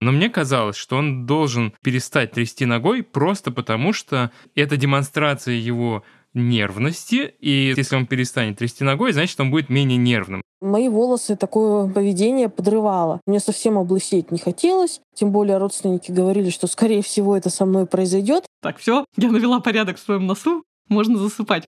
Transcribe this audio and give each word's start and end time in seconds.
Но 0.00 0.12
мне 0.12 0.30
казалось, 0.30 0.76
что 0.76 0.96
он 0.96 1.26
должен 1.26 1.72
перестать 1.82 2.32
трясти 2.32 2.64
ногой 2.64 3.02
просто 3.02 3.50
потому, 3.50 3.92
что 3.92 4.30
это 4.54 4.76
демонстрация 4.76 5.54
его 5.54 6.04
нервности, 6.34 7.34
и 7.40 7.74
если 7.76 7.96
он 7.96 8.06
перестанет 8.06 8.58
трясти 8.58 8.84
ногой, 8.84 9.12
значит, 9.12 9.40
он 9.40 9.50
будет 9.50 9.70
менее 9.70 9.98
нервным. 9.98 10.42
Мои 10.60 10.88
волосы 10.88 11.36
такое 11.36 11.88
поведение 11.88 12.48
подрывало. 12.48 13.20
Мне 13.26 13.40
совсем 13.40 13.78
облысеть 13.78 14.30
не 14.30 14.38
хотелось. 14.38 15.00
Тем 15.14 15.30
более 15.30 15.58
родственники 15.58 16.10
говорили, 16.10 16.50
что, 16.50 16.66
скорее 16.66 17.02
всего, 17.02 17.36
это 17.36 17.48
со 17.48 17.64
мной 17.64 17.86
произойдет. 17.86 18.44
Так, 18.60 18.78
все, 18.78 19.04
я 19.16 19.30
навела 19.30 19.60
порядок 19.60 19.96
в 19.96 20.00
своем 20.00 20.26
носу, 20.26 20.64
можно 20.88 21.18
засыпать. 21.18 21.64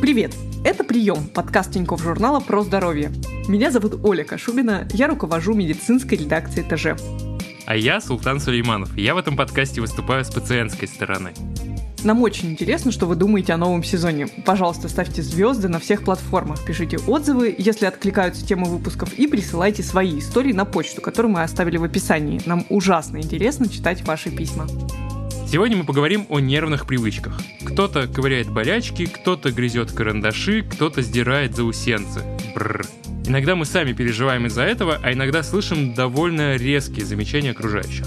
Привет! 0.00 0.32
Это 0.62 0.84
«Прием»— 0.84 1.26
подкаст 1.34 1.72
Тинькофф 1.72 2.02
журнала 2.02 2.38
про 2.38 2.62
здоровье. 2.62 3.10
Меня 3.48 3.70
зовут 3.70 4.04
Оля 4.04 4.24
Кашубина, 4.24 4.86
я 4.92 5.06
руковожу 5.08 5.54
медицинской 5.54 6.18
редакцией 6.18 6.68
ТЖ. 6.68 7.00
А 7.64 7.76
я 7.76 7.98
Султан 8.02 8.40
Сулейманов, 8.40 8.94
я 8.94 9.14
в 9.14 9.18
этом 9.18 9.38
подкасте 9.38 9.80
выступаю 9.80 10.22
с 10.22 10.30
пациентской 10.30 10.86
стороны. 10.86 11.32
Нам 12.04 12.20
очень 12.22 12.50
интересно, 12.50 12.92
что 12.92 13.06
вы 13.06 13.16
думаете 13.16 13.54
о 13.54 13.56
новом 13.56 13.82
сезоне. 13.82 14.26
Пожалуйста, 14.44 14.90
ставьте 14.90 15.22
звезды 15.22 15.68
на 15.68 15.78
всех 15.78 16.02
платформах, 16.02 16.62
пишите 16.62 16.98
отзывы, 16.98 17.54
если 17.56 17.86
откликаются 17.86 18.46
темы 18.46 18.66
выпусков, 18.66 19.14
и 19.14 19.26
присылайте 19.26 19.82
свои 19.82 20.18
истории 20.18 20.52
на 20.52 20.66
почту, 20.66 21.00
которую 21.00 21.32
мы 21.32 21.42
оставили 21.42 21.78
в 21.78 21.84
описании. 21.84 22.40
Нам 22.44 22.66
ужасно 22.68 23.16
интересно 23.16 23.66
читать 23.66 24.06
ваши 24.06 24.30
письма. 24.30 24.66
Сегодня 25.50 25.78
мы 25.78 25.82
поговорим 25.82 26.26
о 26.28 26.38
нервных 26.38 26.86
привычках. 26.86 27.36
Кто-то 27.64 28.06
ковыряет 28.06 28.48
болячки, 28.48 29.06
кто-то 29.06 29.50
грызет 29.50 29.90
карандаши, 29.90 30.62
кто-то 30.62 31.02
сдирает 31.02 31.56
заусенцы. 31.56 32.22
Бррр. 32.54 32.86
Иногда 33.26 33.56
мы 33.56 33.64
сами 33.64 33.92
переживаем 33.92 34.46
из-за 34.46 34.62
этого, 34.62 35.00
а 35.02 35.12
иногда 35.12 35.42
слышим 35.42 35.92
довольно 35.92 36.54
резкие 36.54 37.04
замечания 37.04 37.50
окружающих. 37.50 38.06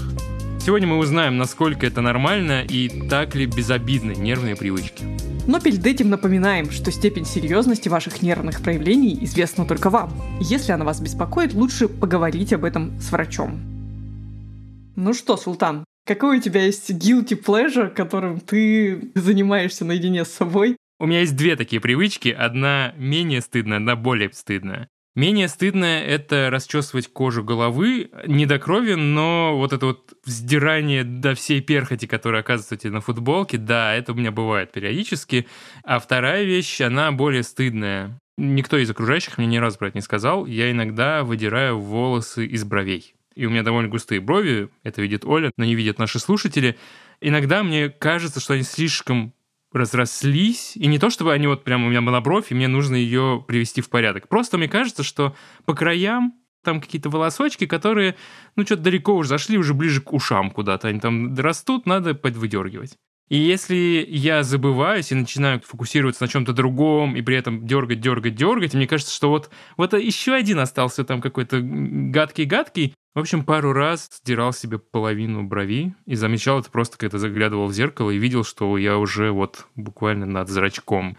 Сегодня 0.58 0.88
мы 0.88 0.96
узнаем, 0.96 1.36
насколько 1.36 1.86
это 1.86 2.00
нормально 2.00 2.62
и 2.62 2.88
так 3.10 3.34
ли 3.34 3.44
безобидны 3.44 4.12
нервные 4.12 4.56
привычки. 4.56 5.04
Но 5.46 5.60
перед 5.60 5.84
этим 5.84 6.08
напоминаем, 6.08 6.70
что 6.70 6.90
степень 6.90 7.26
серьезности 7.26 7.90
ваших 7.90 8.22
нервных 8.22 8.62
проявлений 8.62 9.18
известна 9.20 9.66
только 9.66 9.90
вам. 9.90 10.14
Если 10.40 10.72
она 10.72 10.86
вас 10.86 10.98
беспокоит, 10.98 11.52
лучше 11.52 11.88
поговорить 11.88 12.54
об 12.54 12.64
этом 12.64 12.98
с 13.02 13.12
врачом. 13.12 13.60
Ну 14.96 15.12
что, 15.12 15.36
Султан, 15.36 15.84
какой 16.04 16.38
у 16.38 16.40
тебя 16.40 16.64
есть 16.64 16.90
guilty 16.90 17.40
pleasure, 17.40 17.88
которым 17.88 18.40
ты 18.40 19.10
занимаешься 19.14 19.84
наедине 19.84 20.24
с 20.24 20.32
собой? 20.32 20.76
У 21.00 21.06
меня 21.06 21.20
есть 21.20 21.36
две 21.36 21.56
такие 21.56 21.80
привычки. 21.80 22.28
Одна 22.28 22.94
менее 22.96 23.40
стыдная, 23.40 23.78
одна 23.78 23.96
более 23.96 24.32
стыдная. 24.32 24.88
Менее 25.16 25.46
стыдное— 25.46 26.02
это 26.06 26.48
расчесывать 26.50 27.06
кожу 27.06 27.44
головы, 27.44 28.10
не 28.26 28.46
до 28.46 28.58
крови, 28.58 28.94
но 28.94 29.56
вот 29.56 29.72
это 29.72 29.86
вот 29.86 30.12
вздирание 30.24 31.04
до 31.04 31.36
всей 31.36 31.60
перхоти, 31.60 32.08
которая 32.08 32.42
оказывается 32.42 32.90
на 32.90 33.00
футболке, 33.00 33.56
да, 33.56 33.94
это 33.94 34.10
у 34.10 34.16
меня 34.16 34.32
бывает 34.32 34.72
периодически. 34.72 35.46
А 35.84 36.00
вторая 36.00 36.42
вещь, 36.42 36.80
она 36.80 37.12
более 37.12 37.44
стыдная. 37.44 38.18
Никто 38.36 38.76
из 38.76 38.90
окружающих 38.90 39.38
мне 39.38 39.46
ни 39.46 39.58
разу 39.58 39.78
про 39.78 39.88
это 39.88 39.98
не 39.98 40.02
сказал. 40.02 40.46
Я 40.46 40.72
иногда 40.72 41.22
выдираю 41.22 41.78
волосы 41.78 42.46
из 42.46 42.64
бровей. 42.64 43.13
И 43.34 43.46
у 43.46 43.50
меня 43.50 43.62
довольно 43.62 43.88
густые 43.88 44.20
брови, 44.20 44.68
это 44.82 45.02
видит 45.02 45.24
Оля, 45.24 45.50
но 45.56 45.64
не 45.64 45.74
видят 45.74 45.98
наши 45.98 46.18
слушатели. 46.18 46.76
Иногда 47.20 47.62
мне 47.62 47.88
кажется, 47.88 48.40
что 48.40 48.54
они 48.54 48.62
слишком 48.62 49.32
разрослись. 49.72 50.76
И 50.76 50.86
не 50.86 50.98
то, 50.98 51.10
чтобы 51.10 51.32
они 51.32 51.46
вот 51.46 51.64
прям 51.64 51.84
у 51.84 51.90
меня 51.90 52.00
была 52.00 52.20
бровь, 52.20 52.50
и 52.50 52.54
мне 52.54 52.68
нужно 52.68 52.94
ее 52.94 53.44
привести 53.46 53.80
в 53.80 53.90
порядок. 53.90 54.28
Просто 54.28 54.56
мне 54.56 54.68
кажется, 54.68 55.02
что 55.02 55.34
по 55.64 55.74
краям 55.74 56.34
там 56.62 56.80
какие-то 56.80 57.10
волосочки, 57.10 57.66
которые, 57.66 58.16
ну, 58.56 58.64
что-то 58.64 58.82
далеко 58.82 59.14
уже 59.14 59.28
зашли, 59.28 59.58
уже 59.58 59.74
ближе 59.74 60.00
к 60.00 60.12
ушам 60.12 60.50
куда-то. 60.50 60.88
Они 60.88 61.00
там 61.00 61.34
растут, 61.36 61.86
надо 61.86 62.14
подвыдергивать. 62.14 62.96
И 63.34 63.36
если 63.36 64.06
я 64.08 64.44
забываюсь 64.44 65.10
и 65.10 65.16
начинаю 65.16 65.60
фокусироваться 65.60 66.22
на 66.22 66.28
чем-то 66.28 66.52
другом, 66.52 67.16
и 67.16 67.20
при 67.20 67.36
этом 67.36 67.66
дергать, 67.66 67.98
дергать, 67.98 68.36
дергать, 68.36 68.74
мне 68.74 68.86
кажется, 68.86 69.12
что 69.12 69.28
вот, 69.28 69.50
вот 69.76 69.92
еще 69.94 70.34
один 70.34 70.60
остался 70.60 71.02
там 71.02 71.20
какой-то 71.20 71.58
гадкий-гадкий, 71.60 72.94
в 73.12 73.18
общем, 73.18 73.44
пару 73.44 73.72
раз 73.72 74.08
стирал 74.12 74.52
себе 74.52 74.78
половину 74.78 75.42
брови 75.42 75.96
и 76.06 76.14
замечал 76.14 76.60
это 76.60 76.70
просто, 76.70 76.96
когда 76.96 77.18
заглядывал 77.18 77.66
в 77.66 77.72
зеркало 77.72 78.12
и 78.12 78.18
видел, 78.18 78.44
что 78.44 78.78
я 78.78 78.98
уже 78.98 79.32
вот 79.32 79.66
буквально 79.74 80.26
над 80.26 80.48
зрачком. 80.48 81.16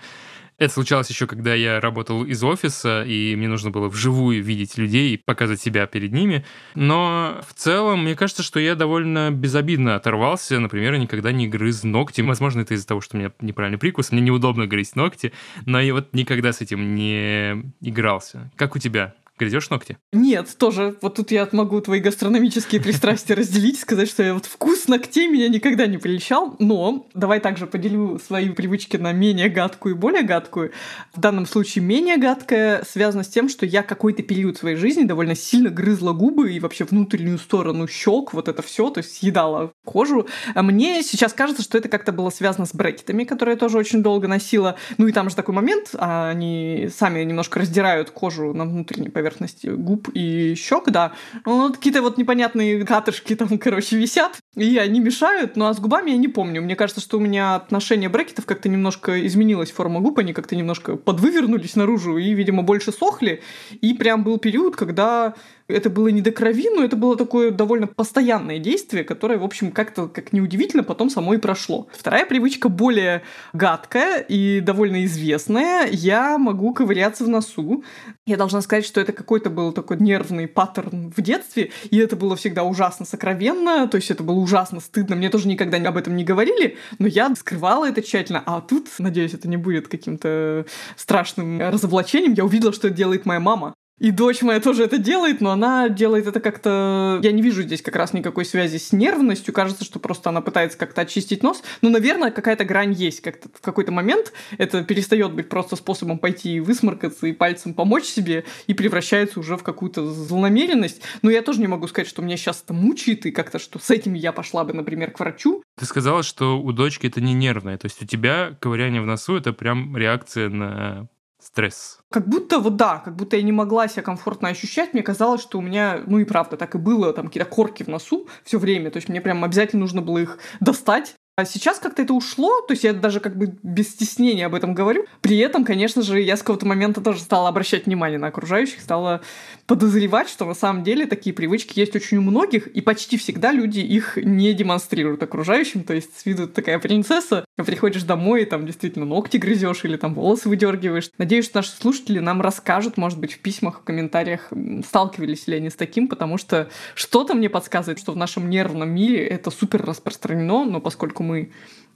Это 0.57 0.73
случалось 0.73 1.09
еще, 1.09 1.27
когда 1.27 1.53
я 1.53 1.81
работал 1.81 2.23
из 2.23 2.41
офиса, 2.43 3.03
и 3.03 3.35
мне 3.35 3.49
нужно 3.49 3.71
было 3.71 3.89
вживую 3.89 4.41
видеть 4.41 4.77
людей 4.77 5.13
и 5.13 5.17
показывать 5.17 5.61
себя 5.61 5.85
перед 5.85 6.13
ними. 6.13 6.45
Но 6.75 7.41
в 7.45 7.53
целом, 7.53 8.03
мне 8.03 8.15
кажется, 8.15 8.41
что 8.41 8.59
я 8.59 8.75
довольно 8.75 9.31
безобидно 9.31 9.95
оторвался. 9.95 10.59
Например, 10.59 10.95
никогда 10.97 11.33
не 11.33 11.47
грыз 11.47 11.83
ногти. 11.83 12.21
Возможно, 12.21 12.61
это 12.61 12.73
из-за 12.73 12.87
того, 12.87 13.01
что 13.01 13.17
у 13.17 13.19
меня 13.19 13.31
неправильный 13.41 13.77
прикус, 13.79 14.11
мне 14.11 14.21
неудобно 14.21 14.65
грызть 14.65 14.95
ногти, 14.95 15.33
но 15.65 15.81
я 15.81 15.93
вот 15.93 16.13
никогда 16.13 16.53
с 16.53 16.61
этим 16.61 16.95
не 16.95 17.73
игрался. 17.81 18.49
Как 18.55 18.75
у 18.75 18.79
тебя? 18.79 19.13
Грызешь 19.37 19.69
ногти? 19.69 19.97
Нет, 20.13 20.55
тоже. 20.57 20.95
Вот 21.01 21.15
тут 21.15 21.31
я 21.31 21.45
могу 21.51 21.81
твои 21.81 21.99
гастрономические 21.99 22.79
пристрастия 22.79 23.33
разделить, 23.35 23.77
сказать, 23.77 24.09
что 24.09 24.23
я 24.23 24.33
вот 24.33 24.45
вкус 24.45 24.87
ногтей 24.87 25.27
меня 25.27 25.49
никогда 25.49 25.87
не 25.87 25.97
прельщал. 25.97 26.55
Но 26.59 27.07
давай 27.13 27.41
также 27.41 27.67
поделю 27.67 28.17
свои 28.25 28.49
привычки 28.49 28.95
на 28.95 29.11
менее 29.11 29.49
гадкую 29.49 29.95
и 29.95 29.97
более 29.97 30.23
гадкую. 30.23 30.71
В 31.13 31.19
данном 31.19 31.45
случае 31.45 31.83
менее 31.83 32.15
гадкая 32.15 32.85
связана 32.85 33.25
с 33.25 33.27
тем, 33.27 33.49
что 33.49 33.65
я 33.65 33.83
какой-то 33.83 34.23
период 34.23 34.57
своей 34.57 34.77
жизни 34.77 35.03
довольно 35.03 35.35
сильно 35.35 35.69
грызла 35.69 36.13
губы 36.13 36.53
и 36.53 36.61
вообще 36.61 36.85
внутреннюю 36.85 37.37
сторону 37.37 37.89
щек, 37.89 38.33
вот 38.33 38.47
это 38.47 38.61
все, 38.61 38.89
то 38.89 38.99
есть 38.99 39.17
съедала 39.17 39.73
кожу. 39.83 40.27
А 40.53 40.63
мне 40.63 41.03
сейчас 41.03 41.33
кажется, 41.33 41.61
что 41.61 41.77
это 41.77 41.89
как-то 41.89 42.13
было 42.13 42.29
связано 42.29 42.65
с 42.65 42.73
брекетами, 42.73 43.25
которые 43.25 43.53
я 43.55 43.59
тоже 43.59 43.77
очень 43.77 44.01
долго 44.01 44.29
носила. 44.29 44.77
Ну 44.97 45.07
и 45.07 45.11
там 45.11 45.29
же 45.29 45.35
такой 45.35 45.53
момент, 45.53 45.89
а 45.95 46.29
они 46.29 46.87
сами 46.95 47.21
немножко 47.25 47.59
раздирают 47.59 48.11
кожу 48.11 48.53
на 48.53 48.63
внутренней 48.63 49.09
поверхности 49.09 49.24
поверхности 49.25 49.67
губ 49.67 50.09
и 50.13 50.53
щек, 50.55 50.85
да. 50.91 51.13
Ну, 51.45 51.73
какие-то 51.73 52.01
вот 52.03 52.17
непонятные 52.17 52.85
катышки 52.85 53.35
там, 53.35 53.57
короче, 53.59 53.97
висят, 53.97 54.37
и 54.55 54.77
они 54.77 54.99
мешают, 54.99 55.55
ну 55.55 55.65
а 55.65 55.73
с 55.73 55.79
губами 55.79 56.11
я 56.11 56.17
не 56.17 56.27
помню. 56.27 56.61
Мне 56.61 56.75
кажется, 56.75 57.01
что 57.01 57.17
у 57.17 57.19
меня 57.19 57.55
отношение 57.55 58.07
брекетов 58.07 58.45
как-то 58.45 58.69
немножко 58.69 59.25
изменилось, 59.25 59.71
форма 59.71 59.99
губ, 59.99 60.19
они 60.19 60.33
как-то 60.33 60.55
немножко 60.55 60.95
подвывернулись 60.95 61.75
наружу 61.75 62.17
и, 62.17 62.33
видимо, 62.33 62.61
больше 62.61 62.91
сохли. 62.91 63.41
И 63.81 63.93
прям 63.95 64.23
был 64.23 64.37
период, 64.37 64.75
когда 64.75 65.33
это 65.67 65.89
было 65.89 66.09
не 66.09 66.21
до 66.21 66.31
крови, 66.31 66.69
но 66.73 66.83
это 66.83 66.95
было 66.95 67.17
такое 67.17 67.51
довольно 67.51 67.87
постоянное 67.87 68.59
действие, 68.59 69.03
которое, 69.03 69.37
в 69.37 69.43
общем, 69.43 69.71
как-то, 69.71 70.07
как 70.07 70.33
неудивительно, 70.33 70.83
потом 70.83 71.09
само 71.09 71.33
и 71.33 71.37
прошло. 71.37 71.87
Вторая 71.91 72.25
привычка 72.25 72.69
более 72.69 73.23
гадкая 73.53 74.19
и 74.19 74.59
довольно 74.59 75.05
известная. 75.05 75.87
Я 75.91 76.37
могу 76.37 76.73
ковыряться 76.73 77.23
в 77.23 77.29
носу. 77.29 77.83
Я 78.25 78.37
должна 78.37 78.61
сказать, 78.61 78.85
что 78.85 79.01
это 79.01 79.11
какой-то 79.11 79.49
был 79.49 79.71
такой 79.71 79.97
нервный 79.97 80.47
паттерн 80.47 81.11
в 81.15 81.21
детстве, 81.21 81.71
и 81.89 81.97
это 81.97 82.15
было 82.15 82.35
всегда 82.35 82.63
ужасно 82.63 83.05
сокровенно, 83.05 83.87
то 83.87 83.97
есть 83.97 84.11
это 84.11 84.23
было 84.23 84.35
ужасно 84.35 84.79
стыдно. 84.79 85.15
Мне 85.15 85.29
тоже 85.29 85.47
никогда 85.47 85.77
об 85.77 85.97
этом 85.97 86.15
не 86.15 86.23
говорили, 86.23 86.77
но 86.99 87.07
я 87.07 87.33
скрывала 87.35 87.87
это 87.87 88.01
тщательно. 88.01 88.41
А 88.45 88.61
тут, 88.61 88.87
надеюсь, 88.99 89.33
это 89.33 89.47
не 89.47 89.57
будет 89.57 89.87
каким-то 89.87 90.65
страшным 90.95 91.59
разоблачением, 91.59 92.33
я 92.33 92.45
увидела, 92.45 92.73
что 92.73 92.87
это 92.87 92.97
делает 92.97 93.25
моя 93.25 93.39
мама. 93.39 93.74
И 93.97 94.11
дочь 94.11 94.41
моя 94.41 94.59
тоже 94.59 94.83
это 94.83 94.97
делает, 94.97 95.39
но 95.39 95.51
она 95.51 95.87
делает 95.87 96.27
это 96.27 96.41
как-то... 96.41 97.19
Я 97.23 97.31
не 97.31 97.41
вижу 97.41 97.61
здесь 97.61 97.81
как 97.81 97.95
раз 97.95 98.11
никакой 98.11 98.43
связи 98.43 98.77
с 98.77 98.91
нервностью. 98.91 99.53
Кажется, 99.53 99.85
что 99.85 99.99
просто 99.99 100.29
она 100.29 100.41
пытается 100.41 100.77
как-то 100.77 101.01
очистить 101.01 101.43
нос. 101.43 101.63
Но, 101.81 101.89
наверное, 101.89 102.29
какая-то 102.31 102.65
грань 102.65 102.91
есть. 102.91 103.21
Как-то 103.21 103.47
в 103.53 103.61
какой-то 103.61 103.93
момент 103.93 104.33
это 104.57 104.83
перестает 104.83 105.33
быть 105.33 105.47
просто 105.47 105.77
способом 105.77 106.19
пойти 106.19 106.55
и 106.55 106.59
высморкаться 106.59 107.27
и 107.27 107.31
пальцем 107.31 107.73
помочь 107.73 108.03
себе 108.03 108.43
и 108.67 108.73
превращается 108.73 109.39
уже 109.39 109.55
в 109.55 109.63
какую-то 109.63 110.05
злонамеренность. 110.11 111.01
Но 111.21 111.29
я 111.31 111.41
тоже 111.41 111.61
не 111.61 111.67
могу 111.67 111.87
сказать, 111.87 112.09
что 112.09 112.21
меня 112.21 112.35
сейчас 112.35 112.63
это 112.63 112.73
мучает 112.73 113.25
и 113.25 113.31
как-то, 113.31 113.59
что 113.59 113.79
с 113.79 113.89
этим 113.91 114.13
я 114.13 114.33
пошла 114.33 114.65
бы, 114.65 114.73
например, 114.73 115.11
к 115.11 115.19
врачу. 115.21 115.63
Ты 115.79 115.85
сказала, 115.85 116.21
что 116.21 116.59
у 116.59 116.73
дочки 116.73 117.07
это 117.07 117.21
не 117.21 117.33
нервное. 117.33 117.77
То 117.77 117.85
есть 117.85 118.01
у 118.01 118.05
тебя 118.05 118.57
ковыряние 118.59 119.01
в 119.01 119.05
носу— 119.05 119.35
это 119.37 119.53
прям 119.53 119.95
реакция 119.95 120.49
на 120.49 121.07
стресс. 121.45 121.99
Как 122.11 122.27
будто 122.27 122.59
вот 122.59 122.75
да, 122.75 122.99
как 122.99 123.15
будто 123.15 123.37
я 123.37 123.43
не 123.43 123.51
могла 123.51 123.87
себя 123.87 124.01
комфортно 124.01 124.49
ощущать. 124.49 124.93
Мне 124.93 125.03
казалось, 125.03 125.41
что 125.41 125.59
у 125.59 125.61
меня, 125.61 126.01
ну 126.07 126.19
и 126.19 126.25
правда, 126.25 126.57
так 126.57 126.75
и 126.75 126.77
было, 126.77 127.13
там 127.13 127.27
какие-то 127.27 127.49
корки 127.49 127.83
в 127.83 127.87
носу 127.87 128.27
все 128.43 128.57
время. 128.57 128.89
То 128.91 128.97
есть 128.97 129.09
мне 129.09 129.21
прям 129.21 129.43
обязательно 129.43 129.81
нужно 129.81 130.01
было 130.01 130.17
их 130.17 130.39
достать, 130.59 131.15
А 131.37 131.43
сейчас 131.43 131.79
как-то 131.79 132.01
это 132.01 132.13
ушло, 132.13 132.61
то 132.61 132.71
есть 132.71 132.85
я 132.85 132.93
даже 132.93 133.19
как 133.19 133.35
бы 133.35 133.53
без 133.61 133.89
стеснения 133.89 134.45
об 134.45 134.55
этом 134.55 134.73
говорю. 134.73 135.05
При 135.19 135.37
этом, 135.39 135.65
конечно 135.65 136.01
же, 136.01 136.21
я 136.21 136.37
с 136.37 136.39
какого-то 136.39 136.65
момента 136.65 137.01
тоже 137.01 137.19
стала 137.19 137.49
обращать 137.49 137.87
внимание 137.87 138.17
на 138.17 138.27
окружающих, 138.27 138.79
стала 138.79 139.19
подозревать, 139.67 140.29
что 140.29 140.45
на 140.45 140.53
самом 140.53 140.85
деле 140.85 141.05
такие 141.05 141.33
привычки 141.35 141.77
есть 141.77 141.93
очень 141.93 142.19
у 142.19 142.21
многих, 142.21 142.67
и 142.67 142.79
почти 142.79 143.17
всегда 143.17 143.51
люди 143.51 143.81
их 143.81 144.15
не 144.15 144.53
демонстрируют 144.53 145.21
окружающим. 145.23 145.83
То 145.83 145.93
есть 145.93 146.17
с 146.17 146.25
виду 146.25 146.47
такая 146.47 146.79
принцесса, 146.79 147.43
приходишь 147.57 148.03
домой 148.03 148.43
и 148.43 148.45
там 148.45 148.65
действительно 148.65 149.03
ногти 149.03 149.35
грызешь 149.35 149.83
или 149.83 149.97
там 149.97 150.13
волосы 150.13 150.47
выдергиваешь. 150.47 151.09
Надеюсь, 151.17 151.45
что 151.45 151.57
наши 151.57 151.71
слушатели 151.71 152.19
нам 152.19 152.39
расскажут, 152.39 152.95
может 152.95 153.19
быть, 153.19 153.33
в 153.33 153.39
письмах, 153.39 153.81
в 153.81 153.83
комментариях, 153.83 154.53
сталкивались 154.87 155.47
ли 155.47 155.57
они 155.57 155.69
с 155.69 155.75
таким, 155.75 156.07
потому 156.07 156.37
что 156.37 156.69
что-то 156.93 157.33
мне 157.33 157.49
подсказывает, 157.49 157.99
что 157.99 158.13
в 158.13 158.17
нашем 158.17 158.49
нервном 158.49 158.89
мире 158.91 159.27
это 159.27 159.51
супер 159.51 159.85
распространено, 159.85 160.63
но 160.63 160.79
поскольку 160.79 161.24
мы 161.25 161.51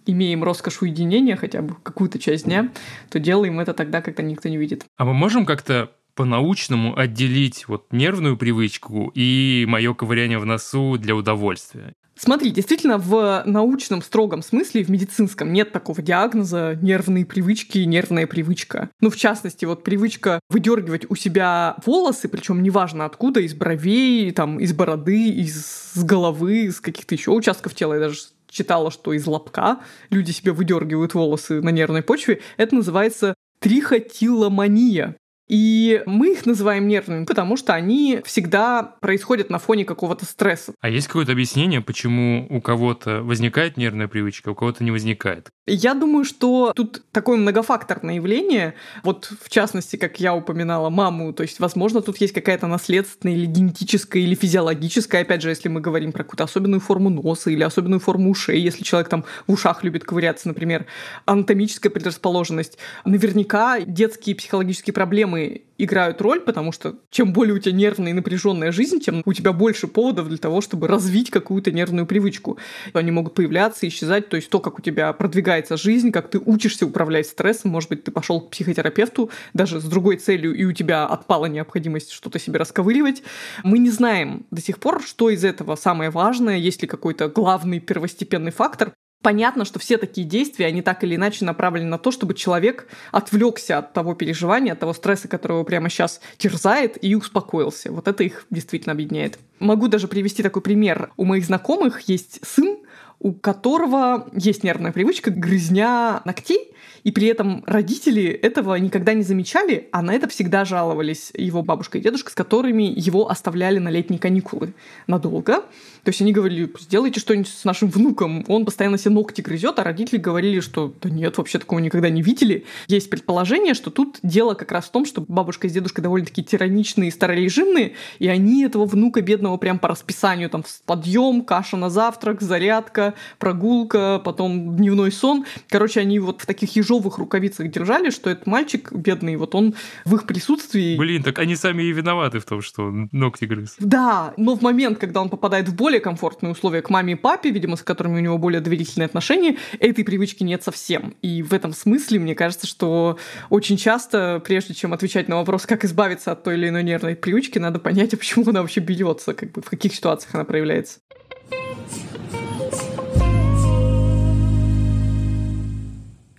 имеем 0.06 0.44
роскошь 0.44 0.82
уединения 0.82 1.36
хотя 1.36 1.62
бы 1.62 1.76
какую-то 1.82 2.20
часть 2.20 2.46
дня, 2.46 2.72
то 3.10 3.20
делаем 3.20 3.60
это 3.60 3.74
тогда, 3.74 4.02
когда 4.02 4.24
никто 4.24 4.50
не 4.50 4.58
видит. 4.58 4.86
А 4.98 5.06
мы 5.06 5.14
можем 5.14 5.46
как-то 5.46 5.92
по-научному 6.16 7.00
отделить 7.00 7.68
вот 7.68 7.88
нервную 7.92 8.36
привычку 8.36 9.12
и 9.16 9.66
мое 9.70 9.94
ковыряние 9.94 10.40
в 10.40 10.46
носу 10.46 10.98
для 10.98 11.16
удовольствия? 11.16 11.94
Смотри, 12.22 12.52
действительно, 12.52 12.98
в 12.98 13.44
научном 13.46 14.02
строгом 14.02 14.42
смысле, 14.42 14.84
в 14.84 14.90
медицинском, 14.90 15.54
нет 15.54 15.72
такого 15.72 16.02
диагноза 16.02 16.78
нервные 16.82 17.26
привычки 17.26 17.78
и 17.78 17.86
нервная 17.86 18.28
привычка. 18.28 18.90
Ну, 19.00 19.10
в 19.10 19.16
частности, 19.16 19.64
вот 19.64 19.86
привычка 19.86 20.42
выдергивать 20.50 21.10
у 21.10 21.16
себя 21.16 21.78
волосы, 21.86 22.28
причем 22.28 22.62
неважно 22.62 23.06
откуда, 23.06 23.40
из 23.40 23.54
бровей, 23.54 24.32
там, 24.32 24.60
из 24.60 24.74
бороды, 24.74 25.30
из 25.30 25.94
головы, 25.96 26.66
из 26.66 26.82
каких-то 26.82 27.16
еще 27.16 27.32
участков 27.32 27.74
тела, 27.74 27.94
я 27.94 28.02
даже 28.02 28.18
читала, 28.50 28.92
что 28.92 29.14
из 29.14 29.26
лобка 29.26 29.80
люди 30.10 30.32
себе 30.32 30.52
выдергивают 30.52 31.14
волосы 31.14 31.62
на 31.62 31.70
нервной 31.70 32.02
почве, 32.02 32.42
это 32.58 32.76
называется 32.76 33.36
трихотиломания. 33.60 35.16
И 35.50 36.04
мы 36.06 36.34
их 36.34 36.46
называем 36.46 36.88
нервными, 36.88 37.26
потому 37.26 37.58
что 37.58 37.74
они 37.74 38.22
всегда 38.24 38.84
происходят 39.02 39.50
на 39.50 39.58
фоне 39.58 39.84
какого-то 39.84 40.26
стресса. 40.26 40.74
А 40.80 40.90
есть 40.90 41.08
какое-то 41.08 41.32
объяснение, 41.32 41.82
почему 41.82 42.46
у 42.50 42.62
кого-то 42.62 43.24
возникает 43.24 43.76
нервная 43.76 44.08
привычка, 44.08 44.52
а 44.52 44.54
у 44.54 44.56
кого-то 44.56 44.84
не 44.84 44.92
возникает? 44.92 45.50
Я 45.66 45.96
думаю, 45.96 46.24
что 46.24 46.72
тут 46.76 47.04
такое 47.12 47.38
многофакторное 47.38 48.16
явление. 48.16 48.76
Вот 49.04 49.32
в 49.42 49.50
частности, 49.50 49.96
как 49.96 50.20
я 50.20 50.36
упоминала 50.36 50.90
маму, 50.90 51.34
то 51.34 51.44
есть, 51.44 51.60
возможно, 51.60 52.02
тут 52.02 52.18
есть 52.18 52.34
какая-то 52.34 52.68
наследственная 52.68 53.36
или 53.36 53.46
генетическая, 53.46 54.20
или 54.20 54.36
физиологическая, 54.36 55.22
опять 55.22 55.42
же, 55.42 55.50
если 55.50 55.68
мы 55.68 55.82
говорим 55.82 56.12
про 56.12 56.24
какую-то 56.24 56.44
особенную 56.44 56.80
форму 56.80 57.10
носа 57.10 57.50
или 57.50 57.64
особенную 57.64 58.00
форму 58.00 58.30
ушей, 58.30 58.60
если 58.62 58.84
человек 58.84 59.10
там 59.10 59.26
в 59.48 59.54
ушах 59.54 59.84
любит 59.84 60.04
ковыряться, 60.04 60.48
например, 60.48 60.86
анатомическая 61.26 61.92
предрасположенность. 61.92 62.78
Наверняка 63.06 63.80
детские 63.80 64.36
психологические 64.36 64.94
проблемы 64.94 65.39
проблемы 65.40 65.62
играют 65.78 66.22
роль, 66.22 66.42
потому 66.42 66.74
что 66.74 66.96
чем 67.10 67.32
более 67.32 67.54
у 67.54 67.60
тебя 67.60 67.74
нервная 67.74 68.12
и 68.12 68.14
напряженная 68.14 68.74
жизнь, 68.74 69.00
тем 69.00 69.22
у 69.26 69.32
тебя 69.32 69.54
больше 69.54 69.88
поводов 69.88 70.28
для 70.28 70.38
того, 70.38 70.60
чтобы 70.60 70.90
развить 70.90 71.30
какую-то 71.30 71.72
нервную 71.72 72.06
привычку. 72.06 72.58
Они 72.92 73.12
могут 73.12 73.34
появляться, 73.34 73.88
исчезать, 73.88 74.28
то 74.28 74.36
есть 74.36 74.50
то, 74.50 74.60
как 74.60 74.78
у 74.78 74.82
тебя 74.82 75.14
продвигается 75.14 75.78
жизнь, 75.78 76.12
как 76.12 76.30
ты 76.30 76.38
учишься 76.38 76.86
управлять 76.86 77.28
стрессом, 77.28 77.72
может 77.72 77.90
быть, 77.90 78.04
ты 78.04 78.12
пошел 78.12 78.42
к 78.42 78.52
психотерапевту 78.52 79.30
даже 79.54 79.80
с 79.80 79.86
другой 79.86 80.18
целью, 80.18 80.54
и 80.54 80.66
у 80.66 80.74
тебя 80.74 81.06
отпала 81.06 81.46
необходимость 81.46 82.12
что-то 82.12 82.40
себе 82.40 82.60
расковыривать. 82.60 83.24
Мы 83.64 83.80
не 83.80 83.90
знаем 83.90 84.46
до 84.52 84.62
сих 84.62 84.80
пор, 84.80 85.02
что 85.02 85.30
из 85.30 85.46
этого 85.46 85.78
самое 85.78 86.10
важное, 86.10 86.58
есть 86.58 86.82
ли 86.82 86.90
какой-то 86.90 87.30
главный 87.30 87.80
первостепенный 87.80 88.52
фактор. 88.52 88.92
Понятно, 89.22 89.66
что 89.66 89.80
все 89.80 89.98
такие 89.98 90.26
действия, 90.26 90.68
они 90.68 90.82
так 90.82 91.04
или 91.04 91.16
иначе 91.16 91.44
направлены 91.44 91.88
на 91.90 91.98
то, 91.98 92.10
чтобы 92.10 92.34
человек 92.34 92.88
отвлекся 93.12 93.80
от 93.80 93.92
того 93.92 94.16
переживания, 94.16 94.72
от 94.72 94.80
того 94.80 94.94
стресса, 94.94 95.28
который 95.28 95.54
его 95.54 95.66
прямо 95.66 95.90
сейчас 95.90 96.22
терзает, 96.38 96.98
и 97.04 97.16
успокоился. 97.16 97.92
Вот 97.92 98.08
это 98.08 98.24
их 98.24 98.46
действительно 98.50 98.94
объединяет. 98.94 99.38
Могу 99.60 99.90
даже 99.90 100.08
привести 100.08 100.42
такой 100.42 100.62
пример. 100.62 101.12
У 101.18 101.26
моих 101.26 101.44
знакомых 101.44 102.02
есть 102.02 102.40
сын, 102.46 102.78
у 103.20 103.34
которого 103.34 104.28
есть 104.34 104.64
нервная 104.64 104.92
привычка 104.92 105.32
грызня 105.32 106.22
ногтей, 106.26 106.72
и 107.04 107.12
при 107.12 107.28
этом 107.28 107.64
родители 107.66 108.26
этого 108.26 108.76
никогда 108.76 109.14
не 109.14 109.24
замечали, 109.24 109.88
а 109.92 110.02
на 110.02 110.12
это 110.12 110.28
всегда 110.28 110.66
жаловались 110.66 111.32
его 111.34 111.62
бабушка 111.62 111.98
и 111.98 112.02
дедушка, 112.02 112.32
с 112.32 112.36
которыми 112.36 112.84
его 112.84 113.30
оставляли 113.30 113.80
на 113.80 113.90
летние 113.90 114.20
каникулы 114.20 114.74
надолго. 115.08 115.64
То 116.04 116.10
есть 116.10 116.22
они 116.22 116.32
говорили, 116.32 116.72
сделайте 116.80 117.20
что-нибудь 117.20 117.50
с 117.50 117.66
нашим 117.66 117.90
внуком, 117.90 118.46
он 118.48 118.66
постоянно 118.66 118.98
себе 118.98 119.12
ногти 119.12 119.42
грызет, 119.42 119.80
а 119.80 119.84
родители 119.84 120.18
говорили, 120.18 120.60
что 120.60 120.94
да 121.02 121.10
нет, 121.10 121.38
вообще 121.38 121.60
такого 121.60 121.80
никогда 121.80 122.10
не 122.10 122.22
видели. 122.22 122.66
Есть 122.88 123.10
предположение, 123.10 123.74
что 123.74 123.92
тут 123.92 124.20
дело 124.24 124.54
как 124.54 124.72
раз 124.72 124.86
в 124.86 124.92
том, 124.92 125.06
что 125.06 125.24
бабушка 125.28 125.68
с 125.68 125.72
дедушкой 125.72 126.04
довольно-таки 126.04 126.44
тираничные 126.44 127.10
и 127.10 127.12
старорежимные, 127.12 127.94
и 128.20 128.28
они 128.28 128.64
этого 128.64 128.86
внука 128.86 129.22
бедного 129.22 129.58
прям 129.58 129.80
по 129.80 129.88
расписанию, 129.88 130.50
там, 130.50 130.64
подъем, 130.86 131.44
каша 131.44 131.78
на 131.78 131.90
завтрак, 131.90 132.42
зарядка, 132.42 133.09
прогулка, 133.38 134.22
потом 134.24 134.76
дневной 134.76 135.12
сон. 135.12 135.46
Короче, 135.70 136.00
они 136.00 136.20
вот 136.20 136.42
в 136.42 136.46
таких 136.46 136.76
ежовых 136.76 137.18
рукавицах 137.18 137.70
держали, 137.70 138.10
что 138.10 138.30
этот 138.30 138.48
мальчик 138.48 138.92
бедный, 138.92 139.36
вот 139.36 139.56
он 139.56 139.76
в 140.06 140.16
их 140.16 140.26
присутствии... 140.26 140.98
Блин, 140.98 141.24
так 141.24 141.40
они 141.40 141.56
сами 141.56 141.84
и 141.84 141.92
виноваты 141.92 142.40
в 142.40 142.46
том, 142.46 142.62
что 142.62 142.84
он 142.84 143.10
ногти 143.12 143.46
грыз. 143.46 143.76
Да, 143.80 144.34
но 144.38 144.56
в 144.56 144.62
момент, 144.62 145.00
когда 145.00 145.22
он 145.22 145.30
попадает 145.30 145.68
в 145.68 145.76
более 145.76 146.00
комфортные 146.00 146.52
условия 146.52 146.82
к 146.82 146.90
маме 146.90 147.14
и 147.14 147.16
папе, 147.16 147.50
видимо, 147.52 147.76
с 147.76 147.84
которыми 147.84 148.18
у 148.18 148.22
него 148.22 148.38
более 148.38 148.62
доверительные 148.62 149.06
отношения, 149.06 149.58
этой 149.80 150.04
привычки 150.04 150.44
нет 150.44 150.64
совсем. 150.64 151.16
И 151.22 151.42
в 151.42 151.54
этом 151.54 151.74
смысле, 151.74 152.20
мне 152.20 152.36
кажется, 152.36 152.68
что 152.68 153.18
очень 153.50 153.78
часто, 153.78 154.42
прежде 154.46 154.74
чем 154.74 154.94
отвечать 154.94 155.28
на 155.28 155.38
вопрос, 155.38 155.66
как 155.66 155.86
избавиться 155.86 156.32
от 156.32 156.44
той 156.44 156.56
или 156.56 156.70
иной 156.70 156.84
нервной 156.84 157.16
привычки, 157.16 157.60
надо 157.60 157.80
понять, 157.80 158.14
а 158.14 158.18
почему 158.18 158.48
она 158.50 158.62
вообще 158.62 158.80
берется, 158.80 159.34
как 159.34 159.52
бы 159.52 159.62
в 159.62 159.70
каких 159.70 159.94
ситуациях 159.94 160.36
она 160.36 160.44
проявляется. 160.44 161.00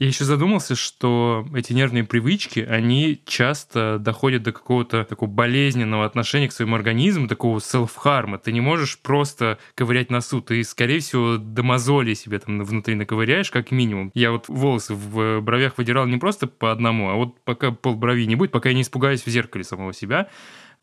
Я 0.00 0.06
еще 0.06 0.24
задумался, 0.24 0.76
что 0.76 1.46
эти 1.54 1.74
нервные 1.74 2.04
привычки, 2.04 2.60
они 2.60 3.20
часто 3.26 3.98
доходят 3.98 4.42
до 4.42 4.50
какого-то 4.50 5.04
такого 5.04 5.28
болезненного 5.28 6.06
отношения 6.06 6.48
к 6.48 6.52
своему 6.52 6.74
организму, 6.74 7.28
такого 7.28 7.60
селф-харма. 7.60 8.38
Ты 8.38 8.52
не 8.52 8.62
можешь 8.62 8.98
просто 8.98 9.58
ковырять 9.74 10.10
носу, 10.10 10.40
ты, 10.40 10.64
скорее 10.64 11.00
всего, 11.00 11.36
до 11.36 11.62
мозоли 11.62 12.14
себе 12.14 12.38
там 12.38 12.64
внутри 12.64 12.94
наковыряешь, 12.94 13.50
как 13.50 13.72
минимум. 13.72 14.10
Я 14.14 14.32
вот 14.32 14.48
волосы 14.48 14.94
в 14.94 15.42
бровях 15.42 15.76
выдирал 15.76 16.06
не 16.06 16.16
просто 16.16 16.46
по 16.46 16.72
одному, 16.72 17.10
а 17.10 17.16
вот 17.16 17.38
пока 17.44 17.70
пол 17.70 17.94
брови 17.94 18.24
не 18.24 18.36
будет, 18.36 18.52
пока 18.52 18.70
я 18.70 18.74
не 18.74 18.82
испугаюсь 18.82 19.26
в 19.26 19.28
зеркале 19.28 19.64
самого 19.64 19.92
себя. 19.92 20.30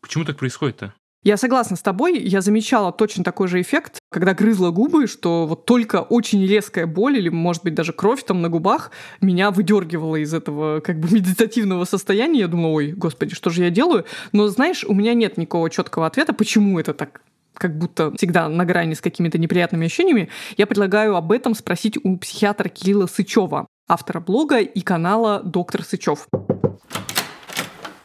Почему 0.00 0.24
так 0.24 0.38
происходит-то? 0.38 0.94
Я 1.24 1.36
согласна 1.36 1.76
с 1.76 1.82
тобой. 1.82 2.18
Я 2.18 2.40
замечала 2.40 2.92
точно 2.92 3.24
такой 3.24 3.48
же 3.48 3.60
эффект, 3.60 3.98
когда 4.10 4.34
грызла 4.34 4.70
губы, 4.70 5.08
что 5.08 5.46
вот 5.46 5.66
только 5.66 6.00
очень 6.00 6.46
резкая 6.46 6.86
боль 6.86 7.18
или, 7.18 7.28
может 7.28 7.64
быть, 7.64 7.74
даже 7.74 7.92
кровь 7.92 8.22
там 8.22 8.40
на 8.40 8.48
губах 8.48 8.92
меня 9.20 9.50
выдергивала 9.50 10.16
из 10.16 10.32
этого 10.32 10.80
как 10.80 11.00
бы 11.00 11.08
медитативного 11.12 11.84
состояния. 11.84 12.40
Я 12.40 12.48
думала, 12.48 12.72
ой, 12.72 12.92
господи, 12.92 13.34
что 13.34 13.50
же 13.50 13.64
я 13.64 13.70
делаю? 13.70 14.04
Но, 14.32 14.46
знаешь, 14.48 14.84
у 14.84 14.94
меня 14.94 15.12
нет 15.14 15.36
никакого 15.36 15.70
четкого 15.70 16.06
ответа, 16.06 16.32
почему 16.32 16.78
это 16.78 16.94
так 16.94 17.20
как 17.54 17.76
будто 17.76 18.12
всегда 18.16 18.48
на 18.48 18.64
грани 18.64 18.94
с 18.94 19.00
какими-то 19.00 19.36
неприятными 19.36 19.86
ощущениями, 19.86 20.28
я 20.56 20.66
предлагаю 20.68 21.16
об 21.16 21.32
этом 21.32 21.56
спросить 21.56 21.98
у 22.04 22.16
психиатра 22.16 22.68
Кирилла 22.68 23.08
Сычева, 23.08 23.66
автора 23.88 24.20
блога 24.20 24.58
и 24.60 24.80
канала 24.80 25.42
«Доктор 25.42 25.82
Сычев» 25.82 26.28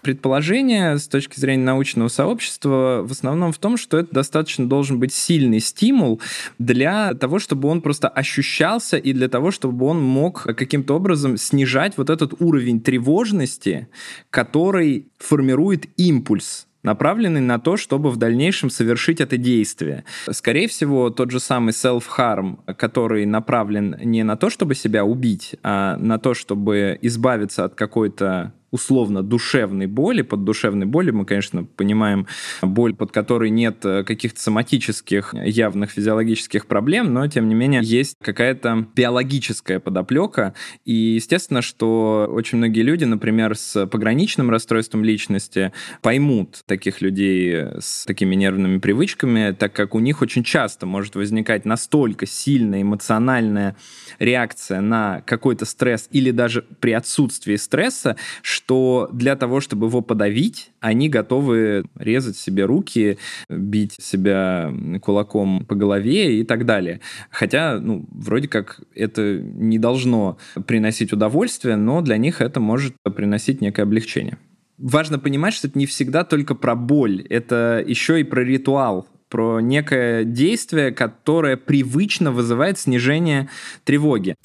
предположение 0.03 0.98
с 0.98 1.07
точки 1.07 1.39
зрения 1.39 1.63
научного 1.63 2.10
сообщества 2.10 3.03
в 3.03 3.12
основном 3.12 3.51
в 3.51 3.57
том, 3.57 3.77
что 3.77 3.98
это 3.98 4.13
достаточно 4.13 4.67
должен 4.67 5.00
быть 5.00 5.13
сильный 5.13 5.60
стимул 5.60 6.22
для 6.60 7.13
того, 7.15 7.39
чтобы 7.39 7.69
он 7.69 7.81
просто 7.81 8.07
ощущался 8.07 8.98
и 8.98 9.13
для 9.13 9.29
того, 9.29 9.50
чтобы 9.51 9.86
он 9.88 10.01
мог 10.01 10.43
каким-то 10.43 10.95
образом 10.95 11.38
снижать 11.38 11.93
вот 11.98 12.10
этот 12.10 12.39
уровень 12.39 12.81
тревожности, 12.81 13.88
который 14.29 15.07
формирует 15.17 15.88
импульс 15.98 16.67
направленный 16.83 17.41
на 17.41 17.60
то, 17.60 17.77
чтобы 17.77 18.12
в 18.12 18.17
дальнейшем 18.17 18.69
совершить 18.69 19.22
это 19.22 19.38
действие. 19.38 20.03
Скорее 20.29 20.67
всего, 20.67 21.10
тот 21.10 21.31
же 21.31 21.39
самый 21.39 21.72
self-harm, 21.72 22.60
который 22.75 23.25
направлен 23.25 23.95
не 24.03 24.24
на 24.24 24.36
то, 24.36 24.50
чтобы 24.50 24.75
себя 24.75 25.05
убить, 25.05 25.55
а 25.63 25.98
на 25.98 26.19
то, 26.19 26.33
чтобы 26.33 27.00
избавиться 27.01 27.63
от 27.63 27.75
какой-то 27.75 28.53
условно 28.74 29.22
душевной 29.22 29.86
боли. 29.86 30.24
Под 30.24 30.44
душевной 30.44 30.88
болью 30.88 31.15
мы, 31.15 31.25
конечно, 31.25 31.63
понимаем 31.63 32.25
боль, 32.63 32.96
под 32.96 33.12
которой 33.12 33.51
нет 33.51 33.86
э, 33.86 34.03
каких-то 34.03 34.42
соматических 34.42 35.36
явных 35.36 35.92
физиологических 35.92 36.65
проблем, 36.65 37.13
но, 37.13 37.27
тем 37.27 37.48
не 37.48 37.53
менее, 37.53 37.82
есть 37.84 38.18
какая-то 38.20 38.88
биологическая 38.96 39.80
подоплека. 39.80 40.56
И, 40.86 40.94
естественно, 40.94 41.62
что 41.62 42.27
очень 42.32 42.58
многие 42.58 42.82
люди, 42.82 43.03
например, 43.03 43.56
с 43.56 43.86
пограничным 43.86 44.50
расстройством 44.50 45.03
личности, 45.03 45.72
поймут 46.01 46.63
таких 46.65 47.00
людей 47.01 47.56
с 47.80 48.06
такими 48.06 48.34
нервными 48.34 48.80
привычками, 48.80 49.51
так 49.51 49.74
как 49.74 49.94
у 49.94 50.00
них 50.00 50.24
очень 50.24 50.44
часто 50.44 50.88
может 50.88 51.13
возникать 51.13 51.63
настолько 51.65 52.25
сильная 52.25 52.82
эмоциональная 52.82 53.75
реакция 54.18 54.82
на 54.82 55.22
какой-то 55.27 55.65
стресс 55.65 56.10
или 56.10 56.32
даже 56.32 56.63
при 56.80 56.94
отсутствии 56.94 57.56
стресса, 57.56 58.18
что 58.42 58.62
для 59.12 59.36
того, 59.36 59.60
чтобы 59.62 59.88
его 59.88 60.01
подавить, 60.01 60.72
они 60.79 61.10
готовы 61.10 61.86
резать 61.96 62.38
себе 62.38 62.65
руки, 62.65 63.17
бить 63.50 63.96
себя 64.00 64.74
кулаком 65.01 65.65
по 65.65 65.75
голове 65.75 66.39
и 66.39 66.43
так 66.43 66.65
далее. 66.65 67.01
Хотя, 67.29 67.79
ну, 67.79 68.05
вроде 68.12 68.48
как 68.48 68.82
это 68.96 69.39
не 69.39 69.79
должно 69.79 70.38
приносить 70.65 71.13
удовольствие, 71.13 71.75
но 71.75 72.01
для 72.01 72.17
них 72.17 72.41
это 72.41 72.60
может 72.60 72.96
приносить 73.15 73.62
некое 73.62 73.84
облегчение. 73.84 74.38
Важно 74.77 75.20
понимать, 75.20 75.53
что 75.53 75.67
это 75.67 75.77
не 75.77 75.86
всегда 75.86 76.24
только 76.24 76.55
про 76.55 76.75
боль, 76.75 77.25
это 77.29 77.84
еще 77.86 78.20
и 78.20 78.24
про 78.24 78.43
ритуал, 78.43 79.08
про 79.29 79.62
некое 79.62 80.24
действие, 80.24 80.91
которое 80.91 81.58
привычно 81.58 82.32
вызывает 82.32 82.79
снижение 82.79 83.50
тревоги 83.84 84.36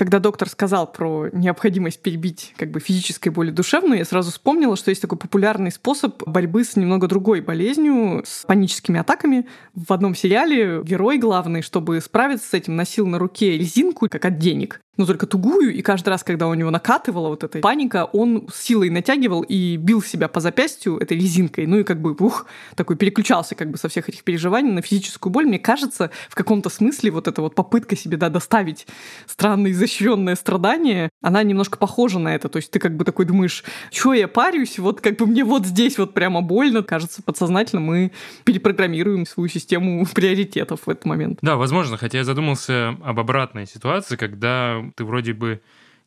когда 0.00 0.18
доктор 0.18 0.48
сказал 0.48 0.90
про 0.90 1.28
необходимость 1.30 2.00
перебить 2.00 2.54
как 2.56 2.70
бы 2.70 2.80
физической 2.80 3.28
боли 3.28 3.50
душевную, 3.50 3.98
я 3.98 4.06
сразу 4.06 4.30
вспомнила, 4.30 4.74
что 4.74 4.88
есть 4.88 5.02
такой 5.02 5.18
популярный 5.18 5.70
способ 5.70 6.26
борьбы 6.26 6.64
с 6.64 6.74
немного 6.74 7.06
другой 7.06 7.42
болезнью, 7.42 8.22
с 8.24 8.46
паническими 8.46 8.98
атаками. 8.98 9.46
В 9.74 9.92
одном 9.92 10.14
сериале 10.14 10.80
герой 10.84 11.18
главный, 11.18 11.60
чтобы 11.60 12.00
справиться 12.00 12.48
с 12.48 12.54
этим, 12.54 12.76
носил 12.76 13.06
на 13.06 13.18
руке 13.18 13.58
резинку, 13.58 14.08
как 14.08 14.24
от 14.24 14.38
денег 14.38 14.80
но 15.00 15.06
только 15.06 15.26
тугую, 15.26 15.74
и 15.74 15.80
каждый 15.80 16.10
раз, 16.10 16.22
когда 16.22 16.46
у 16.46 16.52
него 16.52 16.70
накатывала 16.70 17.28
вот 17.28 17.42
эта 17.42 17.58
паника, 17.60 18.04
он 18.04 18.46
силой 18.54 18.90
натягивал 18.90 19.40
и 19.40 19.76
бил 19.76 20.02
себя 20.02 20.28
по 20.28 20.40
запястью 20.40 20.98
этой 20.98 21.16
резинкой, 21.16 21.66
ну 21.66 21.78
и 21.78 21.84
как 21.84 22.02
бы, 22.02 22.14
ух, 22.20 22.46
такой 22.76 22.96
переключался 22.96 23.54
как 23.54 23.70
бы 23.70 23.78
со 23.78 23.88
всех 23.88 24.10
этих 24.10 24.24
переживаний 24.24 24.70
на 24.70 24.82
физическую 24.82 25.32
боль. 25.32 25.46
Мне 25.46 25.58
кажется, 25.58 26.10
в 26.28 26.34
каком-то 26.34 26.68
смысле 26.68 27.12
вот 27.12 27.28
эта 27.28 27.40
вот 27.40 27.54
попытка 27.54 27.96
себе, 27.96 28.18
да, 28.18 28.28
доставить 28.28 28.86
странное 29.26 29.70
изощренное 29.70 30.36
страдание, 30.36 31.08
она 31.22 31.42
немножко 31.44 31.78
похожа 31.78 32.18
на 32.18 32.34
это, 32.34 32.50
то 32.50 32.58
есть 32.58 32.70
ты 32.70 32.78
как 32.78 32.94
бы 32.94 33.06
такой 33.06 33.24
думаешь, 33.24 33.64
что 33.90 34.12
я 34.12 34.28
парюсь, 34.28 34.78
вот 34.78 35.00
как 35.00 35.16
бы 35.16 35.26
мне 35.26 35.44
вот 35.44 35.64
здесь 35.64 35.96
вот 35.96 36.12
прямо 36.12 36.42
больно, 36.42 36.82
кажется, 36.82 37.22
подсознательно 37.22 37.80
мы 37.80 38.12
перепрограммируем 38.44 39.24
свою 39.24 39.48
систему 39.48 40.06
приоритетов 40.14 40.80
в 40.84 40.90
этот 40.90 41.06
момент. 41.06 41.38
Да, 41.40 41.56
возможно, 41.56 41.96
хотя 41.96 42.18
я 42.18 42.24
задумался 42.24 42.98
об 43.02 43.18
обратной 43.18 43.66
ситуации, 43.66 44.16
когда 44.16 44.84
ты 44.94 45.04
вроде 45.04 45.32
бы 45.32 45.60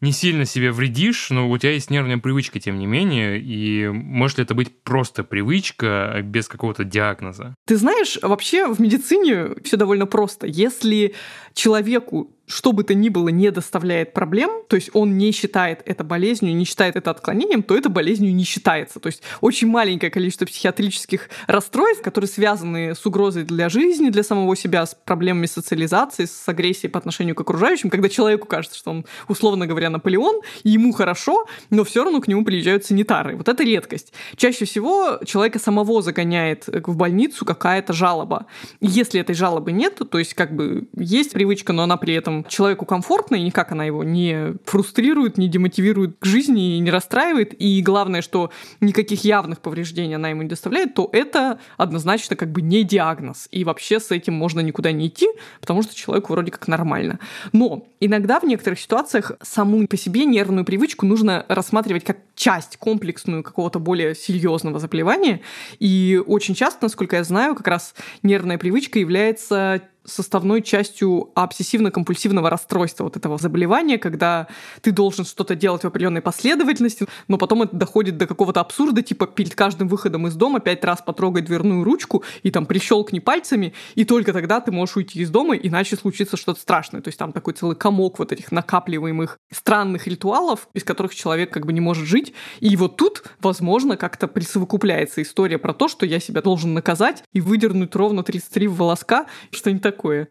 не 0.04 0.12
сильно 0.12 0.44
себе 0.44 0.74
вредишь, 0.74 1.30
но 1.30 1.50
у 1.50 1.58
тебя 1.58 1.72
есть 1.72 1.90
нервная 1.90 2.18
привычка, 2.18 2.60
тем 2.60 2.78
не 2.78 2.86
менее, 2.86 3.40
и 3.40 3.88
может 3.88 4.38
ли 4.38 4.44
это 4.44 4.54
быть 4.54 4.84
просто 4.84 5.24
привычка 5.24 6.20
без 6.24 6.50
какого-то 6.50 6.84
диагноза? 6.84 7.56
Ты 7.66 7.78
знаешь, 7.78 8.20
вообще 8.22 8.68
в 8.68 8.82
медицине 8.82 9.56
все 9.64 9.78
довольно 9.78 10.06
просто. 10.06 10.46
Если 10.46 11.16
человеку 11.54 12.36
что 12.46 12.74
бы 12.74 12.84
то 12.84 12.94
ни 12.94 13.10
было 13.10 13.30
не 13.30 13.52
доставляет 13.52 14.14
проблем, 14.14 14.64
то 14.68 14.76
есть 14.76 14.90
он 14.94 15.18
не 15.18 15.32
считает 15.32 15.82
это 15.86 16.04
болезнью, 16.04 16.56
не 16.56 16.66
считает 16.66 16.96
это 16.96 17.12
отклонением, 17.12 17.64
то 17.64 17.76
это 17.76 17.90
болезнью 17.90 18.36
не 18.36 18.44
считается. 18.44 19.00
То 19.00 19.08
есть 19.08 19.24
очень 19.42 19.68
маленькое 19.68 20.12
количество 20.12 20.46
психиатрических 20.46 21.30
расстройств, 21.48 22.04
которые 22.04 22.28
связаны 22.28 22.96
с 22.96 23.06
угрозой 23.06 23.44
для 23.44 23.70
жизни, 23.70 24.10
для 24.10 24.24
самого 24.24 24.56
себя, 24.56 24.86
с 24.86 24.94
проблемами 24.94 25.46
социализации, 25.46 26.26
с 26.26 26.48
агрессией 26.48 26.92
по 26.92 27.00
отношению 27.00 27.36
к 27.36 27.42
окружающим, 27.42 27.90
когда 27.90 28.10
человеку 28.10 28.48
кажется, 28.48 28.78
что 28.78 28.92
он, 28.92 29.06
условно 29.28 29.66
говоря, 29.66 29.90
Наполеон, 29.90 30.42
и 30.64 30.72
ему 30.72 30.92
хорошо, 30.92 31.46
но 31.70 31.84
все 31.84 32.04
равно 32.04 32.20
к 32.20 32.28
нему 32.28 32.44
приезжают 32.44 32.86
санитары. 32.86 33.38
Вот 33.38 33.48
это 33.48 33.64
редкость. 33.64 34.14
Чаще 34.36 34.66
всего 34.66 35.20
человека 35.26 35.60
самого 35.60 36.02
загоняет 36.02 36.68
в 36.68 36.96
больницу 36.98 37.46
какая-то 37.46 37.94
жалоба. 37.94 38.48
И 38.82 38.88
если 38.88 39.22
этой 39.22 39.36
жалобы 39.36 39.72
нет, 39.72 40.00
то 40.10 40.20
есть 40.20 40.34
как 40.34 40.56
бы 40.56 40.88
есть 40.98 41.32
привычка, 41.32 41.72
но 41.74 41.84
она 41.84 41.98
при 41.98 42.14
этом 42.14 42.33
человеку 42.48 42.86
комфортно, 42.86 43.36
и 43.36 43.42
никак 43.42 43.72
она 43.72 43.86
его 43.86 44.04
не 44.04 44.56
фрустрирует, 44.66 45.38
не 45.38 45.48
демотивирует 45.48 46.18
к 46.20 46.26
жизни 46.26 46.78
и 46.78 46.80
не 46.80 46.92
расстраивает, 46.92 47.54
и 47.60 47.82
главное, 47.82 48.22
что 48.22 48.52
никаких 48.82 49.24
явных 49.24 49.60
повреждений 49.60 50.16
она 50.16 50.30
ему 50.30 50.42
не 50.42 50.50
доставляет, 50.50 50.96
то 50.96 51.10
это 51.12 51.60
однозначно 51.78 52.36
как 52.36 52.52
бы 52.52 52.62
не 52.62 52.84
диагноз. 52.84 53.48
И 53.52 53.64
вообще 53.64 54.00
с 54.00 54.12
этим 54.12 54.34
можно 54.34 54.60
никуда 54.62 54.92
не 54.92 55.08
идти, 55.08 55.28
потому 55.62 55.84
что 55.84 55.96
человеку 55.96 56.34
вроде 56.34 56.52
как 56.52 56.68
нормально. 56.68 57.20
Но 57.52 57.86
иногда 58.00 58.40
в 58.40 58.44
некоторых 58.44 58.80
ситуациях 58.80 59.34
саму 59.42 59.88
по 59.88 59.98
себе 59.98 60.26
нервную 60.26 60.66
привычку 60.66 61.06
нужно 61.06 61.46
рассматривать 61.48 62.04
как 62.04 62.18
часть 62.36 62.78
комплексную 62.78 63.44
какого-то 63.44 63.80
более 63.80 64.16
серьезного 64.16 64.80
заболевания. 64.80 65.42
И 65.80 66.22
очень 66.26 66.56
часто, 66.56 66.80
насколько 66.84 67.16
я 67.16 67.24
знаю, 67.24 67.56
как 67.56 67.68
раз 67.68 67.96
нервная 68.24 68.58
привычка 68.58 69.00
является 69.00 69.82
составной 70.06 70.62
частью 70.62 71.32
обсессивно-компульсивного 71.36 72.50
расстройства 72.50 73.06
вот 73.06 73.18
этого 73.18 73.38
заболевания, 73.38 73.98
когда 73.98 74.48
ты 74.82 74.92
должен 74.92 75.26
что-то 75.26 75.56
делать 75.56 75.84
в 75.84 75.88
определенной 75.88 76.22
последовательности, 76.22 77.08
но 77.28 77.38
потом 77.38 77.64
это 77.64 77.76
доходит 77.76 78.18
до 78.18 78.28
какого-то 78.28 78.60
абсурда, 78.60 79.02
типа 79.02 79.28
перед 79.28 79.56
каждым 79.56 79.88
выходом 79.88 80.28
из 80.28 80.36
дома 80.36 80.60
пять 80.60 80.84
раз 80.84 81.02
потрогай 81.02 81.42
дверную 81.42 81.84
ручку 81.84 82.24
и 82.44 82.52
там 82.52 82.66
прищелкни 82.66 83.20
пальцами, 83.20 83.74
и 83.96 84.06
только 84.06 84.34
тогда 84.34 84.60
ты 84.60 84.72
можешь 84.72 84.98
уйти 84.98 85.20
из 85.20 85.30
дома, 85.30 85.56
иначе 85.56 85.96
случится 85.96 86.38
что-то 86.38 86.60
страшное. 86.60 87.02
То 87.02 87.08
есть 87.10 87.20
там 87.20 87.32
такой 87.32 87.54
целый 87.54 87.76
комок 87.76 88.20
вот 88.20 88.32
этих 88.32 88.52
накапливаемых 88.52 89.38
странных 89.52 90.08
ритуалов, 90.08 90.68
без 90.74 90.84
которых 90.84 91.16
человек 91.16 91.52
как 91.52 91.66
бы 91.66 91.74
не 91.74 91.82
может 91.82 92.06
жить. 92.06 92.34
И 92.60 92.76
вот 92.76 92.98
тут, 92.98 93.24
возможно, 93.42 93.98
как-то 93.98 94.28
присовокупляется 94.28 95.22
история 95.22 95.58
про 95.58 95.74
то, 95.74 95.88
что 95.88 96.06
я 96.06 96.20
себя 96.20 96.42
должен 96.42 96.74
наказать 96.74 97.24
и 97.34 97.42
выдернуть 97.42 97.96
ровно 97.96 98.24
33 98.24 98.68
волоска, 98.68 99.28
что-нибудь 99.52 99.84
такое 99.94 100.28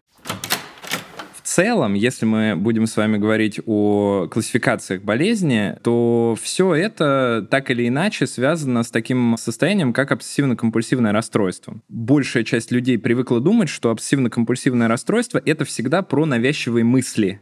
целом, 1.53 1.93
если 1.93 2.25
мы 2.25 2.57
будем 2.57 2.87
с 2.87 2.97
вами 2.97 3.19
говорить 3.19 3.61
о 3.67 4.27
классификациях 4.31 5.03
болезни, 5.03 5.77
то 5.83 6.35
все 6.41 6.75
это 6.75 7.47
так 7.51 7.71
или 7.71 7.89
иначе 7.89 8.27
связано 8.27 8.83
с 8.83 8.91
таким 8.91 9.37
состоянием, 9.39 9.93
как 9.93 10.13
обсессивно-компульсивное 10.13 11.13
расстройство. 11.13 11.81
Большая 11.89 12.45
часть 12.45 12.73
людей 12.73 12.99
привыкла 12.99 13.41
думать, 13.41 13.69
что 13.69 13.91
обсессивно-компульсивное 13.91 14.89
расстройство— 14.89 15.43
это 15.45 15.67
всегда 15.67 16.01
про 16.01 16.25
навязчивые 16.25 16.85
мысли, 16.85 17.41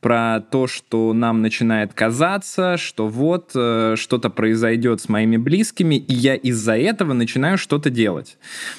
про 0.00 0.40
то, 0.40 0.66
что 0.66 1.14
нам 1.14 1.40
начинает 1.40 1.94
казаться, 1.94 2.76
что 2.76 3.08
вот 3.08 3.52
э, 3.54 3.94
что-то 3.96 4.28
произойдет 4.28 5.00
с 5.00 5.08
моими 5.08 5.38
близкими, 5.38 5.94
и 5.94 6.12
я 6.12 6.34
из-за 6.34 6.76
этого 6.76 7.14
начинаю 7.14 7.56
что-то 7.56 7.88
делать. 7.88 8.36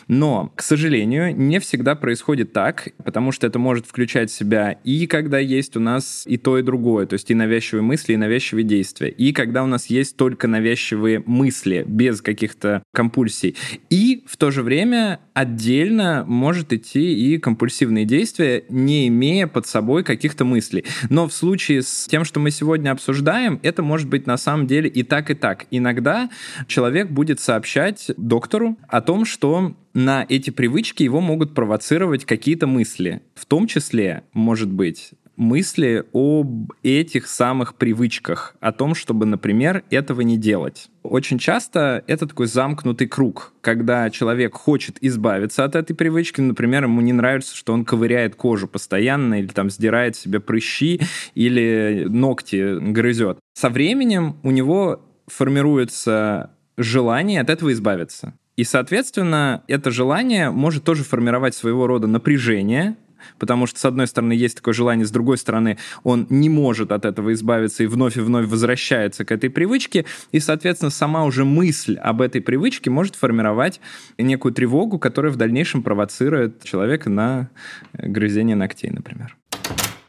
Но, 0.07 0.51
к 0.55 0.61
сожалению, 0.61 1.35
не 1.35 1.59
всегда 1.59 1.95
происходит 1.95 2.53
так, 2.53 2.89
потому 3.03 3.31
что 3.31 3.47
это 3.47 3.57
может 3.57 3.87
включать 3.87 4.29
в 4.29 4.35
себя 4.35 4.66
и 4.71 5.07
когда 5.07 5.39
есть 5.39 5.75
у 5.77 5.79
нас 5.79 6.23
и 6.25 6.37
то, 6.37 6.57
и 6.57 6.61
другое, 6.61 7.05
то 7.05 7.13
есть 7.13 7.29
и 7.29 7.35
навязчивые 7.35 7.83
мысли, 7.83 8.13
и 8.13 8.17
навязчивые 8.17 8.63
действия, 8.63 9.09
и 9.09 9.33
когда 9.33 9.63
у 9.63 9.67
нас 9.67 9.87
есть 9.87 10.17
только 10.17 10.47
навязчивые 10.47 11.23
мысли, 11.25 11.83
без 11.87 12.21
каких-то 12.21 12.83
компульсий. 12.93 13.55
И 13.89 14.23
в 14.27 14.37
то 14.37 14.51
же 14.51 14.63
время 14.63 15.19
отдельно 15.33 16.25
может 16.27 16.73
идти 16.73 17.13
и 17.13 17.37
компульсивные 17.37 18.05
действия, 18.05 18.63
не 18.69 19.07
имея 19.07 19.47
под 19.47 19.67
собой 19.67 20.03
каких-то 20.03 20.45
мыслей. 20.45 20.85
Но 21.09 21.27
в 21.27 21.33
случае 21.33 21.81
с 21.81 22.07
тем, 22.07 22.25
что 22.25 22.39
мы 22.39 22.51
сегодня 22.51 22.91
обсуждаем, 22.91 23.59
это 23.63 23.83
может 23.83 24.09
быть 24.09 24.27
на 24.27 24.37
самом 24.37 24.67
деле 24.67 24.89
и 24.89 25.03
так, 25.03 25.29
и 25.29 25.33
так. 25.33 25.65
Иногда 25.71 26.29
человек 26.67 27.09
будет 27.09 27.39
сообщать 27.39 28.11
доктору 28.17 28.77
о 28.87 29.01
том, 29.01 29.25
что 29.25 29.75
на 29.97 30.27
эти 30.29 30.51
привычки 30.51 31.01
его 31.01 31.21
могут 31.21 31.55
провоцировать 31.55 32.23
какие-то 32.23 32.67
мысли. 32.67 33.23
В 33.33 33.47
том 33.47 33.65
числе, 33.65 34.21
может 34.31 34.71
быть, 34.71 35.13
мысли 35.37 36.05
об 36.13 36.71
этих 36.83 37.25
самых 37.27 37.73
привычках, 37.73 38.55
о 38.59 38.71
том, 38.71 38.93
чтобы, 38.93 39.25
например, 39.25 39.83
этого 39.89 40.21
не 40.21 40.37
делать. 40.37 40.89
Очень 41.01 41.39
часто 41.39 42.03
это 42.05 42.27
такой 42.27 42.45
замкнутый 42.45 43.07
круг, 43.07 43.53
когда 43.61 44.11
человек 44.11 44.53
хочет 44.53 44.97
избавиться 45.01 45.63
от 45.63 45.75
этой 45.75 45.95
привычки, 45.95 46.41
например, 46.41 46.83
ему 46.83 47.01
не 47.01 47.13
нравится, 47.13 47.55
что 47.55 47.73
он 47.73 47.83
ковыряет 47.83 48.35
кожу 48.35 48.67
постоянно 48.67 49.39
или 49.39 49.47
там 49.47 49.71
сдирает 49.71 50.15
себе 50.15 50.39
прыщи 50.39 51.01
или 51.33 52.05
ногти 52.07 52.77
грызет. 52.91 53.39
Со 53.55 53.71
временем 53.71 54.37
у 54.43 54.51
него 54.51 55.01
формируется 55.25 56.51
желание 56.77 57.41
от 57.41 57.49
этого 57.49 57.73
избавиться. 57.73 58.35
И, 58.57 58.63
соответственно, 58.63 59.63
это 59.67 59.91
желание 59.91 60.49
может 60.49 60.83
тоже 60.83 61.03
формировать 61.03 61.53
своего 61.53 61.85
рода 61.85 62.07
напряжение, 62.07 62.95
потому 63.37 63.67
что, 63.67 63.79
с 63.79 63.85
одной 63.85 64.07
стороны, 64.07 64.33
есть 64.33 64.57
такое 64.57 64.73
желание, 64.73 65.05
с 65.05 65.11
другой 65.11 65.37
стороны, 65.37 65.77
он 66.03 66.25
не 66.31 66.49
может 66.49 66.91
от 66.91 67.05
этого 67.05 67.33
избавиться 67.33 67.83
и 67.83 67.87
вновь 67.87 68.17
и 68.17 68.19
вновь 68.19 68.47
возвращается 68.47 69.25
к 69.25 69.31
этой 69.31 69.51
привычке, 69.51 70.05
и, 70.31 70.39
соответственно, 70.39 70.89
сама 70.89 71.23
уже 71.23 71.45
мысль 71.45 71.97
об 71.97 72.19
этой 72.19 72.41
привычке 72.41 72.89
может 72.89 73.15
формировать 73.15 73.79
некую 74.17 74.53
тревогу, 74.53 74.97
которая 74.97 75.31
в 75.31 75.35
дальнейшем 75.35 75.83
провоцирует 75.83 76.63
человека 76.63 77.11
на 77.11 77.49
грызение 77.93 78.55
ногтей, 78.55 78.89
например. 78.89 79.37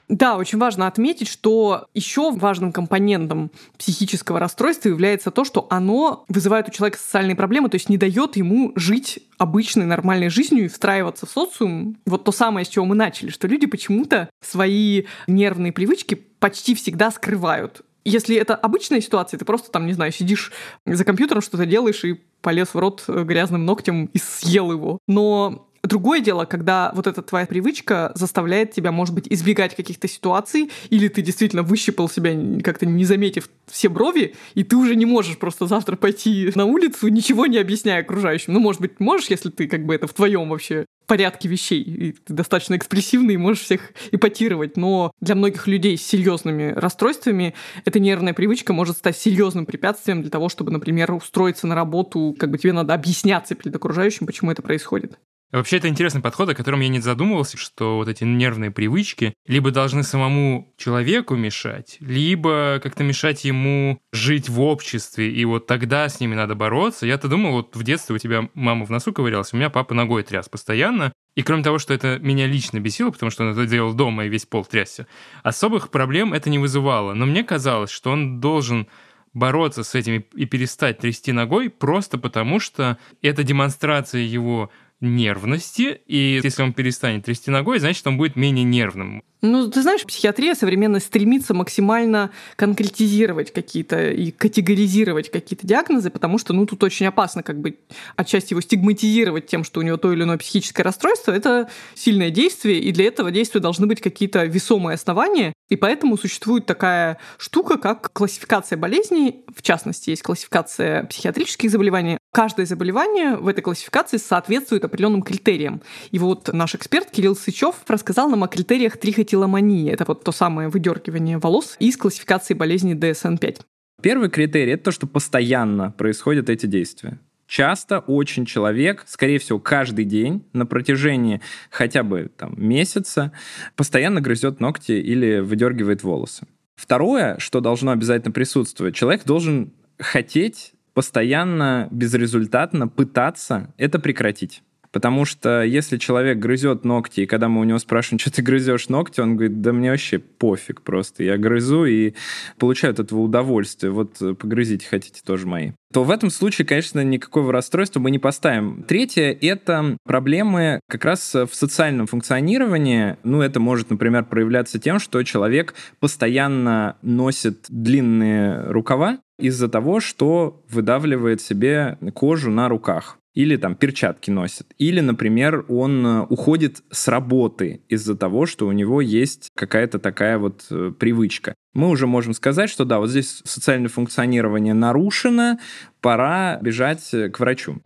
Да, 0.09 0.37
очень 0.37 0.59
важно 0.59 0.87
отметить, 0.87 1.29
что 1.29 1.87
еще 1.93 2.31
важным 2.33 2.73
компонентом 2.73 3.50
психического 3.77 4.41
расстройства 4.41 4.88
является 4.88 5.31
то, 5.31 5.45
что 5.45 5.67
оно 5.69 6.25
вызывает 6.29 6.69
у 6.69 6.73
человека 6.73 6.99
социальные 6.99 7.37
проблемы, 7.37 7.69
то 7.69 7.75
есть 7.75 7.91
не 7.91 7.99
дает 7.99 8.37
ему 8.37 8.73
жить 8.75 9.21
обычной 9.37 9.85
нормальной 9.85 10.31
жизнью 10.31 10.65
и 10.65 10.69
встраиваться 10.69 11.27
в 11.27 11.31
социум. 11.31 11.99
Вот 12.07 12.25
то 12.25 12.33
самое, 12.33 12.65
с 12.65 12.69
чего 12.71 12.87
мы 12.87 12.95
начали, 12.95 13.29
что 13.29 13.47
люди 13.47 13.67
почему-то 13.67 14.31
свои 14.43 15.05
нервные 15.27 15.73
привычки 15.73 16.15
почти 16.15 16.75
всегда 16.75 17.11
скрывают. 17.11 17.83
Если 18.05 18.37
это 18.37 18.55
обычная 18.55 19.03
ситуация, 19.03 19.37
ты 19.37 19.45
просто 19.45 19.71
там, 19.71 19.87
не 19.87 19.93
знаю, 19.93 20.12
сидишь 20.12 20.53
за 20.87 21.05
компьютером, 21.05 21.43
что-то 21.43 21.67
делаешь 21.67 22.03
и 22.05 22.15
полез 22.41 22.69
в 22.69 22.79
рот 22.79 23.05
грязным 23.07 23.67
ногтем 23.67 24.07
и 24.07 24.19
съел 24.19 24.73
его. 24.73 24.99
Но 25.07 25.69
Другое 25.88 26.21
дело, 26.21 26.45
когда 26.45 26.92
вот 26.95 27.07
эта 27.07 27.23
твоя 27.23 27.47
привычка 27.47 28.12
заставляет 28.14 28.73
тебя, 28.73 28.92
может 28.92 29.14
быть, 29.14 29.26
избегать 29.30 29.75
каких-то 29.75 30.07
ситуаций, 30.07 30.71
или 30.90 31.09
ты 31.09 31.23
действительно 31.23 31.62
выщипал 31.62 32.11
себя, 32.11 32.37
как-то 32.62 32.85
не 32.85 33.07
заметив 33.07 33.49
все 33.66 33.88
брови, 33.88 34.35
и 34.52 34.64
ты 34.64 34.76
уже 34.76 34.97
не 34.97 35.07
можешь 35.07 35.38
просто 35.38 35.66
завтра 35.66 35.97
пойти 35.97 36.52
на 36.54 36.66
улицу, 36.66 37.09
ничего 37.09 37.47
не 37.47 37.57
объясняя 37.57 38.02
окружающим. 38.02 38.52
Ну, 38.52 38.61
может 38.61 38.83
быть, 38.83 39.00
можешь, 39.00 39.30
если 39.30 39.49
ты 39.49 39.66
как 39.66 39.87
бы 39.87 39.95
это 39.95 40.07
в 40.07 40.12
твоем 40.12 40.50
вообще 40.50 40.85
порядке 41.07 41.49
вещей, 41.49 41.83
и 41.83 42.12
ты 42.12 42.35
достаточно 42.35 42.76
экспрессивный, 42.76 43.35
и 43.35 43.38
можешь 43.38 43.62
всех 43.62 43.92
ипотировать. 44.12 44.76
Но 44.76 45.11
для 45.23 45.37
многих 45.37 45.66
людей 45.66 45.97
с 45.97 46.02
серьезными 46.02 46.75
расстройствами 46.76 47.54
эта 47.87 47.99
нервная 47.99 48.35
привычка 48.35 48.75
может 48.75 48.99
стать 48.99 49.16
серьезным 49.16 49.64
препятствием 49.64 50.21
для 50.21 50.30
того, 50.30 50.50
чтобы, 50.50 50.71
например, 50.71 51.14
устроиться 51.14 51.66
на 51.66 51.75
работу, 51.75 52.37
как 52.38 52.50
бы 52.50 52.59
тебе 52.59 52.75
надо 52.75 52.92
объясняться 52.92 53.54
перед 53.54 53.75
окружающим, 53.75 54.26
почему 54.26 54.50
это 54.50 54.61
происходит. 54.61 55.18
Вообще, 55.50 55.78
это 55.78 55.88
интересный 55.88 56.21
подход, 56.21 56.50
о 56.50 56.55
котором 56.55 56.81
я 56.81 56.88
не 56.88 57.00
задумывался, 57.00 57.57
что 57.57 57.97
вот 57.97 58.09
эти 58.09 58.23
нервные 58.25 58.71
привычки 58.71 59.33
либо 59.47 59.71
должны 59.71 60.02
самому 60.02 60.75
человеку 60.76 61.37
мешать, 61.37 61.97
либо 62.00 62.81
как-то 62.83 63.02
мешать 63.02 63.47
ему 63.47 63.99
жить 64.12 64.50
в 64.50 64.61
обществе, 64.61 65.33
и 65.33 65.45
вот 65.47 65.67
тогда 65.67 66.07
с 66.07 66.21
ними 66.21 66.35
надо 66.35 66.55
бороться. 66.55 67.07
Я-то 67.07 67.28
думал, 67.28 67.52
вот 67.52 67.76
в 67.76 67.83
детстве 67.83 68.17
у 68.17 68.19
тебя 68.19 68.50
мама 68.52 68.85
в 68.85 68.90
носу 68.90 69.14
ковырялась, 69.14 69.55
у 69.55 69.57
меня 69.57 69.71
папа 69.71 69.95
ногой 69.95 70.23
тряс 70.23 70.50
постоянно, 70.50 71.14
и 71.35 71.43
кроме 71.43 71.62
того, 71.62 71.78
что 71.78 71.95
это 71.95 72.19
меня 72.19 72.47
лично 72.47 72.78
бесило, 72.78 73.11
потому 73.11 73.31
что 73.31 73.45
он 73.45 73.52
это 73.52 73.64
делал 73.64 73.95
дома 73.95 74.26
и 74.26 74.28
весь 74.28 74.45
пол 74.45 74.67
трясся, 74.67 75.07
особых 75.43 75.90
проблем 75.90 76.35
это 76.35 76.50
не 76.50 76.59
вызывало. 76.59 77.14
Но 77.14 77.25
мне 77.25 77.43
казалось, 77.43 77.90
что 77.90 78.11
он 78.11 78.38
должен 78.38 78.87
бороться 79.33 79.85
с 79.85 79.95
этим 79.95 80.25
и 80.35 80.45
перестать 80.45 80.99
трясти 80.99 81.33
ногой 81.33 81.71
просто 81.71 82.19
потому, 82.19 82.61
что 82.61 82.99
это 83.23 83.45
демонстрация 83.45 84.23
его 84.23 84.71
нервности, 85.00 86.00
и 86.07 86.40
если 86.43 86.62
он 86.62 86.73
перестанет 86.73 87.25
трясти 87.25 87.50
ногой, 87.50 87.78
значит, 87.78 88.07
он 88.07 88.17
будет 88.17 88.37
менее 88.37 88.64
нервным. 88.64 89.23
Ну, 89.40 89.71
ты 89.71 89.83
знаешь, 89.83 90.05
психиатрия 90.05 90.57
современно 90.57 90.99
стремится 90.99 91.55
максимально 91.55 92.31
конкретизировать 92.57 93.52
какие-то 93.52 94.11
и 94.11 94.33
категоризировать 94.33 95.31
какие-то 95.31 95.64
диагнозы, 95.64 96.11
потому 96.11 96.38
что, 96.38 96.52
ну, 96.52 96.67
тут 96.67 96.83
очень 96.83 97.07
опасно 97.07 97.45
как 97.45 97.61
бы 97.61 97.78
отчасти 98.17 98.52
его 98.52 98.61
стигматизировать 98.61 99.47
тем, 99.47 99.62
что 99.62 99.78
у 99.78 99.85
него 99.85 99.97
то 99.97 100.12
или 100.12 100.25
иное 100.25 100.38
психическое 100.38 100.83
расстройство. 100.83 101.31
Это 101.31 101.71
сильное 101.95 102.31
действие, 102.31 102.81
и 102.81 102.90
для 102.90 103.07
этого 103.07 103.31
действия 103.31 103.61
должны 103.61 103.87
быть 103.87 104.00
какие-то 104.00 104.45
весомые 104.45 104.95
основания, 104.95 105.52
и 105.69 105.76
поэтому 105.76 106.19
существует 106.19 106.67
такая 106.67 107.19
штука, 107.37 107.76
как 107.76 108.12
классификация 108.12 108.76
болезней. 108.76 109.45
В 109.55 109.62
частности, 109.62 110.11
есть 110.11 110.23
классификация 110.23 111.05
психиатрических 111.05 111.71
заболеваний. 111.71 112.18
Каждое 112.32 112.66
заболевание 112.66 113.37
в 113.37 113.49
этой 113.49 113.62
классификации 113.62 114.18
соответствует 114.18 114.85
определенным 114.85 115.23
критериям. 115.23 115.80
И 116.11 116.18
вот 116.18 116.52
наш 116.52 116.75
эксперт 116.75 117.11
Кирилл 117.11 117.35
Сычев 117.35 117.76
рассказал 117.88 118.28
нам 118.28 118.44
о 118.44 118.49
критериях 118.49 118.99
трихотиломании. 118.99 119.90
Это 119.90 120.04
вот 120.06 120.25
то 120.25 120.32
самое 120.32 120.68
выдергивание 120.68 121.38
волос 121.38 121.76
из 121.78 121.97
классификации 121.97 122.54
болезни 122.54 122.94
DSM-5. 122.94 123.61
Первый 124.02 124.28
критерий— 124.28 124.73
это 124.75 124.85
то, 124.85 124.92
что 124.92 125.06
постоянно 125.06 125.90
происходят 125.90 126.50
эти 126.50 126.66
действия. 126.66 127.18
Часто 127.49 128.00
очень 128.00 128.44
человек, 128.44 129.04
скорее 129.06 129.38
всего, 129.38 129.58
каждый 129.58 130.04
день 130.04 130.44
на 130.52 130.66
протяжении 130.66 131.40
хотя 131.70 132.02
бы 132.02 132.30
там, 132.37 132.54
месяца 132.56 133.32
постоянно 133.75 134.20
грызет 134.20 134.61
ногти 134.61 134.92
или 134.92 135.40
выдергивает 135.40 136.02
волосы. 136.02 136.47
Второе, 136.76 137.38
что 137.38 137.61
должно 137.61 137.90
обязательно 137.90 138.32
присутствовать, 138.32 138.94
человек 138.94 139.25
должен 139.25 139.73
хотеть 139.99 140.75
постоянно, 140.99 141.87
безрезультатно 141.93 142.88
пытаться 142.88 143.73
это 143.76 144.00
прекратить. 144.00 144.64
Потому 144.90 145.25
что 145.25 145.62
если 145.62 145.97
человек 145.97 146.38
грызет 146.38 146.85
ногти, 146.85 147.21
и 147.21 147.26
когда 147.26 147.49
мы 147.49 147.61
у 147.61 147.64
него 147.64 147.78
спрашиваем, 147.78 148.19
что 148.19 148.33
ты 148.33 148.43
грызешь 148.43 148.88
ногти, 148.88 149.21
он 149.21 149.37
говорит, 149.37 149.61
да 149.61 149.73
мне 149.73 149.93
вообще 149.93 150.19
пофиг 150.19 150.83
просто. 150.83 151.23
Я 151.23 151.37
грызу 151.37 151.85
и 151.85 152.14
получаю 152.59 152.95
от 152.95 152.99
этого 152.99 153.21
удовольствие. 153.21 153.93
Вот 153.93 154.19
погрызите 154.19 154.88
хотите 154.88 155.21
тоже 155.25 155.47
мои. 155.47 155.71
То 155.93 156.02
в 156.02 156.11
этом 156.11 156.31
случае, 156.31 156.67
конечно, 156.67 157.05
никакого 157.05 157.52
расстройства 157.52 158.00
мы 158.00 158.11
не 158.11 158.19
поставим. 158.19 158.83
Третье— 158.83 159.38
это 159.40 159.97
проблемы 160.05 160.81
как 160.88 161.05
раз 161.05 161.33
в 161.33 161.50
социальном 161.52 162.09
функционировании. 162.09 163.19
Ну, 163.23 163.41
это 163.41 163.61
может, 163.61 163.91
например, 163.91 164.25
проявляться 164.25 164.80
тем, 164.80 164.99
что 164.99 165.23
человек 165.23 165.75
постоянно 166.00 166.97
носит 167.02 167.67
длинные 167.69 168.63
рукава, 168.63 169.19
из-за 169.39 169.69
того, 169.69 170.01
что 170.01 170.65
выдавливает 170.69 171.41
себе 171.41 171.99
кожу 172.15 172.51
на 172.51 172.69
руках 172.69 173.19
или 173.35 173.57
там 173.57 173.77
перчатки 173.77 174.33
носит, 174.33 174.75
или, 174.79 174.99
например, 174.99 175.65
он 175.69 176.05
э, 176.05 176.23
уходит 176.23 176.83
с 176.91 177.07
работы 177.07 177.83
из-за 177.89 178.17
того, 178.17 178.47
что 178.47 178.67
у 178.67 178.73
него 178.73 179.01
есть 179.01 179.51
какая-то 179.55 180.01
такая 180.01 180.39
вот 180.39 180.67
э, 180.71 180.93
привычка. 180.99 181.55
Мы 181.73 181.89
уже 181.89 182.09
можем 182.09 182.35
сказать, 182.35 182.69
что 182.69 182.85
да, 182.85 182.99
вот 182.99 183.11
здесь 183.11 183.41
социальное 183.45 183.89
функционирование 183.89 184.75
нарушено, 184.75 185.59
пора 186.01 186.59
бежать 186.61 187.15
э, 187.15 187.29
к 187.29 187.39
врачу. 187.39 187.81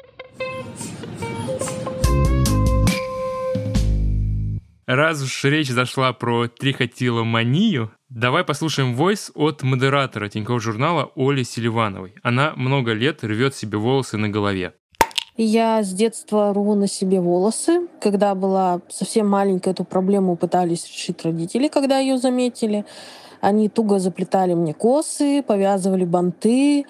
Раз 4.94 5.22
уж 5.22 5.44
речь 5.44 5.70
зашла 5.70 6.12
про 6.12 6.48
трихотиломанию, 6.48 7.92
давай 8.11 8.44
послушаем 8.44 8.94
войс 8.94 9.33
от 9.35 9.62
модератора 9.62 10.28
Тинькофф 10.28 10.62
журнала 10.62 11.11
Оли 11.16 11.44
Селивановой. 11.44 12.12
Она 12.22 12.52
много 12.57 12.92
лет 12.92 13.24
рвет 13.24 13.55
себе 13.55 13.78
волосы 13.78 14.18
на 14.18 14.28
голове. 14.28 14.74
Я 15.38 15.83
с 15.83 15.94
детства 15.94 16.52
рву 16.52 16.74
на 16.74 16.88
себе 16.88 17.22
волосы. 17.22 17.88
Когда 18.02 18.35
была 18.35 18.83
совсем 18.90 19.31
маленькая, 19.31 19.70
эту 19.70 19.85
проблему 19.85 20.37
пытались 20.37 20.87
решить 20.87 21.24
родители, 21.24 21.68
когда 21.68 21.98
ее 21.98 22.18
заметили. 22.18 22.85
Они 23.40 23.70
туго 23.70 23.98
заплетали 23.98 24.52
мне 24.52 24.74
косы, 24.74 25.42
повязывали 25.42 26.05
банты, 26.05 26.85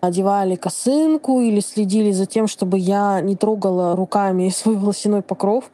одевали 0.00 0.56
косынку 0.56 1.40
или 1.40 1.60
следили 1.60 2.10
за 2.10 2.26
тем, 2.26 2.48
чтобы 2.48 2.78
я 2.78 3.20
не 3.20 3.36
трогала 3.36 3.94
руками 3.94 4.48
свой 4.54 4.76
волосяной 4.76 5.22
покров, 5.22 5.70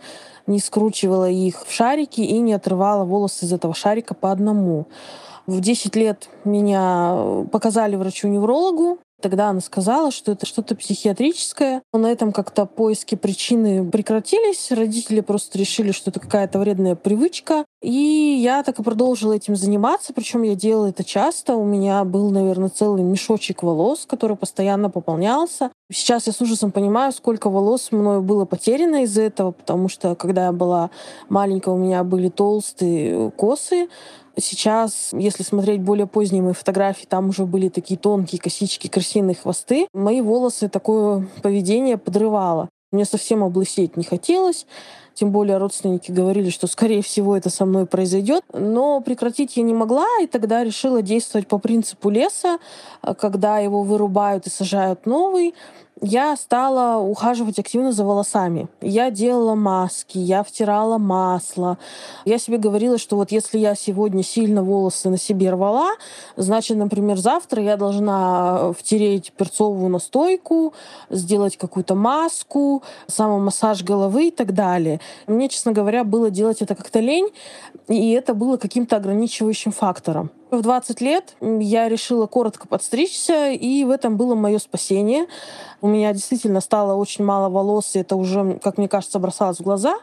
не 0.50 0.58
скручивала 0.58 1.30
их 1.30 1.64
в 1.66 1.72
шарики 1.72 2.20
и 2.20 2.38
не 2.38 2.52
отрывала 2.52 3.04
волосы 3.04 3.46
из 3.46 3.52
этого 3.52 3.74
шарика 3.74 4.14
по 4.14 4.30
одному. 4.30 4.86
В 5.46 5.60
10 5.60 5.96
лет 5.96 6.28
меня 6.44 7.44
показали 7.50 7.96
врачу-неврологу, 7.96 8.98
Тогда 9.20 9.50
она 9.50 9.60
сказала, 9.60 10.10
что 10.10 10.32
это 10.32 10.46
что-то 10.46 10.74
психиатрическое. 10.74 11.82
Но 11.92 12.00
на 12.00 12.06
этом 12.06 12.32
как-то 12.32 12.66
поиски 12.66 13.14
причины 13.14 13.88
прекратились. 13.88 14.70
Родители 14.72 15.20
просто 15.20 15.58
решили, 15.58 15.92
что 15.92 16.10
это 16.10 16.20
какая-то 16.20 16.58
вредная 16.58 16.94
привычка. 16.94 17.64
И 17.82 18.38
я 18.42 18.62
так 18.62 18.78
и 18.78 18.82
продолжила 18.82 19.32
этим 19.32 19.56
заниматься. 19.56 20.12
Причем 20.12 20.42
я 20.42 20.54
делала 20.54 20.86
это 20.86 21.04
часто. 21.04 21.56
У 21.56 21.64
меня 21.64 22.04
был, 22.04 22.30
наверное, 22.30 22.68
целый 22.68 23.02
мешочек 23.02 23.62
волос, 23.62 24.06
который 24.06 24.36
постоянно 24.36 24.90
пополнялся. 24.90 25.70
Сейчас 25.92 26.26
я 26.26 26.32
с 26.32 26.40
ужасом 26.40 26.70
понимаю, 26.70 27.12
сколько 27.12 27.50
волос 27.50 27.90
мною 27.90 28.22
было 28.22 28.44
потеряно 28.44 29.02
из-за 29.02 29.22
этого, 29.22 29.50
потому 29.50 29.88
что 29.88 30.14
когда 30.14 30.46
я 30.46 30.52
была 30.52 30.90
маленькая, 31.28 31.74
у 31.74 31.78
меня 31.78 32.04
были 32.04 32.28
толстые 32.28 33.32
косы, 33.32 33.88
Сейчас, 34.40 35.10
если 35.12 35.42
смотреть 35.42 35.82
более 35.82 36.06
поздние 36.06 36.42
мои 36.42 36.52
фотографии, 36.52 37.06
там 37.06 37.28
уже 37.28 37.46
были 37.46 37.68
такие 37.68 37.98
тонкие 37.98 38.40
косички, 38.40 38.88
крысиные 38.88 39.34
хвосты. 39.34 39.86
Мои 39.92 40.20
волосы 40.20 40.68
такое 40.68 41.28
поведение 41.42 41.98
подрывало. 41.98 42.68
Мне 42.92 43.04
совсем 43.04 43.44
облысеть 43.44 43.96
не 43.96 44.04
хотелось. 44.04 44.66
Тем 45.14 45.32
более 45.32 45.58
родственники 45.58 46.10
говорили, 46.10 46.50
что, 46.50 46.66
скорее 46.66 47.02
всего, 47.02 47.36
это 47.36 47.50
со 47.50 47.66
мной 47.66 47.86
произойдет. 47.86 48.42
Но 48.52 49.00
прекратить 49.00 49.56
я 49.56 49.62
не 49.62 49.74
могла, 49.74 50.06
и 50.22 50.26
тогда 50.26 50.64
решила 50.64 51.02
действовать 51.02 51.46
по 51.46 51.58
принципу 51.58 52.10
леса, 52.10 52.58
когда 53.18 53.58
его 53.58 53.82
вырубают 53.82 54.46
и 54.46 54.50
сажают 54.50 55.06
новый. 55.06 55.54
Я 56.00 56.36
стала 56.36 56.98
ухаживать 56.98 57.58
активно 57.58 57.92
за 57.92 58.04
волосами. 58.04 58.68
Я 58.80 59.10
делала 59.10 59.54
маски, 59.54 60.18
я 60.18 60.42
втирала 60.42 60.98
масло. 60.98 61.78
Я 62.24 62.38
себе 62.38 62.58
говорила, 62.58 62.98
что 62.98 63.16
вот 63.16 63.32
если 63.32 63.58
я 63.58 63.74
сегодня 63.74 64.22
сильно 64.22 64.62
волосы 64.62 65.10
на 65.10 65.18
себе 65.18 65.50
рвала, 65.50 65.90
значит, 66.36 66.76
например, 66.76 67.18
завтра 67.18 67.62
я 67.62 67.76
должна 67.76 68.72
втереть 68.72 69.32
перцовую 69.36 69.90
настойку, 69.90 70.72
сделать 71.10 71.56
какую-то 71.56 71.94
маску, 71.94 72.82
самомассаж 73.06 73.82
головы 73.82 74.28
и 74.28 74.30
так 74.30 74.54
далее. 74.54 75.00
Мне, 75.26 75.48
честно 75.48 75.72
говоря, 75.72 76.04
было 76.04 76.30
делать 76.30 76.62
это 76.62 76.74
как-то 76.74 77.00
лень, 77.00 77.28
и 77.88 78.12
это 78.12 78.34
было 78.34 78.56
каким-то 78.56 78.96
ограничивающим 78.96 79.72
фактором. 79.72 80.30
В 80.50 80.62
20 80.62 81.00
лет 81.00 81.36
я 81.40 81.88
решила 81.88 82.26
коротко 82.26 82.66
подстричься, 82.66 83.50
и 83.50 83.84
в 83.84 83.90
этом 83.90 84.16
было 84.16 84.34
мое 84.34 84.58
спасение. 84.58 85.26
У 85.80 85.86
меня 85.86 86.12
действительно 86.12 86.60
стало 86.60 86.94
очень 86.94 87.24
мало 87.24 87.48
волос, 87.48 87.94
и 87.94 88.00
это 88.00 88.16
уже, 88.16 88.58
как 88.60 88.76
мне 88.76 88.88
кажется, 88.88 89.20
бросалось 89.20 89.58
в 89.58 89.62
глаза. 89.62 89.96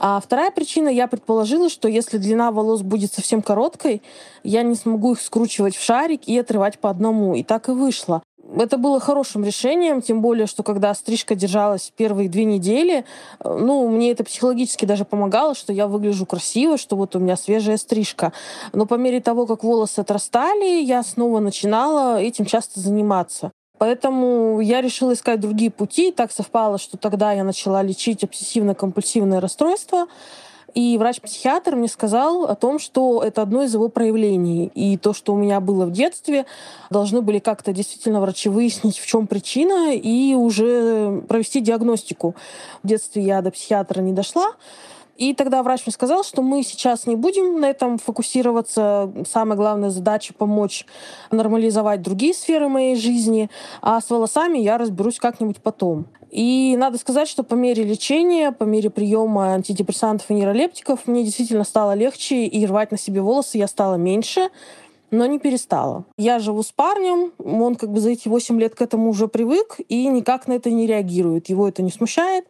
А 0.00 0.18
вторая 0.18 0.50
причина, 0.50 0.88
я 0.88 1.06
предположила, 1.06 1.68
что 1.68 1.86
если 1.86 2.18
длина 2.18 2.50
волос 2.50 2.82
будет 2.82 3.12
совсем 3.12 3.42
короткой, 3.42 4.02
я 4.42 4.62
не 4.64 4.74
смогу 4.74 5.12
их 5.12 5.20
скручивать 5.20 5.76
в 5.76 5.82
шарик 5.82 6.26
и 6.26 6.36
отрывать 6.36 6.78
по 6.80 6.90
одному. 6.90 7.36
И 7.36 7.44
так 7.44 7.68
и 7.68 7.72
вышло. 7.72 8.22
Это 8.56 8.78
было 8.78 9.00
хорошим 9.00 9.44
решением, 9.44 10.02
тем 10.02 10.20
более, 10.20 10.46
что 10.46 10.62
когда 10.62 10.92
стрижка 10.94 11.34
держалась 11.34 11.92
первые 11.96 12.28
две 12.28 12.44
недели, 12.44 13.04
э, 13.42 13.58
ну, 13.58 13.88
мне 13.88 14.10
это 14.10 14.24
психологически 14.24 14.84
даже 14.84 15.04
помогало, 15.04 15.54
что 15.54 15.72
я 15.72 15.86
выгляжу 15.86 16.26
красиво, 16.26 16.76
что 16.78 16.96
вот 16.96 17.14
у 17.16 17.18
меня 17.18 17.36
свежая 17.36 17.76
стрижка. 17.76 18.32
Но 18.72 18.86
по 18.86 18.94
мере 18.94 19.20
того, 19.20 19.46
как 19.46 19.62
волосы 19.62 20.00
отрастали, 20.00 20.82
я 20.82 21.02
снова 21.02 21.40
начинала 21.40 22.20
этим 22.20 22.44
часто 22.44 22.80
заниматься. 22.80 23.52
Поэтому 23.78 24.60
я 24.60 24.82
решила 24.82 25.14
искать 25.14 25.40
другие 25.40 25.70
пути. 25.70 26.12
Так 26.12 26.32
совпало, 26.32 26.78
что 26.78 26.98
тогда 26.98 27.32
я 27.32 27.44
начала 27.44 27.82
лечить 27.82 28.22
обсессивно-компульсивное 28.22 29.40
расстройство. 29.40 30.06
И 30.74 30.96
врач-психиатр 30.98 31.76
мне 31.76 31.88
сказал 31.88 32.44
о 32.44 32.54
том, 32.54 32.78
что 32.78 33.22
это 33.22 33.42
одно 33.42 33.62
из 33.62 33.74
его 33.74 33.88
проявлений. 33.88 34.70
И 34.74 34.96
то, 34.96 35.12
что 35.12 35.34
у 35.34 35.36
меня 35.36 35.60
было 35.60 35.86
в 35.86 35.92
детстве, 35.92 36.46
должны 36.90 37.22
были 37.22 37.38
как-то 37.38 37.72
действительно 37.72 38.20
врачи 38.20 38.48
выяснить, 38.48 38.98
в 38.98 39.06
чем 39.06 39.26
причина, 39.26 39.94
и 39.94 40.34
уже 40.34 41.22
провести 41.28 41.60
диагностику. 41.60 42.34
В 42.82 42.86
детстве 42.86 43.22
я 43.22 43.42
до 43.42 43.50
психиатра 43.50 44.00
не 44.00 44.12
дошла. 44.12 44.52
И 45.20 45.34
тогда 45.34 45.62
врач 45.62 45.82
мне 45.84 45.92
сказал, 45.92 46.24
что 46.24 46.40
мы 46.40 46.62
сейчас 46.62 47.06
не 47.06 47.14
будем 47.14 47.60
на 47.60 47.66
этом 47.66 47.98
фокусироваться. 47.98 49.12
Самая 49.28 49.54
главная 49.54 49.90
задача— 49.90 50.32
помочь 50.38 50.86
нормализовать 51.30 52.00
другие 52.00 52.32
сферы 52.32 52.68
моей 52.68 52.96
жизни, 52.96 53.50
а 53.82 54.00
с 54.00 54.08
волосами 54.08 54.56
я 54.56 54.78
разберусь 54.78 55.18
как-нибудь 55.18 55.58
потом. 55.58 56.06
И 56.30 56.74
надо 56.78 56.96
сказать, 56.96 57.28
что 57.28 57.42
по 57.42 57.54
мере 57.54 57.84
лечения, 57.84 58.50
по 58.50 58.64
мере 58.64 58.88
приема 58.88 59.52
антидепрессантов 59.52 60.30
и 60.30 60.34
нейролептиков 60.34 61.06
мне 61.06 61.22
действительно 61.22 61.64
стало 61.64 61.92
легче, 61.92 62.46
и 62.46 62.64
рвать 62.64 62.90
на 62.90 62.96
себе 62.96 63.20
волосы 63.20 63.58
я 63.58 63.68
стала 63.68 63.96
меньше, 63.96 64.48
но 65.10 65.26
не 65.26 65.38
перестала. 65.38 66.04
Я 66.16 66.38
живу 66.38 66.62
с 66.62 66.72
парнем, 66.72 67.32
он 67.38 67.74
как 67.74 67.90
бы 67.90 68.00
за 68.00 68.10
эти 68.10 68.28
8 68.28 68.58
лет 68.58 68.74
к 68.74 68.80
этому 68.80 69.10
уже 69.10 69.28
привык 69.28 69.80
и 69.88 70.06
никак 70.06 70.46
на 70.46 70.54
это 70.54 70.70
не 70.70 70.86
реагирует. 70.86 71.50
Его 71.50 71.68
это 71.68 71.82
не 71.82 71.90
смущает. 71.90 72.46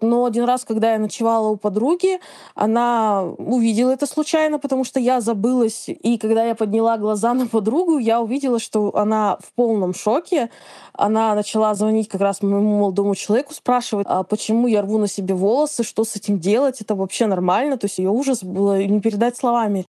Но 0.00 0.24
один 0.24 0.44
раз, 0.44 0.64
когда 0.64 0.92
я 0.92 0.98
ночевала 0.98 1.48
у 1.48 1.56
подруги, 1.56 2.20
она 2.54 3.22
увидела 3.22 3.90
это 3.90 4.06
случайно, 4.06 4.58
потому 4.58 4.84
что 4.84 5.00
я 5.00 5.20
забылась. 5.20 5.86
И 5.88 6.18
когда 6.18 6.44
я 6.44 6.54
подняла 6.54 6.98
глаза 6.98 7.32
на 7.34 7.46
подругу, 7.46 7.98
я 7.98 8.20
увидела, 8.20 8.58
что 8.58 8.94
она 8.96 9.38
в 9.42 9.52
полном 9.54 9.94
шоке. 9.94 10.50
Она 10.92 11.34
начала 11.34 11.74
звонить 11.74 12.08
как 12.08 12.20
раз 12.20 12.42
моему 12.42 12.78
молодому 12.78 13.14
человеку, 13.14 13.54
спрашивать, 13.54 14.06
а 14.08 14.22
почему 14.22 14.66
я 14.66 14.82
рву 14.82 14.98
на 14.98 15.08
себе 15.08 15.34
волосы, 15.34 15.82
что 15.82 16.04
с 16.04 16.16
этим 16.16 16.38
делать, 16.38 16.80
это 16.80 16.94
вообще 16.94 17.26
нормально. 17.26 17.76
То 17.76 17.86
есть 17.86 17.98
ее 17.98 18.10
ужас 18.10 18.42
было 18.42 18.82
не 18.82 19.00
передать 19.00 19.36
словами 19.36 19.86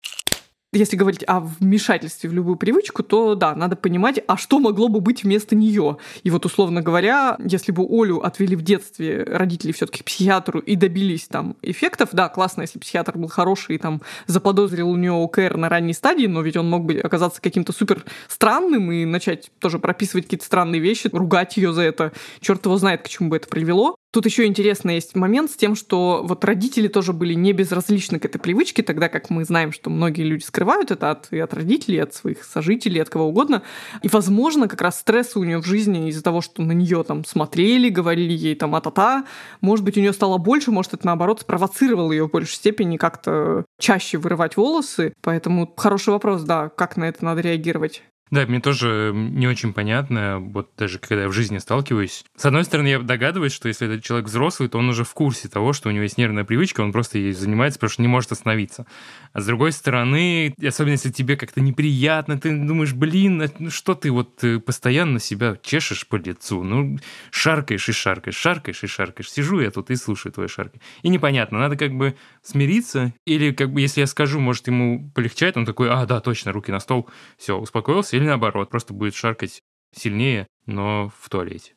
если 0.75 0.97
говорить 0.97 1.25
о 1.27 1.41
вмешательстве 1.41 2.29
в 2.31 2.33
любую 2.33 2.57
привычку, 2.57 3.03
то 3.03 3.35
да, 3.35 3.55
надо 3.55 3.77
понимать, 3.77 4.21
а 4.27 4.37
что 4.37 4.59
могло 4.59 4.89
бы 4.89 5.01
быть 5.01 5.25
вместо 5.25 5.55
нее. 5.55 5.99
И 6.23 6.31
вот, 6.31 6.45
условно 6.45 6.83
говоря, 6.83 7.37
если 7.45 7.73
бы 7.73 7.87
Олю 7.89 8.21
отвели 8.21 8.57
в 8.57 8.63
детстве 8.63 9.25
родители 9.25 9.73
все-таки 9.73 10.03
к 10.03 10.07
психиатру 10.07 10.61
и 10.61 10.77
добились 10.77 11.27
там 11.29 11.57
эффектов, 11.63 12.11
да, 12.13 12.29
классно, 12.29 12.63
если 12.63 12.79
психиатр 12.79 13.17
был 13.17 13.29
хороший 13.29 13.77
и 13.77 13.79
там 13.79 14.03
заподозрил 14.27 14.91
у 14.91 14.97
нее 14.97 15.13
ОКР 15.13 15.57
на 15.57 15.69
ранней 15.69 15.95
стадии, 15.95 16.27
но 16.27 16.43
ведь 16.43 16.57
он 16.57 16.69
мог 16.69 16.85
бы 16.85 16.99
оказаться 16.99 17.41
каким-то 17.41 17.73
супер 17.73 18.05
странным 18.29 18.91
и 18.93 19.05
начать 19.05 19.51
тоже 19.59 19.79
прописывать 19.79 20.25
какие-то 20.25 20.45
странные 20.45 20.81
вещи, 20.81 21.09
ругать 21.13 21.57
ее 21.57 21.73
за 21.73 21.83
это. 21.83 22.13
Черт 22.41 22.65
его 22.65 22.77
знает, 22.77 23.03
к 23.03 23.09
чему 23.09 23.31
бы 23.31 23.37
это 23.37 23.49
привело. 23.49 23.97
Тут 24.15 24.27
еще 24.27 24.47
интересный 24.47 24.95
есть 24.95 25.17
момент 25.17 25.51
с 25.51 25.57
тем, 25.57 25.75
что 25.75 26.23
вот 26.23 26.45
родители 26.45 26.87
тоже 26.87 27.13
были 27.13 27.35
не 27.35 27.53
безразличны 27.53 28.21
к 28.21 28.25
этой 28.25 28.39
привычке, 28.39 28.85
тогда 28.85 29.09
как 29.09 29.29
мы 29.29 29.45
знаем, 29.45 29.73
что 29.73 29.91
многие 29.91 30.23
люди 30.23 30.45
скрывают 30.45 30.93
это 30.93 31.11
от, 31.11 31.33
и 31.33 31.41
от 31.41 31.53
родителей, 31.53 31.99
от 31.99 32.15
своих 32.15 32.45
сожителей, 32.45 33.03
от 33.03 33.09
кого 33.09 33.27
угодно. 33.27 33.65
И, 34.03 34.09
возможно, 34.09 34.69
как 34.69 34.83
раз 34.83 35.01
стресс 35.01 35.35
у 35.35 35.43
нее 35.43 35.59
в 35.59 35.67
жизни 35.67 36.11
из-за 36.11 36.23
того, 36.23 36.43
что 36.43 36.63
на 36.63 36.71
нее 36.71 37.03
там 37.03 37.25
смотрели, 37.25 37.89
говорили 37.89 38.33
ей 38.33 38.55
там 38.55 38.77
а-та-та, 38.77 39.25
может 39.61 39.85
быть, 39.85 39.97
у 39.97 40.01
нее 40.01 40.13
стало 40.13 40.39
больше, 40.39 40.71
может, 40.71 40.95
это 40.95 41.05
наоборот 41.07 41.41
спровоцировало 41.41 42.13
ее 42.13 42.29
в 42.29 42.31
большей 42.31 42.55
степени 42.55 42.99
как-то 42.99 43.65
чаще 43.81 44.19
вырывать 44.19 44.57
волосы. 44.57 45.13
Поэтому 45.23 45.75
хороший 45.77 46.11
вопрос, 46.11 46.45
да, 46.45 46.69
как 46.69 46.97
на 46.97 47.09
это 47.09 47.25
надо 47.25 47.41
реагировать. 47.41 48.05
Да, 48.31 48.47
мне 48.47 48.59
тоже 48.59 49.13
не 49.15 49.47
очень 49.47 49.75
понятно, 49.75 50.39
вот 50.41 50.71
даже 50.79 50.99
когда 50.99 51.23
я 51.23 51.29
в 51.29 51.33
жизни 51.33 51.59
сталкиваюсь. 51.59 52.25
С 52.37 52.45
одной 52.47 52.65
стороны, 52.65 52.89
я 52.89 52.99
догадываюсь, 52.99 53.53
что 53.53 53.69
если 53.69 53.87
этот 53.87 54.03
человек 54.03 54.29
взрослый, 54.29 54.69
то 54.69 54.79
он 54.79 54.89
уже 54.89 55.05
в 55.05 55.13
курсе 55.13 55.49
того, 55.49 55.73
что 55.73 55.89
у 55.89 55.93
него 55.93 56.03
есть 56.03 56.17
нервная 56.17 56.45
привычка, 56.45 56.81
он 56.81 56.91
просто 56.91 57.19
ей 57.19 57.33
занимается, 57.33 57.79
потому 57.79 57.91
что 57.91 58.03
не 58.03 58.09
может 58.09 58.33
остановиться. 58.33 58.87
А 59.35 59.41
с 59.41 59.47
другой 59.47 59.73
стороны, 59.73 60.55
особенно 60.67 60.93
если 60.93 61.11
тебе 61.11 61.37
как-то 61.37 61.61
неприятно, 61.61 62.41
ты 62.41 62.51
думаешь, 62.51 62.95
блин, 62.95 63.43
а 63.43 63.49
ну 63.59 63.71
что 63.71 63.95
ты 63.95 64.11
вот 64.11 64.43
э, 64.43 64.59
постоянно 64.59 65.21
себя 65.21 65.59
чешешь 65.63 66.07
по 66.07 66.17
лицу, 66.17 66.63
ну, 66.63 66.99
шаркаешь 67.31 67.89
и 67.89 67.93
шаркаешь, 67.93 68.37
шаркаешь 68.37 68.83
и 68.83 68.87
шаркаешь. 68.87 69.31
Сижу 69.31 69.61
я 69.61 69.71
тут 69.71 69.91
и 69.91 69.97
слушаю 69.97 70.33
твои 70.33 70.49
шарки. 70.49 70.81
И 71.03 71.09
непонятно, 71.09 71.59
надо 71.59 71.77
как 71.77 71.93
бы 71.93 72.17
смириться, 72.43 73.13
или 73.27 73.53
как 73.53 73.73
бы, 73.73 73.81
если 73.81 74.01
я 74.01 74.07
скажу, 74.07 74.41
может, 74.41 74.67
ему 74.67 75.11
полегчает, 75.15 75.57
он 75.57 75.67
такой, 75.67 75.91
а, 75.91 76.07
да, 76.07 76.21
точно, 76.21 76.53
руки 76.53 76.73
на 76.73 76.81
стол, 76.81 77.09
все, 77.37 77.59
успокоился, 77.59 78.17
или 78.25 78.31
наоборот, 78.31 78.71
просто 78.71 78.95
будет 78.95 79.15
шаркать 79.15 79.63
сильнее, 79.95 80.47
но 80.67 81.13
в 81.21 81.29
туалете. 81.29 81.75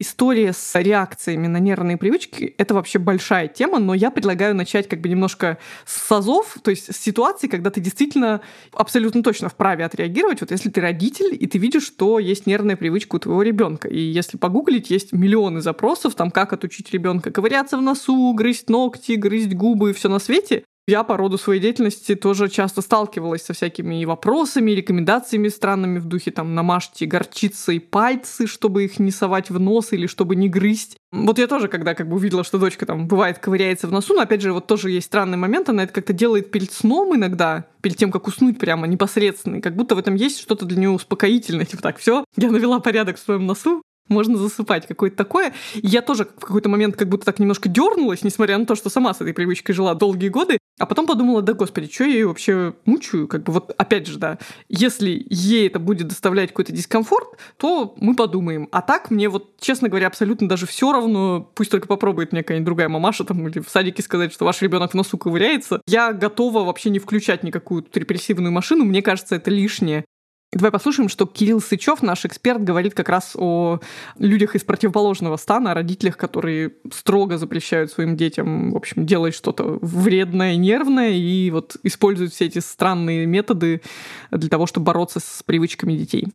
История 0.00 0.52
с 0.52 0.78
реакциями 0.78 1.46
на 1.46 1.58
нервные 1.58 1.96
привычки— 1.96 2.52
это 2.58 2.74
вообще 2.74 2.98
большая 2.98 3.46
тема, 3.46 3.78
но 3.78 3.94
я 3.94 4.10
предлагаю 4.10 4.54
начать 4.54 4.88
как 4.88 5.00
бы 5.00 5.08
немножко 5.08 5.58
с 5.86 6.10
азов, 6.10 6.58
то 6.62 6.70
есть 6.72 6.92
с 6.92 6.98
ситуации, 6.98 7.46
когда 7.46 7.70
ты 7.70 7.80
действительно 7.80 8.40
абсолютно 8.72 9.22
точно 9.22 9.48
вправе 9.48 9.84
отреагировать. 9.84 10.40
Вот 10.40 10.50
если 10.50 10.68
ты 10.68 10.80
родитель, 10.80 11.36
и 11.38 11.46
ты 11.46 11.58
видишь, 11.58 11.84
что 11.84 12.18
есть 12.18 12.46
нервная 12.46 12.76
привычка 12.76 13.14
у 13.14 13.18
твоего 13.20 13.42
ребенка. 13.42 13.86
И 13.88 14.00
если 14.00 14.36
погуглить, 14.36 14.90
есть 14.90 15.12
миллионы 15.12 15.60
запросов, 15.60 16.16
там, 16.16 16.32
как 16.32 16.52
отучить 16.52 16.90
ребенка 16.90 17.30
ковыряться 17.30 17.78
в 17.78 17.82
носу, 17.82 18.32
грызть 18.34 18.68
ногти, 18.68 19.12
грызть 19.12 19.54
губы 19.54 19.90
и 19.90 19.92
все 19.94 20.08
на 20.08 20.18
свете. 20.18 20.64
Я 20.86 21.02
по 21.02 21.16
роду 21.16 21.38
своей 21.38 21.62
деятельности 21.62 22.14
тоже 22.14 22.50
часто 22.50 22.82
сталкивалась 22.82 23.42
со 23.42 23.54
всякими 23.54 24.04
вопросами, 24.04 24.72
рекомендациями 24.72 25.48
странными 25.48 25.98
в 25.98 26.04
духе 26.04 26.30
там 26.30 26.54
намажьте 26.54 27.06
горчицей 27.06 27.80
пальцы, 27.80 28.46
чтобы 28.46 28.84
их 28.84 28.98
не 28.98 29.10
совать 29.10 29.48
в 29.48 29.58
нос 29.58 29.94
или 29.94 30.06
чтобы 30.06 30.36
не 30.36 30.50
грызть. 30.50 30.98
Вот 31.10 31.38
я 31.38 31.46
тоже, 31.46 31.68
когда 31.68 31.94
как 31.94 32.10
бы 32.10 32.16
увидела, 32.16 32.44
что 32.44 32.58
дочка 32.58 32.84
там 32.84 33.08
бывает 33.08 33.38
ковыряется 33.38 33.86
в 33.86 33.92
носу, 33.92 34.12
но 34.12 34.20
опять 34.20 34.42
же, 34.42 34.52
вот 34.52 34.66
тоже 34.66 34.90
есть 34.90 35.06
странный 35.06 35.38
момент, 35.38 35.70
она 35.70 35.84
это 35.84 35.92
как-то 35.94 36.12
делает 36.12 36.50
перед 36.50 36.70
сном 36.70 37.16
иногда, 37.16 37.64
перед 37.80 37.96
тем, 37.96 38.12
как 38.12 38.26
уснуть 38.26 38.58
прямо 38.58 38.86
непосредственно, 38.86 39.56
и 39.56 39.60
как 39.62 39.76
будто 39.76 39.94
в 39.94 39.98
этом 39.98 40.16
есть 40.16 40.38
что-то 40.38 40.66
для 40.66 40.76
нее 40.76 40.90
успокоительное. 40.90 41.64
Типа 41.74 41.82
так, 41.82 41.96
все, 41.96 42.26
я 42.36 42.50
навела 42.50 42.78
порядок 42.80 43.16
в 43.16 43.20
своем 43.20 43.46
носу, 43.46 43.80
можно 44.08 44.36
засыпать, 44.36 44.86
какое-то 44.86 45.16
такое. 45.16 45.54
И 45.74 45.86
я 45.86 46.02
тоже 46.02 46.24
в 46.24 46.40
какой-то 46.40 46.68
момент 46.68 46.96
как 46.96 47.08
будто 47.08 47.24
так 47.24 47.38
немножко 47.38 47.68
дернулась, 47.68 48.22
несмотря 48.22 48.58
на 48.58 48.66
то, 48.66 48.74
что 48.74 48.90
сама 48.90 49.14
с 49.14 49.20
этой 49.20 49.32
привычкой 49.32 49.74
жила 49.74 49.94
долгие 49.94 50.28
годы, 50.28 50.58
а 50.78 50.86
потом 50.86 51.06
подумала, 51.06 51.40
да 51.40 51.52
господи, 51.52 51.90
что 51.90 52.04
я 52.04 52.14
ее 52.14 52.26
вообще 52.26 52.74
мучаю? 52.84 53.28
Как 53.28 53.44
бы 53.44 53.52
вот 53.52 53.72
опять 53.78 54.06
же, 54.06 54.18
да, 54.18 54.38
если 54.68 55.24
ей 55.30 55.68
это 55.68 55.78
будет 55.78 56.08
доставлять 56.08 56.48
какой-то 56.48 56.72
дискомфорт, 56.72 57.38
то 57.58 57.94
мы 57.98 58.16
подумаем. 58.16 58.68
А 58.72 58.82
так 58.82 59.10
мне 59.10 59.28
вот, 59.28 59.60
честно 59.60 59.88
говоря, 59.88 60.08
абсолютно 60.08 60.48
даже 60.48 60.66
все 60.66 60.92
равно, 60.92 61.48
пусть 61.54 61.70
только 61.70 61.86
попробует 61.86 62.32
мне 62.32 62.42
какая-нибудь 62.42 62.66
другая 62.66 62.88
мамаша 62.88 63.24
там 63.24 63.46
или 63.46 63.60
в 63.60 63.68
садике 63.68 64.02
сказать, 64.02 64.32
что 64.32 64.44
ваш 64.44 64.62
ребенок 64.62 64.92
в 64.92 64.94
носу 64.94 65.16
ковыряется. 65.16 65.80
Я 65.86 66.12
готова 66.12 66.64
вообще 66.64 66.90
не 66.90 66.98
включать 66.98 67.44
никакую 67.44 67.82
тут 67.82 67.96
репрессивную 67.96 68.52
машину, 68.52 68.84
мне 68.84 69.00
кажется, 69.00 69.36
это 69.36 69.50
лишнее. 69.50 70.04
Давай 70.52 70.70
послушаем, 70.70 71.08
что 71.08 71.26
Кирилл 71.26 71.60
Сычев, 71.60 72.00
наш 72.00 72.24
эксперт, 72.24 72.62
говорит 72.62 72.94
как 72.94 73.08
раз 73.08 73.32
о 73.34 73.80
людях 74.18 74.54
из 74.54 74.62
противоположного 74.62 75.36
стана, 75.36 75.72
о 75.72 75.74
родителях, 75.74 76.16
которые 76.16 76.74
строго 76.92 77.38
запрещают 77.38 77.90
своим 77.90 78.16
детям, 78.16 78.70
в 78.70 78.76
общем, 78.76 79.04
делать 79.04 79.34
что-то 79.34 79.78
вредное, 79.82 80.54
нервное, 80.54 81.10
и 81.10 81.50
вот 81.50 81.76
используют 81.82 82.32
все 82.32 82.46
эти 82.46 82.60
странные 82.60 83.26
методы 83.26 83.82
для 84.30 84.48
того, 84.48 84.66
чтобы 84.66 84.84
бороться 84.84 85.18
с 85.18 85.42
привычками 85.44 85.96
детей. 85.96 86.28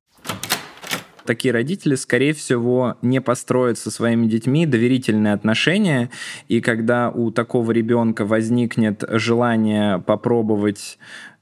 Такие 1.29 1.53
родители, 1.53 1.93
скорее 1.93 2.33
всего, 2.33 2.97
не 3.03 3.21
построят 3.21 3.77
со 3.77 3.91
своими 3.91 4.25
детьми 4.25 4.65
доверительные 4.65 5.33
отношения, 5.33 6.09
и 6.47 6.59
когда 6.59 7.11
у 7.11 7.29
такого 7.29 7.71
ребенка 7.71 8.25
возникнет 8.25 9.03
желание 9.07 9.99
попробовать 9.99 10.97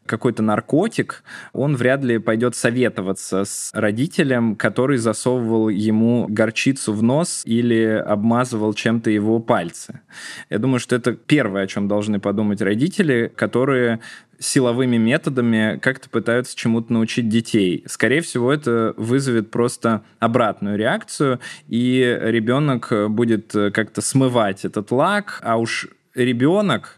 какой-то 0.07 0.41
наркотик, 0.41 1.23
он 1.53 1.75
вряд 1.75 2.03
ли 2.03 2.17
пойдет 2.17 2.55
советоваться 2.55 3.45
с 3.45 3.71
родителем, 3.73 4.55
который 4.55 4.97
засовывал 4.97 5.69
ему 5.69 6.25
горчицу 6.27 6.93
в 6.93 7.03
нос 7.03 7.43
или 7.45 7.83
обмазывал 7.83 8.73
чем-то 8.73 9.09
его 9.09 9.39
пальцы. 9.39 10.01
Я 10.49 10.57
думаю, 10.57 10.79
что 10.79 10.95
это 10.95 11.13
первое, 11.13 11.63
о 11.63 11.67
чем 11.67 11.87
должны 11.87 12.19
подумать 12.19 12.61
родители, 12.61 13.31
которые 13.35 13.99
силовыми 14.39 14.97
методами 14.97 15.79
как-то 15.81 16.09
пытаются 16.09 16.55
чему-то 16.55 16.93
научить 16.93 17.27
детей. 17.27 17.83
Скорее 17.87 18.21
всего, 18.21 18.53
это 18.53 18.93
вызовет 18.95 19.49
просто 19.49 20.03
обратную 20.19 20.77
реакцию, 20.77 21.39
и 21.67 22.17
ребенок 22.21 22.93
будет 23.09 23.51
как-то 23.51 24.01
смывать 24.01 24.63
этот 24.63 24.91
лак, 24.91 25.39
а 25.43 25.57
уж 25.57 25.87
ребенок 26.13 26.96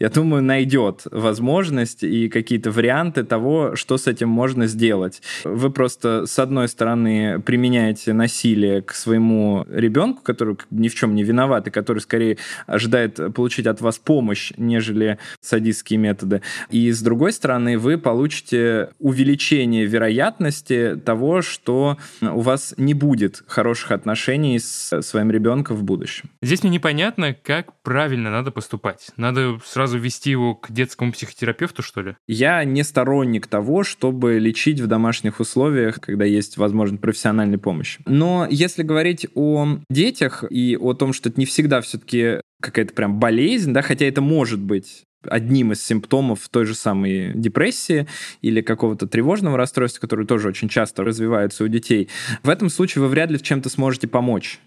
я 0.00 0.08
думаю, 0.08 0.42
найдет 0.42 1.02
возможность 1.10 2.02
и 2.02 2.28
какие-то 2.30 2.70
варианты 2.70 3.22
того, 3.22 3.76
что 3.76 3.98
с 3.98 4.06
этим 4.06 4.30
можно 4.30 4.66
сделать. 4.66 5.22
Вы 5.44 5.70
просто, 5.70 6.24
с 6.26 6.38
одной 6.38 6.68
стороны, 6.68 7.40
применяете 7.40 8.14
насилие 8.14 8.80
к 8.80 8.92
своему 8.92 9.66
ребенку, 9.68 10.22
который 10.22 10.56
ни 10.70 10.88
в 10.88 10.94
чем 10.94 11.14
не 11.14 11.22
виноват, 11.22 11.68
и 11.68 11.70
который 11.70 11.98
скорее 11.98 12.38
ожидает 12.66 13.20
получить 13.34 13.66
от 13.66 13.82
вас 13.82 13.98
помощь, 13.98 14.52
нежели 14.56 15.18
садистские 15.40 15.98
методы. 15.98 16.40
И 16.70 16.90
с 16.90 17.02
другой 17.02 17.32
стороны, 17.32 17.78
вы 17.78 17.98
получите 17.98 18.90
увеличение 18.98 19.84
вероятности 19.84 20.98
того, 21.04 21.42
что 21.42 21.98
у 22.22 22.40
вас 22.40 22.74
не 22.78 22.94
будет 22.94 23.44
хороших 23.46 23.90
отношений 23.90 24.58
с 24.58 25.02
своим 25.02 25.30
ребенком 25.30 25.76
в 25.76 25.82
будущем. 25.82 26.30
Здесь 26.40 26.62
мне 26.62 26.72
непонятно, 26.72 27.34
как 27.34 27.78
правильно 27.82 28.30
надо 28.30 28.50
поступать. 28.50 29.10
Надо 29.18 29.58
сразу 29.64 29.89
сразу 29.90 29.98
вести 29.98 30.30
его 30.30 30.54
к 30.54 30.70
детскому 30.70 31.12
психотерапевту, 31.12 31.82
что 31.82 32.02
ли? 32.02 32.16
Я 32.28 32.64
не 32.64 32.84
сторонник 32.84 33.46
того, 33.46 33.82
чтобы 33.82 34.38
лечить 34.38 34.80
в 34.80 34.86
домашних 34.86 35.40
условиях, 35.40 36.00
когда 36.00 36.24
есть 36.24 36.56
возможность 36.56 37.02
профессиональной 37.02 37.58
помощи. 37.58 38.00
Но 38.06 38.46
если 38.48 38.82
говорить 38.82 39.26
о 39.34 39.78
детях 39.90 40.44
и 40.48 40.76
о 40.76 40.94
том, 40.94 41.12
что 41.12 41.28
это 41.28 41.40
не 41.40 41.46
всегда 41.46 41.80
все-таки 41.80 42.40
какая-то 42.62 42.94
прям 42.94 43.18
болезнь, 43.18 43.72
да, 43.72 43.82
хотя 43.82 44.06
это 44.06 44.20
может 44.20 44.60
быть 44.60 45.02
одним 45.28 45.72
из 45.72 45.84
симптомов 45.84 46.48
той 46.48 46.64
же 46.64 46.74
самой 46.74 47.32
депрессии 47.34 48.06
или 48.40 48.62
какого-то 48.62 49.06
тревожного 49.06 49.58
расстройства, 49.58 50.00
которые 50.00 50.26
тоже 50.26 50.48
очень 50.48 50.68
часто 50.68 51.04
развиваются 51.04 51.64
у 51.64 51.68
детей, 51.68 52.08
в 52.42 52.48
этом 52.48 52.70
случае 52.70 53.02
вы 53.02 53.08
вряд 53.08 53.30
ли 53.30 53.36
в 53.36 53.42
чем-то 53.42 53.68
сможете 53.68 54.08
помочь. 54.08 54.60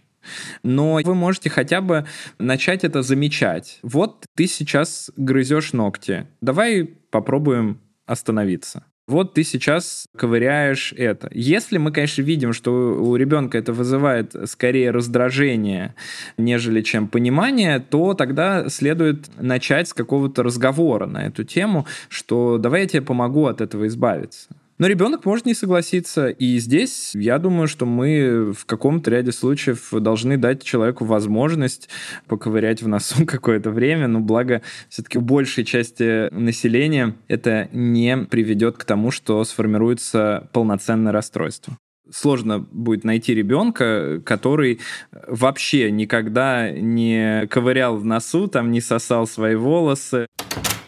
Но 0.64 1.00
вы 1.04 1.16
можете 1.16 1.50
хотя 1.50 1.82
бы 1.82 2.06
начать 2.40 2.84
это 2.84 3.02
замечать. 3.02 3.80
Вот 3.84 4.26
ты 4.36 4.48
сейчас 4.48 5.12
грызешь 5.16 5.74
ногти. 5.74 6.28
Давай 6.42 6.86
попробуем 7.12 7.80
остановиться. 8.06 8.86
Вот 9.06 9.34
ты 9.34 9.44
сейчас 9.44 10.06
ковыряешь 10.16 10.94
это. 10.94 11.30
Если 11.34 11.78
мы, 11.78 11.92
конечно, 11.92 12.22
видим, 12.22 12.54
что 12.54 12.72
у 12.72 13.18
ребенка 13.18 13.58
это 13.58 13.74
вызывает 13.74 14.34
скорее 14.46 14.92
раздражение, 14.92 15.94
нежели 16.38 16.82
чем 16.82 17.10
понимание, 17.10 17.80
то 17.80 18.14
тогда 18.14 18.70
следует 18.70 19.30
начать 19.38 19.90
с 19.90 19.94
какого-то 19.94 20.42
разговора 20.42 21.06
на 21.06 21.26
эту 21.26 21.44
тему, 21.44 21.86
что 22.08 22.58
давай 22.58 22.82
я 22.84 22.88
тебе 22.88 23.02
помогу 23.02 23.48
от 23.48 23.60
этого 23.60 23.88
избавиться. 23.88 24.48
Но 24.78 24.88
ребенок 24.88 25.26
может 25.26 25.46
не 25.46 25.54
согласиться. 25.54 26.30
И 26.30 26.58
здесь 26.58 27.12
я 27.14 27.38
думаю, 27.38 27.68
что 27.68 27.86
мы 27.86 28.54
в 28.54 28.66
каком-то 28.66 29.12
ряде 29.12 29.32
случаев 29.32 29.90
должны 29.92 30.38
дать 30.38 30.64
человеку 30.64 31.06
возможность 31.06 31.90
поковырять 32.28 32.82
в 32.82 32.88
носу 32.88 33.26
какое-то 33.28 33.70
время. 33.70 34.08
Но 34.08 34.20
благо, 34.20 34.62
все-таки 34.90 35.18
у 35.18 35.22
большей 35.22 35.64
части 35.64 36.34
населения 36.34 37.16
это 37.28 37.70
не 37.72 38.18
приведет 38.18 38.78
к 38.78 38.86
тому, 38.86 39.12
что 39.12 39.44
сформируется 39.44 40.50
полноценное 40.52 41.12
расстройство 41.12 41.78
сложно 42.12 42.60
будет 42.60 43.04
найти 43.04 43.34
ребенка, 43.34 44.22
который 44.26 44.80
вообще 45.28 45.90
никогда 45.92 46.70
не 46.70 47.48
ковырял 47.48 47.98
в 47.98 48.06
носу, 48.06 48.48
там 48.48 48.72
не 48.72 48.82
сосал 48.82 49.26
свои 49.26 49.56
волосы. 49.56 50.28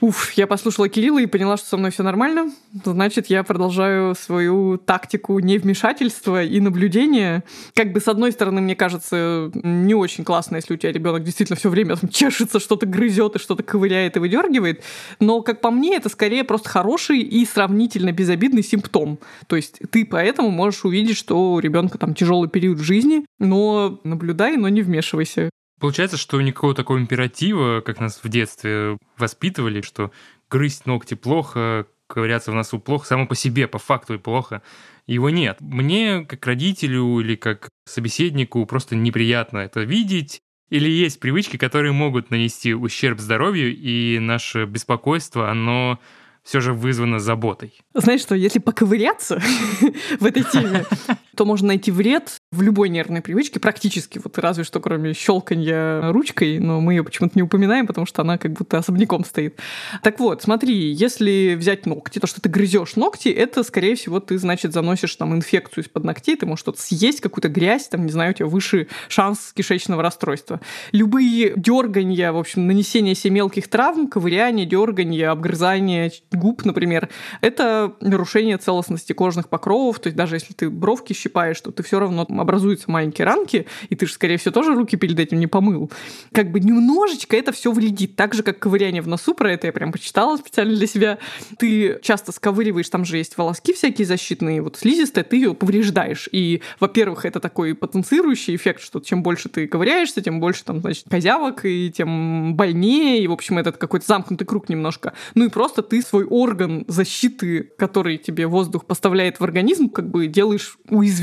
Уф, 0.06 0.34
я 0.34 0.46
послушала 0.46 0.88
Кирилла 0.88 1.18
и 1.18 1.26
поняла, 1.26 1.58
что 1.58 1.68
со 1.68 1.78
мной 1.78 1.89
все 1.89 2.04
нормально. 2.04 2.52
Значит, 2.84 3.26
я 3.26 3.41
продолжаю 3.41 4.13
свою 4.13 4.78
тактику 4.78 5.39
невмешательства 5.39 6.44
и 6.44 6.60
наблюдения. 6.60 7.44
Как 7.74 7.91
бы, 7.91 8.00
с 8.00 8.08
одной 8.08 8.32
стороны, 8.32 8.62
мне 8.62 8.76
кажется, 8.76 9.50
не 9.56 9.96
очень 9.96 10.24
классно, 10.24 10.58
если 10.58 10.76
у 10.76 10.78
тебя 10.78 10.91
ребенок 10.91 11.24
действительно 11.24 11.58
все 11.58 11.70
время 11.70 11.96
там, 11.96 12.08
чешется, 12.12 12.60
что-то 12.60 12.86
грызет 12.86 13.38
и 13.38 13.39
что-то 13.39 13.63
ковыряет 13.63 14.15
и 14.15 14.20
выдергивает. 14.20 14.84
Но, 15.20 15.41
как 15.41 15.60
по 15.60 15.72
мне, 15.72 15.96
это 15.96 16.10
скорее 16.10 16.44
просто 16.44 16.70
хороший 16.70 17.22
и 17.22 17.44
сравнительно 17.44 18.12
безобидный 18.12 18.62
симптом. 18.62 19.18
То 19.48 19.56
есть 19.56 19.80
ты 19.89 20.06
поэтому 20.06 20.52
можешь 20.52 20.86
увидеть, 20.86 21.18
что 21.18 21.54
у 21.54 21.60
ребенка 21.60 21.98
там 21.98 22.13
тяжелый 22.13 22.48
период 22.48 22.78
в 22.78 22.84
жизни, 22.84 23.26
но 23.39 24.00
наблюдай, 24.04 24.56
но 24.56 24.70
не 24.70 24.84
вмешивайся. 24.84 25.50
Получается, 25.86 26.17
что 26.17 26.41
никакого 26.41 26.74
такого 26.74 26.98
императива, 26.98 27.80
как 27.82 28.00
нас 28.00 28.19
в 28.24 28.28
детстве 28.28 28.98
воспитывали, 29.19 29.82
что 29.82 30.12
грызть 30.50 30.88
ногти 30.88 31.13
плохо, 31.13 31.86
ковыряться 32.08 32.52
в 32.52 32.56
носу 32.56 32.80
плохо, 32.80 33.06
само 33.06 33.28
по 33.28 33.36
себе, 33.36 33.67
по 33.67 33.78
факту 33.78 34.15
и 34.15 34.17
плохо, 34.17 34.63
его 35.06 35.30
нет. 35.30 35.58
Мне, 35.60 36.26
как 36.26 36.43
родителю 36.48 37.19
или 37.19 37.36
как 37.36 37.69
собеседнику, 37.88 38.65
просто 38.65 38.95
неприятно 38.95 39.60
это 39.60 39.82
видеть. 39.82 40.41
Или 40.71 40.89
есть 40.89 41.19
привычки, 41.19 41.58
которые 41.58 41.91
могут 41.91 42.32
нанести 42.32 42.74
ущерб 42.74 43.19
здоровью, 43.19 43.78
и 43.78 44.17
наше 44.17 44.65
беспокойство, 44.65 45.52
оно 45.52 46.00
все 46.45 46.62
же 46.62 46.74
вызвано 46.74 47.19
заботой. 47.19 47.78
Знаешь 47.93 48.21
что, 48.21 48.34
если 48.34 48.58
поковыряться 48.60 49.39
в 50.19 50.26
этой 50.26 50.43
теме, 50.43 50.86
то 51.36 51.45
можно 51.45 51.67
найти 51.67 51.91
вред 51.91 52.38
в 52.52 52.62
любой 52.62 52.89
нервной 52.89 53.21
привычке 53.21 53.60
практически, 53.60 54.19
вот 54.24 54.38
разве 54.38 54.63
что 54.63 54.80
кроме 54.80 55.13
щелканья 55.13 56.12
ручкой, 56.12 56.60
но 56.60 56.82
мы 56.82 56.93
ее 56.93 57.04
почему-то 57.04 57.34
не 57.36 57.43
упоминаем, 57.43 57.88
потому 57.88 58.06
что 58.06 58.21
она 58.21 58.38
как 58.38 58.54
будто 58.54 58.78
особняком 58.78 59.26
стоит. 59.26 59.60
Так 60.04 60.19
вот, 60.19 60.41
смотри, 60.41 60.91
если 60.91 61.56
взять 61.56 61.86
ногти, 61.86 62.19
то, 62.19 62.28
что 62.28 62.41
ты 62.41 62.50
грызешь 62.50 62.95
ногти, 62.95 63.30
это, 63.30 63.63
скорее 63.63 63.95
всего, 63.95 64.19
ты, 64.19 64.38
значит, 64.38 64.74
заносишь 64.74 65.15
там 65.15 65.36
инфекцию 65.36 65.84
из-под 65.84 66.04
ногтей, 66.04 66.36
ты 66.36 66.45
можешь 66.45 66.62
что-то 66.62 66.82
съесть, 66.82 67.21
какую-то 67.21 67.50
грязь, 67.50 67.88
там, 67.88 68.06
не 68.06 68.12
знаю, 68.12 68.32
у 68.32 68.34
тебя 68.34 68.48
выше 68.48 68.88
шанс 69.08 69.52
кишечного 69.54 70.02
расстройства. 70.02 70.62
Любые 70.91 71.54
дерганья, 71.56 72.32
в 72.32 72.38
общем, 72.38 72.67
нанесение 72.67 73.15
себе 73.15 73.36
мелких 73.36 73.67
травм, 73.67 74.08
ковыряние, 74.08 74.65
дерганье, 74.65 75.30
обгрызание 75.30 76.12
губ, 76.32 76.65
например, 76.65 77.10
это 77.41 77.93
нарушение 78.02 78.58
целостности 78.58 79.13
кожных 79.13 79.50
покровов, 79.50 80.00
то 80.00 80.08
есть 80.08 80.17
даже 80.17 80.36
если 80.36 80.54
ты 80.54 80.69
бровки 80.69 81.13
щипаешь, 81.26 81.60
то 81.62 81.72
ты 81.72 81.84
все 81.84 82.00
равно 82.00 82.26
образуются 82.30 82.90
маленькие 82.92 83.26
ранки, 83.26 83.66
и 83.90 83.96
ты 83.96 84.06
же, 84.06 84.14
скорее 84.14 84.38
всего, 84.38 84.52
тоже 84.52 84.74
руки 84.76 84.96
перед 84.96 85.20
этим 85.20 85.40
не 85.40 85.48
помыл. 85.48 85.92
Как 86.32 86.52
бы 86.52 86.60
немножечко 86.60 87.36
это 87.36 87.52
все 87.52 87.72
вредит. 87.72 88.16
Так 88.16 88.34
же, 88.34 88.44
как 88.44 88.60
ковыряние 88.60 89.02
в 89.02 89.08
носу, 89.08 89.34
про 89.34 89.52
это 89.52 89.68
я 89.68 89.74
прям 89.74 89.92
почитала 89.92 90.38
специально 90.38 90.76
для 90.76 90.88
себя. 90.88 91.18
Ты 91.58 92.00
часто 92.02 92.32
сковыриваешь, 92.32 92.90
там 92.90 93.06
же 93.06 93.18
есть 93.18 93.38
волоски 93.38 93.74
всякие 93.74 94.06
защитные, 94.06 94.62
вот 94.62 94.78
слизистая, 94.78 95.24
ты 95.24 95.38
ее 95.38 95.54
повреждаешь. 95.54 96.30
И, 96.32 96.62
во-первых, 96.80 97.26
это 97.26 97.40
такой 97.40 97.74
потенцирующий 97.74 98.56
эффект, 98.56 98.82
что 98.82 99.00
чем 99.00 99.24
больше 99.24 99.50
ты 99.50 99.68
ковыряешься, 99.68 100.22
тем 100.22 100.40
больше 100.40 100.64
там, 100.64 100.82
значит, 100.82 101.06
козявок, 101.10 101.66
и 101.66 101.92
тем 101.96 102.56
больнее, 102.56 103.24
и, 103.24 103.28
в 103.28 103.32
общем, 103.32 103.58
этот 103.58 103.78
какой-то 103.78 104.06
замкнутый 104.06 104.46
круг 104.46 104.70
немножко. 104.70 105.14
Ну 105.34 105.46
и 105.46 105.50
просто 105.50 105.82
ты 105.82 106.02
свой 106.02 106.26
орган 106.26 106.86
защиты, 106.88 107.72
который 107.78 108.18
тебе 108.18 108.48
воздух 108.48 108.86
поставляет 108.86 109.40
в 109.40 109.44
организм, 109.44 109.90
как 109.90 110.10
бы 110.10 110.28
делаешь 110.28 110.78
уязвимым. 110.90 111.14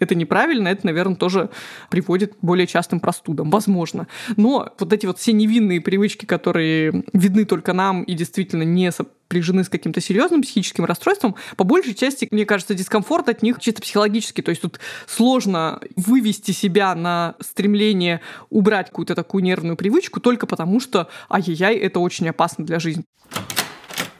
Это 0.00 0.14
неправильно, 0.14 0.68
это, 0.68 0.86
наверное, 0.86 1.16
тоже 1.16 1.50
приводит 1.90 2.34
к 2.34 2.38
более 2.42 2.66
частым 2.66 3.00
простудам. 3.00 3.50
Возможно. 3.50 4.06
Но 4.36 4.72
вот 4.78 4.92
эти 4.92 5.06
вот 5.06 5.18
все 5.18 5.32
невинные 5.32 5.80
привычки, 5.80 6.24
которые 6.24 7.04
видны 7.12 7.44
только 7.44 7.72
нам 7.72 8.02
и 8.02 8.14
действительно 8.14 8.62
не 8.62 8.90
сопряжены 8.92 9.64
с 9.64 9.68
каким-то 9.68 10.00
серьезным 10.00 10.42
психическим 10.42 10.84
расстройством, 10.84 11.34
по 11.56 11.64
большей 11.64 11.94
части, 11.94 12.28
мне 12.30 12.46
кажется, 12.46 12.74
дискомфорт 12.74 13.28
от 13.28 13.42
них 13.42 13.58
чисто 13.60 13.82
психологический. 13.82 14.42
То 14.42 14.50
есть 14.50 14.62
тут 14.62 14.80
сложно 15.06 15.80
вывести 15.96 16.52
себя 16.52 16.94
на 16.94 17.34
стремление 17.40 18.20
убрать 18.50 18.88
какую-то 18.88 19.14
такую 19.14 19.44
нервную 19.44 19.76
привычку 19.76 20.20
только 20.20 20.46
потому, 20.46 20.80
что 20.80 21.08
ай-яй-яй, 21.30 21.76
это 21.76 22.00
очень 22.00 22.28
опасно 22.28 22.64
для 22.64 22.78
жизни. 22.78 23.04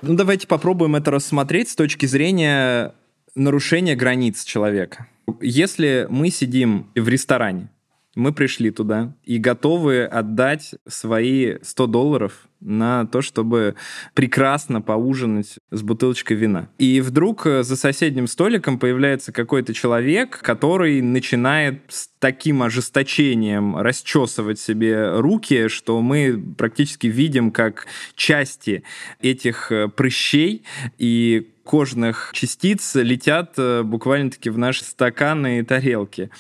Ну, 0.00 0.14
давайте 0.14 0.46
попробуем 0.46 0.94
это 0.94 1.10
рассмотреть 1.10 1.70
с 1.70 1.74
точки 1.74 2.06
зрения 2.06 2.94
нарушения 3.34 3.96
границ 3.96 4.44
человека. 4.44 5.08
Если 5.40 6.06
мы 6.10 6.30
сидим 6.30 6.90
в 6.94 7.08
ресторане, 7.08 7.70
мы 8.14 8.32
пришли 8.32 8.70
туда 8.70 9.14
и 9.24 9.38
готовы 9.38 10.04
отдать 10.04 10.74
свои 10.88 11.56
100 11.62 11.86
долларов 11.86 12.48
на 12.60 13.06
то, 13.06 13.22
чтобы 13.22 13.76
прекрасно 14.14 14.80
поужинать 14.80 15.58
с 15.70 15.82
бутылочкой 15.82 16.36
вина. 16.36 16.68
И 16.78 17.00
вдруг 17.00 17.46
э, 17.46 17.62
за 17.62 17.76
соседним 17.76 18.26
столиком 18.26 18.80
появляется 18.80 19.30
какой-то 19.30 19.72
человек, 19.72 20.40
который 20.42 21.00
начинает 21.00 21.82
с 21.88 22.08
таким 22.18 22.64
ожесточением 22.64 23.76
расчесывать 23.76 24.58
себе 24.58 25.20
руки, 25.20 25.68
что 25.68 26.00
мы 26.02 26.42
практически 26.58 27.06
видим, 27.06 27.52
как 27.52 27.86
части 28.16 28.82
этих 29.20 29.70
э, 29.70 29.86
прыщей 29.86 30.64
и 30.98 31.54
кожных 31.68 32.31
частиц 32.33 32.94
летят 32.94 33.52
э, 33.59 33.83
буквально-таки 33.83 34.48
в 34.48 34.57
наши 34.57 34.85
стаканы 34.85 35.59
и 35.59 35.62
тарелки. 35.62 36.31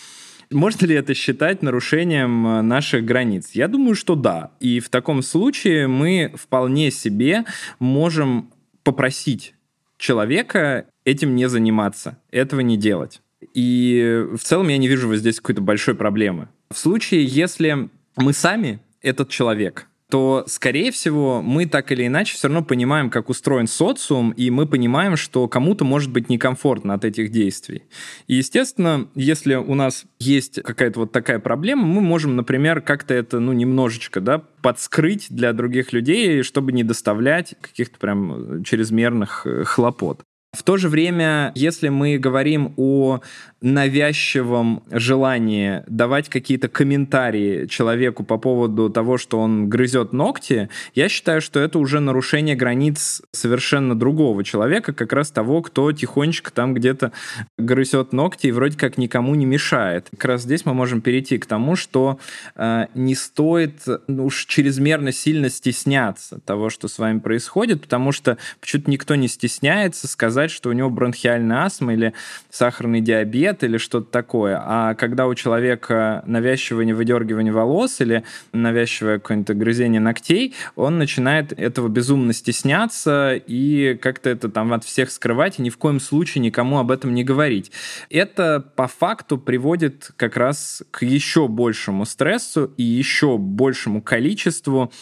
Можно 0.50 0.86
ли 0.86 0.94
это 0.94 1.12
считать 1.12 1.62
нарушением 1.62 2.46
э, 2.46 2.62
наших 2.62 3.04
границ? 3.04 3.50
Я 3.52 3.68
думаю, 3.68 3.94
что 3.94 4.14
да. 4.14 4.52
И 4.58 4.80
в 4.80 4.88
таком 4.88 5.20
случае 5.20 5.86
мы 5.86 6.32
вполне 6.34 6.90
себе 6.90 7.44
можем 7.78 8.50
попросить 8.82 9.54
человека 9.98 10.86
этим 11.04 11.36
не 11.36 11.46
заниматься, 11.46 12.16
этого 12.30 12.60
не 12.60 12.78
делать. 12.78 13.20
И 13.52 14.24
в 14.32 14.42
целом 14.42 14.68
я 14.68 14.78
не 14.78 14.88
вижу 14.88 15.08
вот 15.08 15.16
здесь 15.16 15.36
какой-то 15.40 15.60
большой 15.60 15.94
проблемы. 15.94 16.48
В 16.70 16.78
случае, 16.78 17.26
если 17.26 17.90
мы 18.16 18.32
сами 18.32 18.80
этот 19.02 19.28
человек, 19.28 19.87
то, 20.10 20.44
скорее 20.46 20.90
всего, 20.90 21.42
мы 21.42 21.66
так 21.66 21.92
или 21.92 22.06
иначе 22.06 22.34
все 22.34 22.48
равно 22.48 22.64
понимаем, 22.64 23.10
как 23.10 23.28
устроен 23.28 23.66
социум, 23.66 24.30
и 24.30 24.50
мы 24.50 24.66
понимаем, 24.66 25.16
что 25.16 25.48
кому-то 25.48 25.84
может 25.84 26.10
быть 26.10 26.30
некомфортно 26.30 26.94
от 26.94 27.04
этих 27.04 27.30
действий. 27.30 27.82
И, 28.26 28.36
естественно, 28.36 29.08
если 29.14 29.54
у 29.54 29.74
нас 29.74 30.06
есть 30.18 30.62
какая-то 30.62 31.00
вот 31.00 31.12
такая 31.12 31.38
проблема, 31.40 31.84
мы 31.84 32.00
можем, 32.00 32.36
например, 32.36 32.80
как-то 32.80 33.12
это, 33.12 33.38
ну, 33.38 33.52
немножечко, 33.52 34.20
да, 34.20 34.38
подскрыть 34.62 35.26
для 35.28 35.52
других 35.52 35.92
людей, 35.92 36.42
чтобы 36.42 36.72
не 36.72 36.84
доставлять 36.84 37.54
каких-то 37.60 37.98
прям 37.98 38.64
чрезмерных 38.64 39.46
э, 39.46 39.64
хлопот. 39.64 40.22
В 40.56 40.62
то 40.62 40.78
же 40.78 40.88
время, 40.88 41.52
если 41.54 41.90
мы 41.90 42.16
говорим 42.16 42.72
о 42.78 43.20
навязчивом 43.60 44.82
желании 44.90 45.82
давать 45.88 46.28
какие-то 46.28 46.68
комментарии 46.68 47.66
человеку 47.66 48.22
по 48.22 48.38
поводу 48.38 48.88
того, 48.88 49.18
что 49.18 49.40
он 49.40 49.68
грызет 49.68 50.12
ногти, 50.12 50.68
я 50.94 51.08
считаю, 51.08 51.40
что 51.40 51.58
это 51.58 51.78
уже 51.78 51.98
нарушение 51.98 52.54
границ 52.54 53.22
совершенно 53.32 53.98
другого 53.98 54.44
человека, 54.44 54.92
как 54.92 55.12
раз 55.12 55.30
того, 55.30 55.62
кто 55.62 55.90
тихонечко 55.90 56.52
там 56.52 56.72
где-то 56.72 57.12
грызет 57.56 58.12
ногти 58.12 58.46
и 58.46 58.52
вроде 58.52 58.78
как 58.78 58.96
никому 58.96 59.34
не 59.34 59.44
мешает. 59.44 60.08
Как 60.12 60.24
раз 60.26 60.42
здесь 60.42 60.64
мы 60.64 60.74
можем 60.74 61.00
перейти 61.00 61.38
к 61.38 61.46
тому, 61.46 61.74
что 61.74 62.20
э, 62.54 62.86
не 62.94 63.16
стоит 63.16 63.82
ну, 64.06 64.26
уж 64.26 64.46
чрезмерно 64.46 65.10
сильно 65.10 65.50
стесняться 65.50 66.40
того, 66.44 66.70
что 66.70 66.86
с 66.86 66.98
вами 66.98 67.18
происходит, 67.18 67.82
потому 67.82 68.12
что 68.12 68.38
почему-то 68.60 68.90
никто 68.90 69.14
не 69.16 69.26
стесняется 69.26 70.06
сказать, 70.06 70.50
что 70.52 70.68
у 70.68 70.72
него 70.72 70.90
бронхиальная 70.90 71.64
астма 71.64 71.94
или 71.94 72.14
сахарный 72.50 73.00
диабет, 73.00 73.47
диет 73.48 73.64
или 73.64 73.78
что-то 73.78 74.10
такое, 74.10 74.60
а 74.62 74.94
когда 74.94 75.26
у 75.26 75.34
человека 75.34 76.22
навязчивое 76.26 76.94
выдергивание 76.94 77.52
волос 77.52 78.00
или 78.00 78.24
навязчивое 78.52 79.18
какое-то 79.18 79.54
грызение 79.54 80.00
ногтей, 80.00 80.54
он 80.76 80.98
начинает 80.98 81.52
этого 81.52 81.88
безумно 81.88 82.32
стесняться 82.32 83.34
и 83.34 83.98
как-то 84.00 84.30
это 84.30 84.48
там 84.48 84.72
от 84.72 84.84
всех 84.84 85.10
скрывать 85.10 85.58
и 85.58 85.62
ни 85.62 85.70
в 85.70 85.78
коем 85.78 86.00
случае 86.00 86.42
никому 86.42 86.78
об 86.78 86.90
этом 86.90 87.14
не 87.14 87.24
говорить. 87.24 87.72
Это 88.10 88.60
по 88.76 88.86
факту 88.86 89.38
приводит 89.38 90.10
как 90.16 90.36
раз 90.36 90.82
к 90.90 91.02
еще 91.02 91.48
большему 91.48 92.04
стрессу 92.04 92.72
и 92.76 92.82
еще 92.82 93.38
большему 93.38 94.02
количеству 94.02 94.92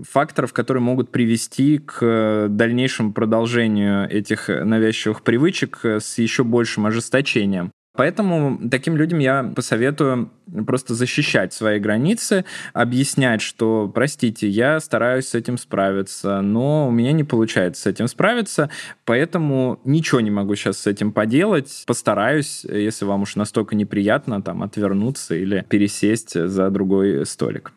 факторов, 0.00 0.52
которые 0.52 0.82
могут 0.82 1.10
привести 1.10 1.78
к 1.78 2.46
дальнейшему 2.48 3.12
продолжению 3.12 4.08
этих 4.10 4.48
навязчивых 4.48 5.22
привычек 5.22 5.80
с 5.84 6.18
еще 6.18 6.44
большим 6.44 6.86
ожесточением. 6.86 7.72
Поэтому 7.96 8.58
таким 8.70 8.96
людям 8.96 9.18
я 9.18 9.42
посоветую 9.42 10.30
просто 10.66 10.94
защищать 10.94 11.52
свои 11.52 11.78
границы, 11.78 12.44
объяснять, 12.72 13.40
что, 13.40 13.90
простите, 13.92 14.48
я 14.48 14.78
стараюсь 14.80 15.28
с 15.28 15.34
этим 15.34 15.58
справиться, 15.58 16.40
но 16.40 16.88
у 16.88 16.90
меня 16.90 17.12
не 17.12 17.24
получается 17.24 17.82
с 17.82 17.86
этим 17.86 18.06
справиться, 18.08 18.70
поэтому 19.04 19.80
ничего 19.84 20.20
не 20.20 20.30
могу 20.30 20.54
сейчас 20.54 20.78
с 20.78 20.86
этим 20.86 21.12
поделать. 21.12 21.84
Постараюсь, 21.86 22.64
если 22.64 23.04
вам 23.04 23.22
уж 23.22 23.36
настолько 23.36 23.74
неприятно, 23.74 24.42
там, 24.42 24.62
отвернуться 24.62 25.34
или 25.34 25.64
пересесть 25.68 26.34
за 26.34 26.70
другой 26.70 27.26
столик. 27.26 27.72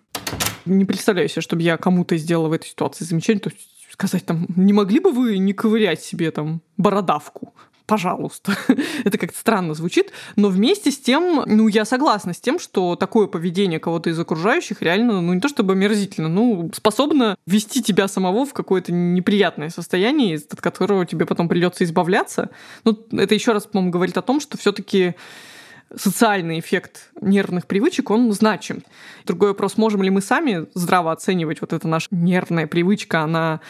Не 0.66 0.86
представляю 0.86 1.30
себе, 1.30 1.42
чтобы 1.42 1.62
я 1.64 1.78
кому-то 1.78 2.18
сделала 2.18 2.50
в 2.50 2.54
этой 2.54 2.68
ситуации 2.68 3.06
замечание, 3.06 3.42
то 3.42 3.50
есть 3.50 3.68
сказать 3.92 4.26
там, 4.26 4.46
не 4.56 4.72
могли 4.72 5.00
бы 5.00 5.12
вы 5.12 5.38
не 5.38 5.54
ковырять 5.54 6.02
себе 6.02 6.32
там 6.32 6.62
бородавку? 6.78 7.54
Пожалуйста. 7.90 8.56
Это 9.04 9.18
как-то 9.18 9.38
странно 9.38 9.74
звучит, 9.74 10.12
но 10.36 10.50
вместе 10.50 10.92
с 10.92 11.00
тем, 11.00 11.44
ну, 11.48 11.68
я 11.68 11.86
согласна 11.86 12.34
с 12.36 12.40
тем, 12.40 12.60
что 12.60 12.96
такое 12.96 13.26
поведение 13.26 13.80
кого-то 13.80 14.12
из 14.12 14.20
окружающих 14.20 14.84
реально, 14.84 15.22
ну, 15.22 15.34
не 15.34 15.42
то 15.42 15.48
чтобы 15.48 15.74
омерзительно, 15.74 16.30
ну, 16.30 16.70
способно 16.76 17.36
ввести 17.48 17.82
тебя 17.82 18.08
самого 18.08 18.46
в 18.46 18.54
какое-то 18.54 18.92
неприятное 18.92 19.70
состояние, 19.70 20.38
от 20.38 20.62
которого 20.62 21.04
тебе 21.08 21.26
потом 21.26 21.50
придется 21.50 21.84
избавляться. 21.84 22.52
Ну, 22.84 22.96
это 23.12 23.34
еще 23.34 23.54
раз, 23.54 23.66
по-моему, 23.66 23.92
говорит 23.92 24.18
о 24.18 24.22
том, 24.22 24.40
что 24.40 24.56
все-таки 24.60 25.16
социальный 25.96 26.60
эффект 26.60 27.10
нервных 27.20 27.66
привычек, 27.66 28.12
он 28.12 28.32
значим. 28.34 28.84
Другой 29.26 29.50
вопрос, 29.50 29.78
можем 29.78 30.04
ли 30.04 30.12
мы 30.12 30.22
сами 30.22 30.68
здраво 30.76 31.12
оценивать 31.12 31.62
вот 31.62 31.74
эта 31.74 31.88
наша 31.88 32.08
нервная 32.12 32.68
привычка, 32.68 33.22
она 33.22 33.62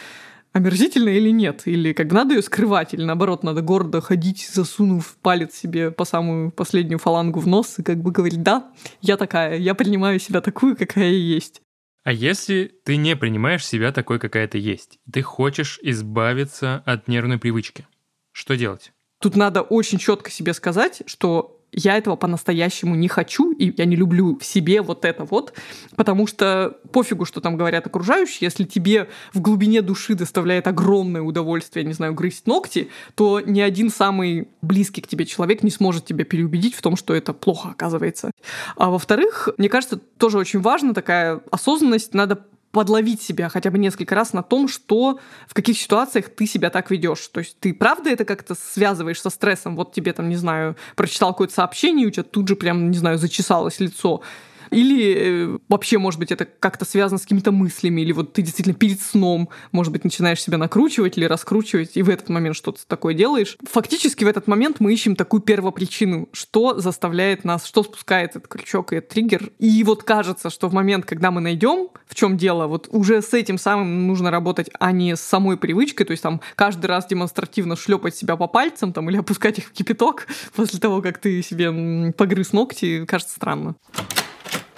омерзительно 0.52 1.08
или 1.08 1.30
нет? 1.30 1.62
Или 1.66 1.92
как 1.92 2.08
бы 2.08 2.14
надо 2.14 2.34
ее 2.34 2.42
скрывать, 2.42 2.94
или 2.94 3.02
наоборот, 3.02 3.42
надо 3.42 3.62
гордо 3.62 4.00
ходить, 4.00 4.48
засунув 4.52 5.16
палец 5.22 5.54
себе 5.54 5.90
по 5.90 6.04
самую 6.04 6.50
последнюю 6.50 6.98
фалангу 6.98 7.40
в 7.40 7.46
нос 7.46 7.78
и 7.78 7.82
как 7.82 7.98
бы 7.98 8.10
говорить, 8.10 8.42
да, 8.42 8.70
я 9.00 9.16
такая, 9.16 9.56
я 9.58 9.74
принимаю 9.74 10.18
себя 10.18 10.40
такую, 10.40 10.76
какая 10.76 11.10
я 11.10 11.36
есть. 11.36 11.62
А 12.02 12.12
если 12.12 12.72
ты 12.84 12.96
не 12.96 13.14
принимаешь 13.14 13.64
себя 13.64 13.92
такой, 13.92 14.18
какая 14.18 14.48
ты 14.48 14.58
есть, 14.58 14.98
ты 15.10 15.22
хочешь 15.22 15.78
избавиться 15.82 16.82
от 16.86 17.08
нервной 17.08 17.38
привычки, 17.38 17.86
что 18.32 18.56
делать? 18.56 18.92
Тут 19.20 19.36
надо 19.36 19.60
очень 19.60 19.98
четко 19.98 20.30
себе 20.30 20.54
сказать, 20.54 21.02
что 21.04 21.59
я 21.72 21.96
этого 21.96 22.16
по-настоящему 22.16 22.94
не 22.94 23.08
хочу, 23.08 23.52
и 23.52 23.72
я 23.76 23.84
не 23.84 23.96
люблю 23.96 24.38
в 24.38 24.44
себе 24.44 24.82
вот 24.82 25.04
это 25.04 25.24
вот, 25.24 25.52
потому 25.96 26.26
что 26.26 26.78
пофигу, 26.92 27.24
что 27.24 27.40
там 27.40 27.56
говорят 27.56 27.86
окружающие, 27.86 28.38
если 28.40 28.64
тебе 28.64 29.08
в 29.32 29.40
глубине 29.40 29.82
души 29.82 30.14
доставляет 30.14 30.66
огромное 30.66 31.22
удовольствие, 31.22 31.84
не 31.84 31.92
знаю, 31.92 32.14
грызть 32.14 32.46
ногти, 32.46 32.90
то 33.14 33.40
ни 33.40 33.60
один 33.60 33.90
самый 33.90 34.48
близкий 34.62 35.00
к 35.00 35.06
тебе 35.06 35.26
человек 35.26 35.62
не 35.62 35.70
сможет 35.70 36.04
тебя 36.04 36.24
переубедить 36.24 36.74
в 36.74 36.82
том, 36.82 36.96
что 36.96 37.14
это 37.14 37.32
плохо 37.32 37.70
оказывается. 37.70 38.30
А 38.76 38.90
во-вторых, 38.90 39.48
мне 39.58 39.68
кажется, 39.68 39.96
тоже 39.96 40.38
очень 40.38 40.60
важно 40.60 40.94
такая 40.94 41.40
осознанность, 41.50 42.14
надо 42.14 42.44
подловить 42.72 43.20
себя 43.22 43.48
хотя 43.48 43.70
бы 43.70 43.78
несколько 43.78 44.14
раз 44.14 44.32
на 44.32 44.42
том, 44.42 44.68
что 44.68 45.18
в 45.46 45.54
каких 45.54 45.78
ситуациях 45.78 46.28
ты 46.28 46.46
себя 46.46 46.70
так 46.70 46.90
ведешь. 46.90 47.26
То 47.28 47.40
есть 47.40 47.58
ты 47.58 47.74
правда 47.74 48.10
это 48.10 48.24
как-то 48.24 48.54
связываешь 48.54 49.20
со 49.20 49.30
стрессом? 49.30 49.76
Вот 49.76 49.92
тебе 49.92 50.12
там, 50.12 50.28
не 50.28 50.36
знаю, 50.36 50.76
прочитал 50.96 51.32
какое-то 51.32 51.54
сообщение, 51.54 52.04
и 52.04 52.08
у 52.08 52.10
тебя 52.10 52.22
тут 52.22 52.48
же 52.48 52.56
прям, 52.56 52.90
не 52.90 52.98
знаю, 52.98 53.18
зачесалось 53.18 53.80
лицо. 53.80 54.22
Или 54.70 55.14
э, 55.16 55.58
вообще, 55.68 55.98
может 55.98 56.18
быть, 56.18 56.32
это 56.32 56.44
как-то 56.44 56.84
связано 56.84 57.18
с 57.18 57.22
какими-то 57.22 57.52
мыслями, 57.52 58.00
или 58.00 58.12
вот 58.12 58.32
ты 58.32 58.42
действительно 58.42 58.74
перед 58.74 59.00
сном, 59.00 59.48
может 59.72 59.92
быть, 59.92 60.04
начинаешь 60.04 60.40
себя 60.40 60.58
накручивать 60.58 61.18
или 61.18 61.24
раскручивать, 61.24 61.96
и 61.96 62.02
в 62.02 62.08
этот 62.08 62.28
момент 62.28 62.56
что-то 62.56 62.86
такое 62.86 63.14
делаешь. 63.14 63.56
Фактически 63.68 64.24
в 64.24 64.28
этот 64.28 64.46
момент 64.46 64.76
мы 64.80 64.92
ищем 64.92 65.16
такую 65.16 65.40
первопричину, 65.40 66.28
что 66.32 66.78
заставляет 66.78 67.44
нас, 67.44 67.64
что 67.64 67.82
спускает 67.82 68.36
этот 68.36 68.48
крючок 68.48 68.92
и 68.92 68.96
этот 68.96 69.10
триггер. 69.10 69.50
И 69.58 69.82
вот 69.84 70.04
кажется, 70.04 70.50
что 70.50 70.68
в 70.68 70.72
момент, 70.72 71.04
когда 71.04 71.30
мы 71.30 71.40
найдем, 71.40 71.88
в 72.06 72.14
чем 72.14 72.36
дело, 72.36 72.66
вот 72.66 72.88
уже 72.90 73.22
с 73.22 73.34
этим 73.34 73.58
самым 73.58 74.06
нужно 74.06 74.30
работать, 74.30 74.70
а 74.78 74.92
не 74.92 75.16
с 75.16 75.20
самой 75.20 75.56
привычкой, 75.56 76.06
то 76.06 76.12
есть 76.12 76.22
там 76.22 76.40
каждый 76.54 76.86
раз 76.86 77.06
демонстративно 77.06 77.76
шлепать 77.76 78.14
себя 78.14 78.36
по 78.36 78.46
пальцам 78.46 78.92
там, 78.92 79.10
или 79.10 79.16
опускать 79.18 79.58
их 79.58 79.66
в 79.66 79.72
кипяток 79.72 80.26
после 80.54 80.78
того, 80.78 81.02
как 81.02 81.18
ты 81.18 81.42
себе 81.42 82.12
погрыз 82.12 82.52
ногти, 82.52 83.04
кажется 83.06 83.34
странно. 83.34 83.76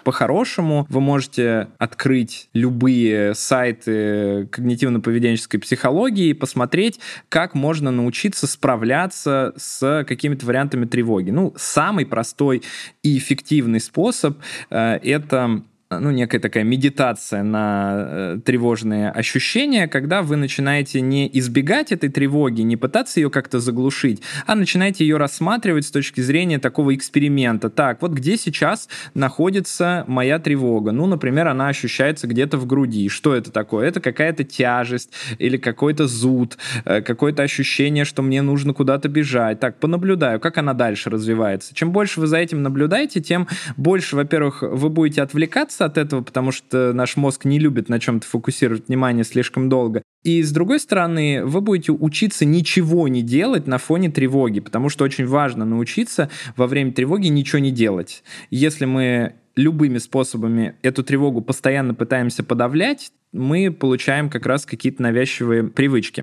По-хорошему, 0.05 0.87
вы 0.89 1.01
можете 1.01 1.69
открыть 1.79 2.49
любые 2.55 3.35
сайты 3.35 4.49
когнитивно-поведенческой 4.51 5.59
психологии 5.59 6.29
и 6.29 6.35
посмотреть, 6.35 6.99
как 7.29 7.55
можно 7.55 7.91
научиться 7.91 8.47
справляться 8.47 9.53
с 9.57 10.05
какими-то 10.07 10.47
вариантами 10.47 10.87
тревоги. 10.87 11.31
Ну, 11.31 11.55
самый 11.57 12.07
простой 12.07 12.63
и 13.03 13.19
эффективный 13.19 13.81
способ 13.81 14.39
э, 14.71 14.99
это 15.03 15.63
ну, 16.01 16.11
некая 16.11 16.39
такая 16.39 16.65
медитация 16.65 17.43
на 17.43 17.95
э, 17.97 18.39
тревожные 18.45 19.11
ощущения, 19.11 19.89
когда 19.89 20.23
вы 20.23 20.37
начинаете 20.37 21.01
не 21.01 21.31
избегать 21.39 21.93
этой 21.93 22.09
тревоги, 22.09 22.63
не 22.63 22.77
пытаться 22.77 23.21
ее 23.21 23.31
как-то 23.31 23.61
заглушить, 23.61 24.23
а 24.47 24.55
начинаете 24.55 25.05
ее 25.05 25.17
рассматривать 25.17 25.87
с 25.87 25.91
точки 25.91 26.21
зрения 26.21 26.59
такого 26.59 26.95
эксперимента. 26.95 27.71
Так, 27.71 28.03
вот 28.03 28.13
где 28.13 28.37
сейчас 28.37 28.89
находится 29.15 30.05
моя 30.07 30.39
тревога? 30.39 30.93
Ну, 30.93 31.07
например, 31.07 31.49
она 31.49 31.69
ощущается 31.69 32.27
где-то 32.27 32.59
в 32.59 32.67
груди. 32.67 33.09
Что 33.09 33.35
это 33.35 33.51
такое? 33.51 33.89
Это 33.89 34.01
какая-то 34.01 34.45
тяжесть 34.45 35.13
или 35.39 35.57
какой-то 35.57 36.07
зуд, 36.07 36.59
э, 36.85 37.01
какое-то 37.03 37.43
ощущение, 37.43 38.05
что 38.05 38.23
мне 38.23 38.43
нужно 38.43 38.75
куда-то 38.75 39.09
бежать. 39.09 39.61
Так, 39.61 39.79
понаблюдаю, 39.79 40.41
как 40.41 40.59
она 40.59 40.75
дальше 40.75 41.11
развивается. 41.11 41.75
Чем 41.75 41.93
больше 41.93 42.21
вы 42.21 42.27
за 42.27 42.39
этим 42.39 42.63
наблюдаете, 42.63 43.21
тем 43.21 43.49
больше, 43.77 44.17
во-первых, 44.17 44.63
вы 44.63 44.89
будете 44.89 45.23
отвлекаться 45.23 45.82
от 45.83 45.99
этого, 45.99 46.23
потому 46.23 46.53
что 46.53 46.93
наш 46.93 47.17
мозг 47.17 47.45
не 47.45 47.59
любит 47.59 47.89
на 47.89 48.01
чем-то 48.01 48.27
фокусировать 48.27 48.89
внимание 48.89 49.25
слишком 49.25 49.69
долго. 49.69 50.03
И 50.23 50.43
с 50.43 50.53
другой 50.53 50.81
стороны, 50.81 51.45
вы 51.45 51.61
будете 51.61 51.93
учиться 51.93 52.45
ничего 52.45 53.09
не 53.09 53.23
делать 53.23 53.67
на 53.67 53.79
фоне 53.79 54.11
тревоги, 54.11 54.61
потому 54.61 54.89
что 54.89 55.05
очень 55.05 55.27
важно 55.27 55.65
научиться 55.65 56.31
во 56.57 56.67
время 56.67 56.93
тревоги 56.93 57.29
ничего 57.29 57.59
не 57.59 57.71
делать. 57.71 58.23
Если 58.51 58.85
мы 58.85 59.35
любыми 59.57 59.99
способами 59.99 60.77
эту 60.83 61.03
тревогу 61.03 61.43
постоянно 61.43 61.95
пытаемся 61.95 62.43
подавлять, 62.43 63.11
мы 63.33 63.71
получаем 63.71 64.31
как 64.31 64.47
раз 64.47 64.65
какие-то 64.65 65.03
навязчивые 65.03 65.65
привычки. 65.65 66.23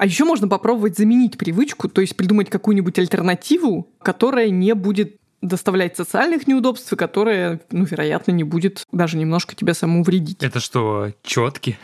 А 0.00 0.06
еще 0.06 0.24
можно 0.24 0.48
попробовать 0.48 0.96
заменить 0.96 1.36
привычку, 1.36 1.88
то 1.88 2.00
есть 2.00 2.16
придумать 2.16 2.48
какую-нибудь 2.48 2.98
альтернативу, 2.98 3.86
которая 4.02 4.48
не 4.48 4.74
будет 4.74 5.19
доставлять 5.42 5.96
социальных 5.96 6.46
неудобств, 6.46 6.92
и 6.92 6.96
которая, 6.96 7.60
ну, 7.70 7.84
вероятно, 7.84 8.32
не 8.32 8.44
будет 8.44 8.84
даже 8.92 9.16
немножко 9.16 9.54
тебя 9.54 9.74
саму 9.74 10.02
вредить. 10.02 10.42
Это 10.42 10.60
что, 10.60 11.12
четки? 11.22 11.78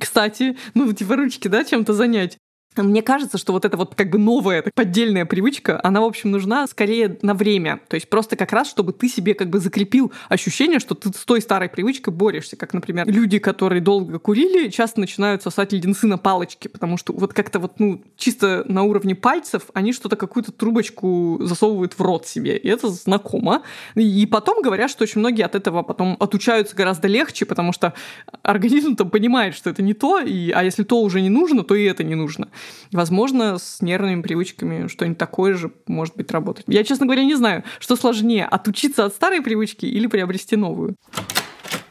Кстати, 0.00 0.56
ну, 0.74 0.92
типа 0.92 1.16
ручки, 1.16 1.48
да, 1.48 1.64
чем-то 1.64 1.92
занять. 1.92 2.38
Мне 2.82 3.02
кажется, 3.02 3.38
что 3.38 3.52
вот 3.52 3.64
эта 3.64 3.76
вот 3.76 3.94
как 3.94 4.10
бы 4.10 4.18
новая 4.18 4.62
поддельная 4.74 5.24
привычка, 5.24 5.80
она, 5.82 6.00
в 6.00 6.04
общем, 6.04 6.30
нужна 6.30 6.66
скорее 6.66 7.18
на 7.22 7.34
время. 7.34 7.80
То 7.88 7.94
есть 7.94 8.08
просто 8.08 8.36
как 8.36 8.52
раз, 8.52 8.68
чтобы 8.68 8.92
ты 8.92 9.08
себе 9.08 9.34
как 9.34 9.50
бы 9.50 9.58
закрепил 9.58 10.12
ощущение, 10.28 10.78
что 10.78 10.94
ты 10.94 11.10
с 11.10 11.24
той 11.24 11.40
старой 11.40 11.68
привычкой 11.68 12.12
борешься. 12.12 12.56
Как, 12.56 12.72
например, 12.72 13.06
люди, 13.08 13.38
которые 13.38 13.80
долго 13.80 14.18
курили, 14.18 14.68
часто 14.68 15.00
начинают 15.00 15.42
сосать 15.42 15.72
леденцы 15.72 16.06
на 16.06 16.18
палочке, 16.18 16.68
потому 16.68 16.96
что 16.96 17.12
вот 17.12 17.32
как-то 17.32 17.58
вот, 17.58 17.78
ну, 17.78 18.02
чисто 18.16 18.64
на 18.68 18.82
уровне 18.82 19.14
пальцев 19.14 19.64
они 19.74 19.92
что-то, 19.92 20.16
какую-то 20.16 20.52
трубочку 20.52 21.38
засовывают 21.42 21.94
в 21.94 22.00
рот 22.00 22.26
себе. 22.26 22.56
И 22.56 22.68
это 22.68 22.88
знакомо. 22.88 23.62
И 23.94 24.26
потом 24.26 24.62
говорят, 24.62 24.90
что 24.90 25.04
очень 25.04 25.20
многие 25.20 25.42
от 25.42 25.54
этого 25.54 25.82
потом 25.82 26.16
отучаются 26.20 26.76
гораздо 26.76 27.08
легче, 27.08 27.46
потому 27.46 27.72
что 27.72 27.94
организм 28.42 28.96
там 28.96 29.10
понимает, 29.10 29.54
что 29.54 29.70
это 29.70 29.82
не 29.82 29.94
то, 29.94 30.20
и, 30.20 30.50
а 30.50 30.62
если 30.62 30.82
то 30.82 31.00
уже 31.00 31.20
не 31.20 31.30
нужно, 31.30 31.62
то 31.64 31.74
и 31.74 31.84
это 31.84 32.04
не 32.04 32.14
нужно. 32.14 32.48
Возможно, 32.92 33.58
с 33.58 33.82
нервными 33.82 34.22
привычками 34.22 34.88
что-нибудь 34.88 35.18
такое 35.18 35.54
же 35.54 35.72
может 35.86 36.16
быть 36.16 36.30
работать. 36.30 36.64
Я, 36.68 36.84
честно 36.84 37.06
говоря, 37.06 37.24
не 37.24 37.34
знаю, 37.34 37.64
что 37.78 37.96
сложнее, 37.96 38.44
отучиться 38.44 39.04
от 39.04 39.14
старой 39.14 39.42
привычки 39.42 39.86
или 39.86 40.06
приобрести 40.06 40.56
новую. 40.56 40.96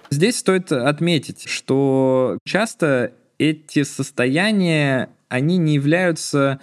Здесь 0.09 0.38
стоит 0.38 0.71
отметить, 0.71 1.47
что 1.47 2.38
часто 2.45 3.13
эти 3.38 3.84
состояния, 3.84 5.09
они 5.28 5.57
не 5.57 5.76
являются 5.76 6.59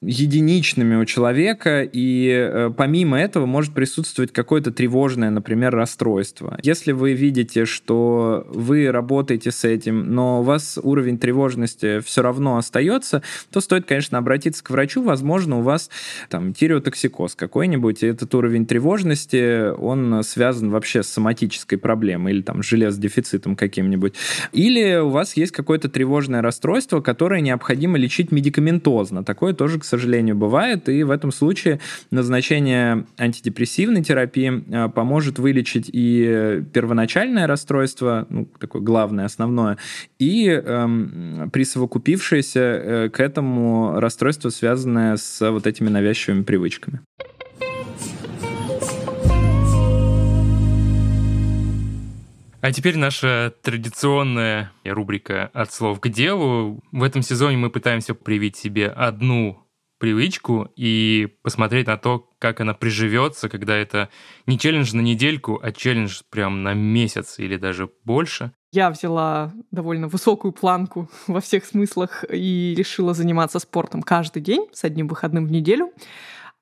единичными 0.00 0.94
у 0.94 1.04
человека, 1.04 1.82
и 1.82 2.28
э, 2.28 2.70
помимо 2.76 3.18
этого 3.18 3.46
может 3.46 3.74
присутствовать 3.74 4.32
какое-то 4.32 4.70
тревожное, 4.70 5.30
например, 5.30 5.74
расстройство. 5.74 6.58
Если 6.62 6.92
вы 6.92 7.14
видите, 7.14 7.64
что 7.64 8.46
вы 8.48 8.90
работаете 8.92 9.50
с 9.50 9.64
этим, 9.64 10.14
но 10.14 10.40
у 10.40 10.42
вас 10.44 10.78
уровень 10.80 11.18
тревожности 11.18 11.98
все 12.00 12.22
равно 12.22 12.58
остается, 12.58 13.22
то 13.50 13.60
стоит, 13.60 13.86
конечно, 13.86 14.18
обратиться 14.18 14.62
к 14.62 14.70
врачу. 14.70 15.02
Возможно, 15.02 15.58
у 15.58 15.62
вас 15.62 15.90
там 16.28 16.54
тиреотоксикоз 16.54 17.34
какой-нибудь, 17.34 18.04
и 18.04 18.06
этот 18.06 18.32
уровень 18.36 18.66
тревожности, 18.66 19.70
он 19.70 20.22
связан 20.22 20.70
вообще 20.70 21.02
с 21.02 21.08
соматической 21.08 21.76
проблемой 21.76 22.34
или 22.34 22.42
там 22.42 22.62
железодефицитом 22.62 23.56
каким-нибудь. 23.56 24.14
Или 24.52 25.00
у 25.00 25.08
вас 25.08 25.36
есть 25.36 25.50
какое-то 25.50 25.88
тревожное 25.88 26.40
расстройство, 26.40 27.00
которое 27.00 27.40
необходимо 27.40 27.98
лечить 27.98 28.30
медикаментозно. 28.30 29.24
Такое 29.24 29.54
тоже, 29.54 29.80
к 29.80 29.87
сожалению, 29.88 30.36
бывает, 30.36 30.88
и 30.88 31.02
в 31.02 31.10
этом 31.10 31.32
случае 31.32 31.80
назначение 32.10 33.06
антидепрессивной 33.18 34.04
терапии 34.04 34.64
э, 34.68 34.88
поможет 34.88 35.38
вылечить 35.38 35.90
и 35.92 36.62
первоначальное 36.72 37.46
расстройство, 37.46 38.26
ну, 38.28 38.48
такое 38.58 38.82
главное, 38.82 39.24
основное, 39.24 39.78
и 40.18 40.48
эм, 40.48 41.50
присовокупившееся 41.52 42.60
э, 42.60 43.08
к 43.08 43.20
этому 43.20 43.98
расстройство, 43.98 44.50
связанное 44.50 45.16
с 45.16 45.50
вот 45.50 45.66
этими 45.66 45.88
навязчивыми 45.88 46.42
привычками. 46.42 47.00
А 52.60 52.72
теперь 52.72 52.96
наша 52.96 53.54
традиционная 53.62 54.72
рубрика 54.84 55.48
«От 55.54 55.72
слов 55.72 56.00
к 56.00 56.08
делу». 56.08 56.80
В 56.90 57.04
этом 57.04 57.22
сезоне 57.22 57.56
мы 57.56 57.70
пытаемся 57.70 58.14
привить 58.14 58.56
себе 58.56 58.88
одну 58.88 59.62
привычку 59.98 60.68
и 60.76 61.28
посмотреть 61.42 61.86
на 61.86 61.96
то, 61.96 62.30
как 62.38 62.60
она 62.60 62.74
приживется, 62.74 63.48
когда 63.48 63.76
это 63.76 64.08
не 64.46 64.58
челлендж 64.58 64.94
на 64.94 65.00
недельку, 65.00 65.60
а 65.62 65.72
челлендж 65.72 66.20
прям 66.30 66.62
на 66.62 66.74
месяц 66.74 67.38
или 67.38 67.56
даже 67.56 67.90
больше. 68.04 68.52
Я 68.70 68.90
взяла 68.90 69.52
довольно 69.70 70.08
высокую 70.08 70.52
планку 70.52 71.08
во 71.26 71.40
всех 71.40 71.64
смыслах 71.64 72.24
и 72.30 72.74
решила 72.76 73.14
заниматься 73.14 73.58
спортом 73.58 74.02
каждый 74.02 74.42
день 74.42 74.66
с 74.72 74.84
одним 74.84 75.08
выходным 75.08 75.46
в 75.46 75.50
неделю 75.52 75.92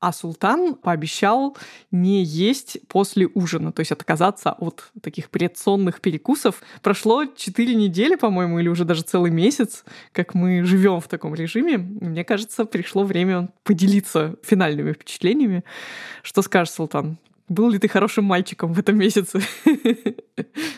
а 0.01 0.13
султан 0.13 0.75
пообещал 0.75 1.57
не 1.91 2.23
есть 2.23 2.79
после 2.89 3.29
ужина, 3.35 3.73
то 3.73 3.81
есть 3.81 3.93
отказаться 3.93 4.53
от 4.53 4.91
таких 5.03 5.31
предсонных 5.31 6.01
перекусов. 6.01 6.63
Прошло 6.83 7.25
4 7.25 7.75
недели, 7.75 8.15
по-моему, 8.17 8.59
или 8.59 8.69
уже 8.69 8.85
даже 8.85 9.03
целый 9.03 9.31
месяц, 9.31 9.85
как 10.13 10.35
мы 10.35 10.65
живем 10.65 11.01
в 11.01 11.09
таком 11.09 11.35
режиме. 11.35 11.79
Мне 11.79 12.25
кажется, 12.25 12.65
пришло 12.65 13.05
время 13.05 13.49
поделиться 13.65 14.37
финальными 14.43 14.93
впечатлениями. 14.93 15.65
Что 16.23 16.43
скажешь, 16.43 16.75
Султан? 16.75 17.19
Был 17.49 17.71
ли 17.71 17.79
ты 17.79 17.89
хорошим 17.89 18.25
мальчиком 18.25 18.73
в 18.73 18.79
этом 18.79 18.97
месяце? 18.97 19.41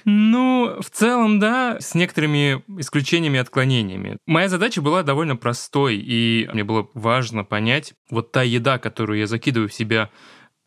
Ну, 0.05 0.81
в 0.81 0.91
целом, 0.91 1.39
да, 1.39 1.79
с 1.81 1.95
некоторыми 1.95 2.63
исключениями 2.81 3.37
и 3.37 3.41
отклонениями. 3.41 4.19
Моя 4.27 4.49
задача 4.49 4.81
была 4.81 5.03
довольно 5.03 5.37
простой, 5.37 5.97
и 5.97 6.49
мне 6.53 6.65
было 6.65 6.89
важно 6.95 7.45
понять, 7.45 7.95
вот 8.11 8.33
та 8.33 8.43
еда, 8.43 8.79
которую 8.79 9.19
я 9.19 9.27
закидываю 9.27 9.69
в 9.69 9.75
себя 9.75 10.11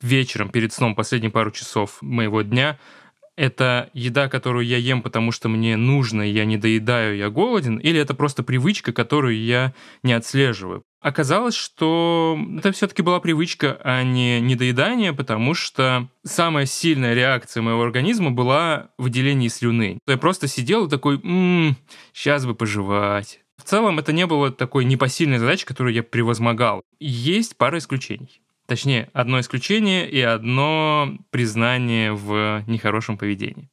вечером 0.01 0.49
перед 0.49 0.73
сном 0.73 0.95
последние 0.95 1.31
пару 1.31 1.51
часов 1.51 2.01
моего 2.01 2.41
дня, 2.41 2.79
это 3.35 3.89
еда, 3.93 4.27
которую 4.27 4.65
я 4.65 4.77
ем, 4.77 5.01
потому 5.01 5.31
что 5.31 5.49
мне 5.49 5.77
нужно, 5.77 6.21
я 6.21 6.45
не 6.45 6.57
доедаю, 6.57 7.17
я 7.17 7.29
голоден, 7.29 7.77
или 7.77 7.99
это 7.99 8.13
просто 8.13 8.43
привычка, 8.43 8.93
которую 8.93 9.41
я 9.41 9.73
не 10.03 10.13
отслеживаю. 10.13 10.83
Оказалось, 11.01 11.55
что 11.55 12.37
это 12.59 12.71
все-таки 12.71 13.01
была 13.01 13.19
привычка, 13.19 13.79
а 13.83 14.03
не 14.03 14.39
недоедание, 14.39 15.13
потому 15.13 15.55
что 15.55 16.07
самая 16.23 16.67
сильная 16.67 17.15
реакция 17.15 17.63
моего 17.63 17.81
организма 17.81 18.29
была 18.29 18.91
выделение 18.99 19.49
слюны. 19.49 19.97
Я 20.05 20.17
просто 20.17 20.47
сидел 20.47 20.85
и 20.85 20.89
такой, 20.89 21.15
м-м, 21.15 21.75
сейчас 22.13 22.45
бы 22.45 22.53
пожевать. 22.53 23.39
В 23.57 23.63
целом 23.63 23.97
это 23.97 24.13
не 24.13 24.27
было 24.27 24.51
такой 24.51 24.85
непосильной 24.85 25.39
задачей, 25.39 25.65
которую 25.65 25.93
я 25.95 26.03
превозмогал. 26.03 26.83
Есть 26.99 27.57
пара 27.57 27.79
исключений. 27.79 28.41
Точнее, 28.67 29.09
одно 29.13 29.39
исключение 29.39 30.09
и 30.09 30.21
одно 30.21 31.17
признание 31.31 32.13
в 32.13 32.63
нехорошем 32.67 33.17
поведении. 33.17 33.69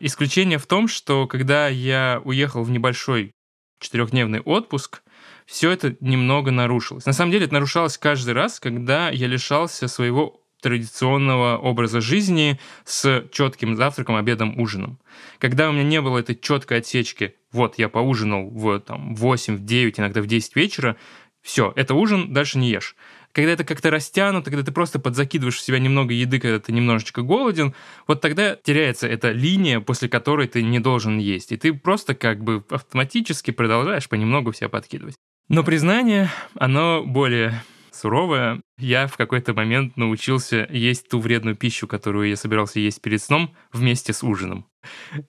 Исключение 0.00 0.58
в 0.58 0.66
том, 0.66 0.88
что 0.88 1.28
когда 1.28 1.68
я 1.68 2.20
уехал 2.24 2.64
в 2.64 2.70
небольшой 2.70 3.32
четырехдневный 3.78 4.40
отпуск, 4.40 5.02
все 5.46 5.70
это 5.70 5.96
немного 6.00 6.50
нарушилось. 6.50 7.06
На 7.06 7.12
самом 7.12 7.32
деле 7.32 7.46
это 7.46 7.54
нарушалось 7.54 7.98
каждый 7.98 8.34
раз, 8.34 8.60
когда 8.60 9.10
я 9.10 9.26
лишался 9.26 9.88
своего 9.88 10.40
традиционного 10.64 11.58
образа 11.58 12.00
жизни 12.00 12.58
с 12.84 13.26
четким 13.30 13.76
завтраком, 13.76 14.16
обедом, 14.16 14.58
ужином. 14.58 14.98
Когда 15.38 15.68
у 15.68 15.72
меня 15.72 15.84
не 15.84 16.00
было 16.00 16.18
этой 16.18 16.34
четкой 16.34 16.78
отсечки, 16.78 17.34
вот 17.52 17.78
я 17.78 17.90
поужинал 17.90 18.48
в 18.48 18.80
там, 18.80 19.14
8, 19.14 19.56
в 19.56 19.64
9, 19.64 20.00
иногда 20.00 20.22
в 20.22 20.26
10 20.26 20.56
вечера, 20.56 20.96
все, 21.42 21.74
это 21.76 21.94
ужин, 21.94 22.32
дальше 22.32 22.56
не 22.56 22.70
ешь. 22.70 22.96
Когда 23.32 23.52
это 23.52 23.64
как-то 23.64 23.90
растянуто, 23.90 24.50
когда 24.50 24.64
ты 24.64 24.72
просто 24.72 24.98
подзакидываешь 24.98 25.56
в 25.56 25.60
себя 25.60 25.78
немного 25.78 26.14
еды, 26.14 26.40
когда 26.40 26.58
ты 26.58 26.72
немножечко 26.72 27.20
голоден, 27.20 27.74
вот 28.06 28.22
тогда 28.22 28.56
теряется 28.56 29.06
эта 29.06 29.32
линия, 29.32 29.80
после 29.80 30.08
которой 30.08 30.46
ты 30.46 30.62
не 30.62 30.78
должен 30.78 31.18
есть. 31.18 31.52
И 31.52 31.58
ты 31.58 31.74
просто 31.74 32.14
как 32.14 32.42
бы 32.42 32.64
автоматически 32.70 33.50
продолжаешь 33.50 34.08
понемногу 34.08 34.54
себя 34.54 34.70
подкидывать. 34.70 35.16
Но 35.48 35.62
признание, 35.62 36.30
оно 36.54 37.02
более 37.04 37.62
суровая. 37.92 38.60
Я 38.78 39.06
в 39.06 39.16
какой-то 39.16 39.54
момент 39.54 39.96
научился 39.96 40.66
есть 40.70 41.08
ту 41.08 41.20
вредную 41.20 41.54
пищу, 41.54 41.86
которую 41.86 42.28
я 42.28 42.36
собирался 42.36 42.80
есть 42.80 43.00
перед 43.00 43.22
сном 43.22 43.54
вместе 43.72 44.12
с 44.12 44.22
ужином. 44.22 44.66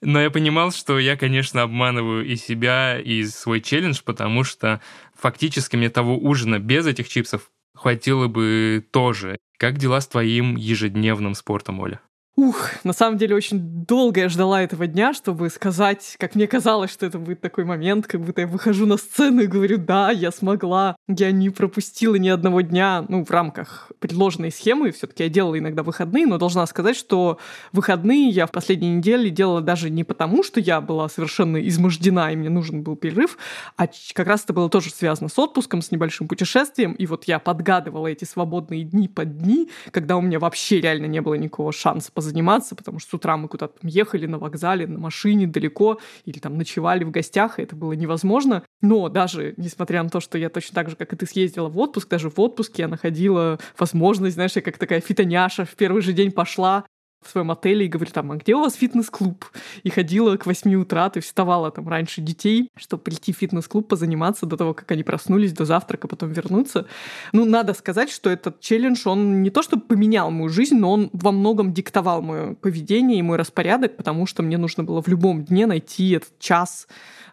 Но 0.00 0.20
я 0.20 0.30
понимал, 0.30 0.72
что 0.72 0.98
я, 0.98 1.16
конечно, 1.16 1.62
обманываю 1.62 2.26
и 2.26 2.36
себя, 2.36 2.98
и 2.98 3.24
свой 3.24 3.60
челлендж, 3.60 4.00
потому 4.04 4.42
что 4.44 4.80
фактически 5.14 5.76
мне 5.76 5.90
того 5.90 6.18
ужина 6.18 6.58
без 6.58 6.86
этих 6.86 7.08
чипсов 7.08 7.50
хватило 7.74 8.26
бы 8.26 8.84
тоже. 8.90 9.38
Как 9.58 9.78
дела 9.78 10.00
с 10.00 10.08
твоим 10.08 10.56
ежедневным 10.56 11.34
спортом, 11.34 11.80
Оля? 11.80 12.00
Ух, 12.38 12.68
на 12.84 12.92
самом 12.92 13.16
деле 13.16 13.34
очень 13.34 13.58
долго 13.86 14.20
я 14.20 14.28
ждала 14.28 14.60
этого 14.60 14.86
дня, 14.86 15.14
чтобы 15.14 15.48
сказать, 15.48 16.16
как 16.18 16.34
мне 16.34 16.46
казалось, 16.46 16.90
что 16.90 17.06
это 17.06 17.18
будет 17.18 17.40
такой 17.40 17.64
момент, 17.64 18.06
как 18.06 18.20
будто 18.20 18.42
я 18.42 18.46
выхожу 18.46 18.84
на 18.84 18.98
сцену 18.98 19.40
и 19.40 19.46
говорю, 19.46 19.78
да, 19.78 20.10
я 20.10 20.30
смогла, 20.30 20.96
я 21.08 21.30
не 21.32 21.48
пропустила 21.48 22.16
ни 22.16 22.28
одного 22.28 22.60
дня, 22.60 23.06
ну, 23.08 23.24
в 23.24 23.30
рамках 23.30 23.90
предложенной 24.00 24.52
схемы, 24.52 24.90
все 24.90 25.06
таки 25.06 25.22
я 25.22 25.30
делала 25.30 25.58
иногда 25.58 25.82
выходные, 25.82 26.26
но 26.26 26.36
должна 26.36 26.66
сказать, 26.66 26.94
что 26.94 27.38
выходные 27.72 28.28
я 28.28 28.46
в 28.46 28.50
последние 28.50 28.96
недели 28.96 29.30
делала 29.30 29.62
даже 29.62 29.88
не 29.88 30.04
потому, 30.04 30.42
что 30.42 30.60
я 30.60 30.82
была 30.82 31.08
совершенно 31.08 31.56
измождена, 31.66 32.30
и 32.30 32.36
мне 32.36 32.50
нужен 32.50 32.82
был 32.82 32.96
перерыв, 32.96 33.38
а 33.78 33.86
как 34.12 34.26
раз 34.26 34.44
это 34.44 34.52
было 34.52 34.68
тоже 34.68 34.90
связано 34.90 35.30
с 35.30 35.38
отпуском, 35.38 35.80
с 35.80 35.90
небольшим 35.90 36.28
путешествием, 36.28 36.92
и 36.92 37.06
вот 37.06 37.24
я 37.24 37.38
подгадывала 37.38 38.08
эти 38.08 38.26
свободные 38.26 38.84
дни 38.84 39.08
под 39.08 39.38
дни, 39.38 39.70
когда 39.90 40.18
у 40.18 40.20
меня 40.20 40.38
вообще 40.38 40.82
реально 40.82 41.06
не 41.06 41.22
было 41.22 41.32
никакого 41.32 41.72
шанса 41.72 42.12
заниматься, 42.26 42.74
потому 42.74 42.98
что 42.98 43.10
с 43.10 43.14
утра 43.14 43.36
мы 43.36 43.48
куда-то 43.48 43.74
ехали 43.82 44.26
на 44.26 44.38
вокзале, 44.38 44.86
на 44.86 44.98
машине 44.98 45.46
далеко, 45.46 46.00
или 46.24 46.38
там 46.38 46.58
ночевали 46.58 47.04
в 47.04 47.10
гостях, 47.10 47.58
и 47.58 47.62
это 47.62 47.76
было 47.76 47.92
невозможно. 47.92 48.62
Но 48.82 49.08
даже 49.08 49.54
несмотря 49.56 50.02
на 50.02 50.10
то, 50.10 50.20
что 50.20 50.38
я 50.38 50.50
точно 50.50 50.74
так 50.74 50.90
же, 50.90 50.96
как 50.96 51.12
и 51.12 51.16
ты, 51.16 51.26
съездила 51.26 51.68
в 51.68 51.78
отпуск, 51.78 52.08
даже 52.08 52.30
в 52.30 52.38
отпуске 52.38 52.82
я 52.82 52.88
находила 52.88 53.58
возможность, 53.78 54.34
знаешь, 54.34 54.56
я 54.56 54.62
как 54.62 54.78
такая 54.78 55.00
фитоняша 55.00 55.64
в 55.64 55.74
первый 55.76 56.02
же 56.02 56.12
день 56.12 56.32
пошла, 56.32 56.84
в 57.22 57.30
своем 57.30 57.50
отеле 57.50 57.86
и 57.86 57.88
говорю 57.88 58.10
там, 58.12 58.32
а 58.32 58.36
где 58.36 58.54
у 58.54 58.60
вас 58.60 58.74
фитнес-клуб? 58.74 59.44
И 59.82 59.90
ходила 59.90 60.36
к 60.36 60.46
8 60.46 60.74
утра, 60.74 61.10
есть 61.14 61.26
вставала 61.26 61.70
там 61.70 61.88
раньше 61.88 62.20
детей, 62.20 62.70
чтобы 62.76 63.02
прийти 63.02 63.32
в 63.32 63.36
фитнес-клуб, 63.36 63.88
позаниматься 63.88 64.46
до 64.46 64.56
того, 64.56 64.74
как 64.74 64.90
они 64.90 65.02
проснулись, 65.02 65.52
до 65.52 65.64
завтрака, 65.64 66.08
потом 66.08 66.32
вернуться. 66.32 66.86
Ну, 67.32 67.44
надо 67.44 67.74
сказать, 67.74 68.10
что 68.10 68.30
этот 68.30 68.60
челлендж, 68.60 69.06
он 69.06 69.42
не 69.42 69.50
то 69.50 69.62
чтобы 69.62 69.82
поменял 69.82 70.30
мою 70.30 70.48
жизнь, 70.48 70.76
но 70.76 70.92
он 70.92 71.10
во 71.12 71.32
многом 71.32 71.72
диктовал 71.72 72.22
мое 72.22 72.54
поведение 72.54 73.18
и 73.18 73.22
мой 73.22 73.36
распорядок, 73.36 73.96
потому 73.96 74.26
что 74.26 74.42
мне 74.42 74.58
нужно 74.58 74.84
было 74.84 75.02
в 75.02 75.08
любом 75.08 75.44
дне 75.44 75.66
найти 75.66 76.10
этот 76.10 76.38
час 76.38 76.86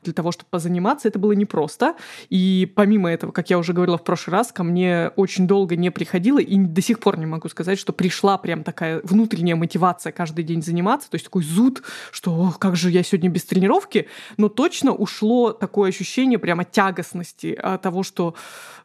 для 0.03 0.13
того, 0.13 0.33
чтобы 0.33 0.47
позаниматься, 0.49 1.07
это 1.07 1.17
было 1.17 1.31
непросто. 1.31 1.95
И 2.29 2.69
помимо 2.75 3.09
этого, 3.09 3.31
как 3.31 3.49
я 3.49 3.57
уже 3.57 3.71
говорила 3.71 3.97
в 3.97 4.03
прошлый 4.03 4.33
раз, 4.33 4.51
ко 4.51 4.63
мне 4.63 5.11
очень 5.15 5.47
долго 5.47 5.77
не 5.77 5.91
приходило, 5.91 6.39
и 6.39 6.57
до 6.57 6.81
сих 6.81 6.99
пор 6.99 7.17
не 7.17 7.25
могу 7.25 7.47
сказать, 7.47 7.79
что 7.79 7.93
пришла 7.93 8.37
прям 8.37 8.63
такая 8.63 8.99
внутренняя 9.03 9.55
мотивация 9.55 9.72
каждый 10.11 10.43
день 10.43 10.61
заниматься, 10.61 11.09
то 11.09 11.15
есть 11.15 11.25
такой 11.25 11.43
зуд, 11.43 11.83
что 12.11 12.53
как 12.59 12.75
же 12.75 12.91
я 12.91 13.03
сегодня 13.03 13.29
без 13.29 13.43
тренировки, 13.45 14.07
но 14.37 14.49
точно 14.49 14.93
ушло 14.93 15.51
такое 15.51 15.89
ощущение 15.89 16.39
прямо 16.39 16.65
тягостности 16.65 17.53
от 17.53 17.81
того, 17.81 18.03
что 18.03 18.35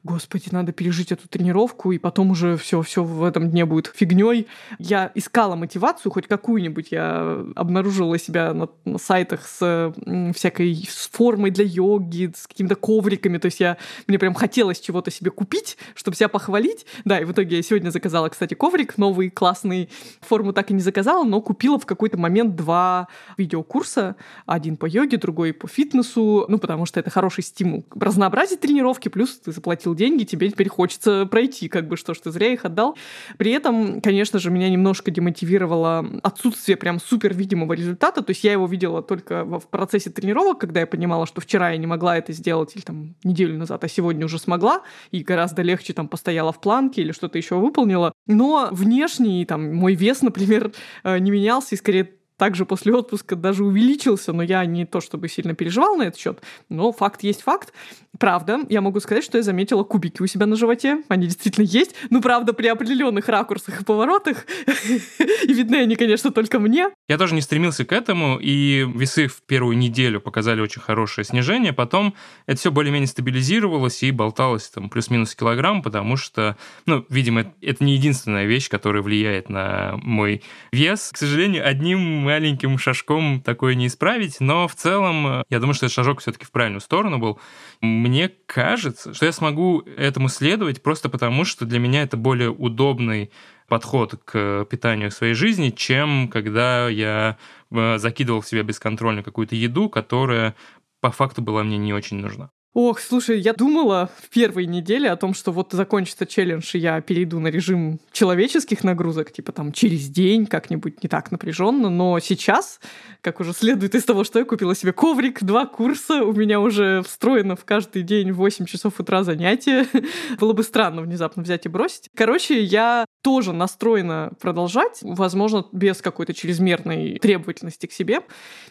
господи, 0.05 0.49
надо 0.51 0.73
пережить 0.73 1.13
эту 1.13 1.29
тренировку, 1.29 1.93
и 1.93 1.99
потом 1.99 2.31
уже 2.31 2.57
все, 2.57 2.83
все 2.83 3.03
в 3.03 3.25
этом 3.25 3.51
дне 3.51 3.65
будет 3.65 3.93
фигней. 3.95 4.47
Я 4.79 5.11
искала 5.15 5.57
мотивацию 5.57 6.13
хоть 6.13 6.27
какую-нибудь. 6.27 6.89
Я 6.91 7.45
обнаружила 7.57 8.19
себя 8.19 8.55
на, 8.55 8.69
на 8.85 8.99
сайтах 8.99 9.47
с 9.47 9.93
всякой 10.35 10.89
с 10.89 11.09
формой 11.09 11.51
для 11.51 11.65
йоги, 11.65 12.33
с 12.35 12.47
какими-то 12.47 12.77
ковриками. 12.77 13.39
То 13.39 13.47
есть 13.47 13.61
я, 13.61 13.77
мне 14.07 14.19
прям 14.19 14.35
хотелось 14.35 14.81
чего-то 14.81 15.11
себе 15.11 15.31
купить, 15.31 15.77
чтобы 15.95 16.17
себя 16.17 16.29
похвалить. 16.29 16.87
Да, 17.05 17.19
и 17.19 17.25
в 17.25 17.33
итоге 17.33 17.57
я 17.57 17.63
сегодня 17.63 17.91
заказала, 17.91 18.29
кстати, 18.29 18.55
коврик 18.55 18.99
новый, 18.99 19.31
классный. 19.31 19.91
Форму 20.21 20.53
так 20.53 20.71
и 20.71 20.75
заказала, 20.81 21.25
но 21.25 21.41
купила 21.41 21.79
в 21.79 21.87
какой-то 21.87 22.19
момент 22.19 22.57
два 22.57 23.09
видеокурса. 23.37 24.17
Один 24.47 24.77
по 24.77 24.87
йоге, 24.87 25.17
другой 25.17 25.53
по 25.53 25.69
фитнесу. 25.69 26.47
Ну, 26.49 26.59
потому 26.59 26.87
что 26.87 27.01
это 27.01 27.11
хороший 27.11 27.45
стимул. 27.45 27.85
Разнообразить 27.95 28.61
тренировки, 28.61 29.09
плюс 29.09 29.39
ты 29.39 29.53
заплатил 29.53 29.95
деньги, 29.95 30.25
тебе 30.25 30.51
теперь 30.51 30.69
хочется 30.69 31.27
пройти, 31.27 31.69
как 31.69 31.89
бы 31.89 31.97
что 31.97 32.15
ж 32.15 32.19
ты 32.19 32.31
зря 32.31 32.53
их 32.53 32.65
отдал. 32.65 32.97
При 33.37 33.53
этом, 33.53 34.01
конечно 34.01 34.39
же, 34.39 34.51
меня 34.51 34.69
немножко 34.69 35.11
демотивировало 35.11 36.07
отсутствие 36.23 36.77
прям 36.77 37.01
супер 37.01 37.35
видимого 37.35 37.73
результата, 37.73 38.23
то 38.23 38.31
есть 38.31 38.45
я 38.45 38.53
его 38.53 38.67
видела 38.67 39.03
только 39.03 39.45
в 39.45 39.67
процессе 39.69 40.11
тренировок, 40.11 40.59
когда 40.59 40.81
я 40.81 40.87
понимала, 40.87 41.27
что 41.27 41.41
вчера 41.41 41.71
я 41.71 41.77
не 41.77 41.87
могла 41.87 42.17
это 42.17 42.33
сделать, 42.33 42.75
или 42.75 42.83
там 42.83 43.15
неделю 43.25 43.59
назад, 43.59 43.85
а 43.85 43.89
сегодня 43.89 44.25
уже 44.25 44.39
смогла, 44.39 44.83
и 45.11 45.23
гораздо 45.23 45.63
легче 45.63 45.93
там 45.93 46.09
постояла 46.09 46.53
в 46.53 46.61
планке 46.61 47.03
или 47.03 47.13
что-то 47.13 47.39
еще 47.39 47.57
выполнила. 47.57 48.13
Но 48.27 48.69
внешний, 48.73 49.45
там, 49.45 49.75
мой 49.75 49.95
вес, 49.95 50.23
например, 50.23 50.68
э, 51.05 51.19
не 51.19 51.31
менялся, 51.31 51.75
и 51.75 51.79
скорее 51.79 52.18
также 52.39 52.65
после 52.65 52.95
отпуска 52.95 53.37
даже 53.37 53.65
увеличился, 53.65 54.33
но 54.33 54.43
я 54.43 54.65
не 54.65 54.87
то 54.87 55.01
чтобы 55.01 55.29
сильно 55.29 55.55
переживал 55.55 55.97
на 55.97 56.05
этот 56.05 56.19
счет, 56.19 56.41
но 56.69 56.93
факт 56.93 57.23
есть 57.23 57.43
факт. 57.43 57.73
Правда, 58.19 58.61
я 58.69 58.81
могу 58.81 59.01
сказать, 59.01 59.23
что 59.23 59.39
я 59.39 59.43
заметила 59.43 59.85
кубики 59.85 60.23
у 60.23 60.27
себя 60.27 60.47
на 60.47 60.57
животе. 60.57 61.03
Они 61.09 61.27
действительно 61.27 61.65
есть. 61.65 61.95
Ну, 62.11 62.21
правда, 62.21 62.53
при 62.53 62.67
определенных 62.67 63.29
ракурсах 63.29 63.81
и 63.81 63.85
поворотах. 63.85 64.47
И 65.45 65.53
видны 65.53 65.77
они, 65.77 65.95
конечно, 65.95 66.31
только 66.31 66.59
мне. 66.59 66.89
Я 67.09 67.19
тоже 67.19 67.35
не 67.35 67.41
стремился 67.41 67.85
к 67.85 67.93
этому, 67.93 68.39
и 68.41 68.87
весы 68.95 69.29
в 69.29 69.43
первую 69.43 69.77
неделю 69.77 70.21
показали 70.21 70.61
очень 70.61 70.81
хорошее 70.81 71.25
снижение. 71.25 71.73
Потом 71.73 72.15
это 72.47 72.59
все 72.59 72.71
более-менее 72.71 73.07
стабилизировалось 73.07 74.03
и 74.03 74.11
болталось 74.11 74.69
там 74.69 74.91
плюс-минус 74.91 75.35
килограмм, 75.35 75.83
потому 75.83 76.17
что, 76.17 76.57
ну, 76.87 77.05
видимо, 77.09 77.53
это 77.63 77.85
не 77.85 77.95
единственная 77.95 78.47
вещь, 78.47 78.69
которая 78.69 79.03
влияет 79.03 79.49
на 79.49 79.95
мой 80.03 80.43
вес. 80.73 81.11
К 81.13 81.17
сожалению, 81.17 81.67
одним 81.67 82.28
маленьким 82.29 82.77
шажком 82.77 83.41
такое 83.41 83.75
не 83.75 83.87
исправить, 83.87 84.41
но 84.41 84.69
в 84.69 84.75
целом 84.75 85.45
я 85.49 85.61
думаю, 85.61 85.75
что 85.75 85.87
этот 85.87 85.95
шажок 85.95 86.21
все-таки 86.21 86.45
в 86.45 86.51
правильную 86.51 86.83
сторону 86.83 87.19
был 87.19 87.41
мне 87.81 88.31
кажется, 88.47 89.15
что 89.15 89.27
я 89.27 89.33
смогу 89.33 89.81
этому 89.97 90.29
следовать 90.29 90.83
просто 90.83 91.09
потому, 91.09 91.45
что 91.45 91.65
для 91.65 91.79
меня 91.79 92.03
это 92.03 92.17
более 92.17 92.51
удобный 92.51 93.31
подход 93.67 94.15
к 94.25 94.67
питанию 94.71 95.11
своей 95.11 95.35
жизни, 95.35 95.71
чем 95.71 96.29
когда 96.29 96.89
я 96.89 97.39
э, 97.71 97.99
закидывал 97.99 98.41
в 98.41 98.49
себя 98.49 98.63
бесконтрольно 98.63 99.23
какую-то 99.23 99.57
еду, 99.57 99.89
которая 99.89 100.55
по 101.01 101.11
факту 101.11 101.43
была 101.43 101.63
мне 101.63 101.79
не 101.79 101.93
очень 101.95 102.19
нужна. 102.19 102.51
Ох, 102.75 103.01
слушай, 103.01 103.41
я 103.41 103.55
думала 103.55 104.11
в 104.21 104.29
первой 104.29 104.67
неделе 104.67 105.11
о 105.11 105.17
том, 105.17 105.33
что 105.33 105.53
вот 105.53 105.73
закончится 105.73 106.27
челлендж, 106.27 106.71
и 106.75 106.79
я 106.79 107.01
перейду 107.01 107.41
на 107.41 107.49
режим 107.49 107.99
человеческих 108.13 108.85
нагрузок, 108.85 109.33
типа 109.33 109.53
там 109.53 109.73
через 109.73 110.09
день 110.09 110.45
как-нибудь 110.45 111.03
не 111.03 111.09
так 111.09 111.31
напряженно, 111.31 111.89
но 111.89 112.19
сейчас, 112.21 112.79
как 113.23 113.41
уже 113.41 113.55
следует 113.55 113.95
из 113.95 114.05
того, 114.05 114.23
что 114.23 114.39
я 114.39 114.45
купила 114.45 114.75
себе 114.75 114.93
коврик, 114.93 115.43
два 115.43 115.65
курса, 115.65 116.23
у 116.23 116.35
меня 116.35 116.61
уже 116.61 117.03
встроено 117.03 117.57
в 117.57 117.65
каждый 117.65 118.03
день 118.03 118.33
8 118.33 118.67
часов 118.67 119.01
утра 119.01 119.25
занятия. 119.25 119.87
Было 120.39 120.53
бы 120.53 120.63
странно 120.63 121.01
внезапно 121.01 121.43
взять 121.43 121.65
и 121.65 121.71
бросить. 121.71 122.11
Короче, 122.15 122.63
я 122.63 123.07
тоже 123.23 123.55
настроена 123.55 124.33
продолжать, 124.41 124.99
возможно, 125.03 125.67
без 125.73 126.03
какой-то 126.03 126.35
чрезмерной 126.35 127.19
требовательности 127.19 127.87
к 127.87 127.93
себе. 127.93 128.21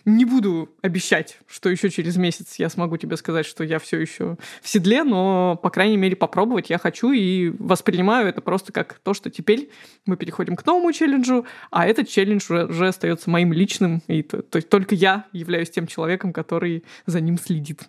Не 0.05 0.23
буду 0.23 0.69
обещать, 0.81 1.39
что 1.47 1.69
еще 1.69 1.89
через 1.89 2.15
месяц 2.15 2.55
я 2.57 2.69
смогу 2.69 2.97
тебе 2.97 3.17
сказать, 3.17 3.45
что 3.45 3.63
я 3.63 3.79
все 3.88 3.99
еще 3.99 4.38
в 4.61 4.67
седле, 4.67 5.03
но, 5.03 5.59
по 5.61 5.69
крайней 5.69 5.97
мере, 5.97 6.15
попробовать 6.15 6.69
я 6.69 6.77
хочу 6.77 7.11
и 7.11 7.49
воспринимаю 7.57 8.27
это 8.27 8.41
просто 8.41 8.71
как 8.71 8.99
то, 8.99 9.13
что 9.13 9.29
теперь 9.29 9.69
мы 10.05 10.17
переходим 10.17 10.55
к 10.55 10.65
новому 10.65 10.91
челленджу, 10.91 11.45
а 11.71 11.88
этот 11.88 12.09
челлендж 12.09 12.43
уже, 12.49 12.65
уже 12.65 12.88
остается 12.89 13.29
моим 13.29 13.53
личным, 13.53 14.01
и 14.07 14.21
то, 14.21 14.41
то 14.41 14.57
есть 14.57 14.69
только 14.69 14.93
я 14.95 15.25
являюсь 15.31 15.69
тем 15.69 15.88
человеком, 15.88 16.33
который 16.33 16.83
за 17.05 17.21
ним 17.21 17.38
следит. 17.38 17.83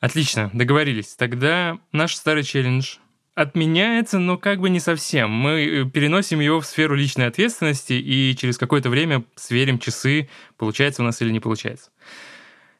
Отлично, 0.00 0.50
договорились. 0.52 1.14
Тогда 1.14 1.78
наш 1.92 2.14
старый 2.14 2.42
челлендж 2.42 2.96
отменяется, 3.34 4.18
но 4.18 4.38
как 4.38 4.60
бы 4.60 4.70
не 4.70 4.80
совсем. 4.80 5.30
Мы 5.30 5.50
э, 5.50 5.84
переносим 5.90 6.40
его 6.40 6.60
в 6.60 6.66
сферу 6.66 6.94
личной 6.94 7.26
ответственности 7.26 7.94
и 7.94 8.36
через 8.36 8.58
какое-то 8.58 8.90
время 8.90 9.24
сверим 9.34 9.78
часы, 9.78 10.28
получается 10.56 11.02
у 11.02 11.04
нас 11.04 11.20
или 11.20 11.30
не 11.30 11.40
получается. 11.40 11.90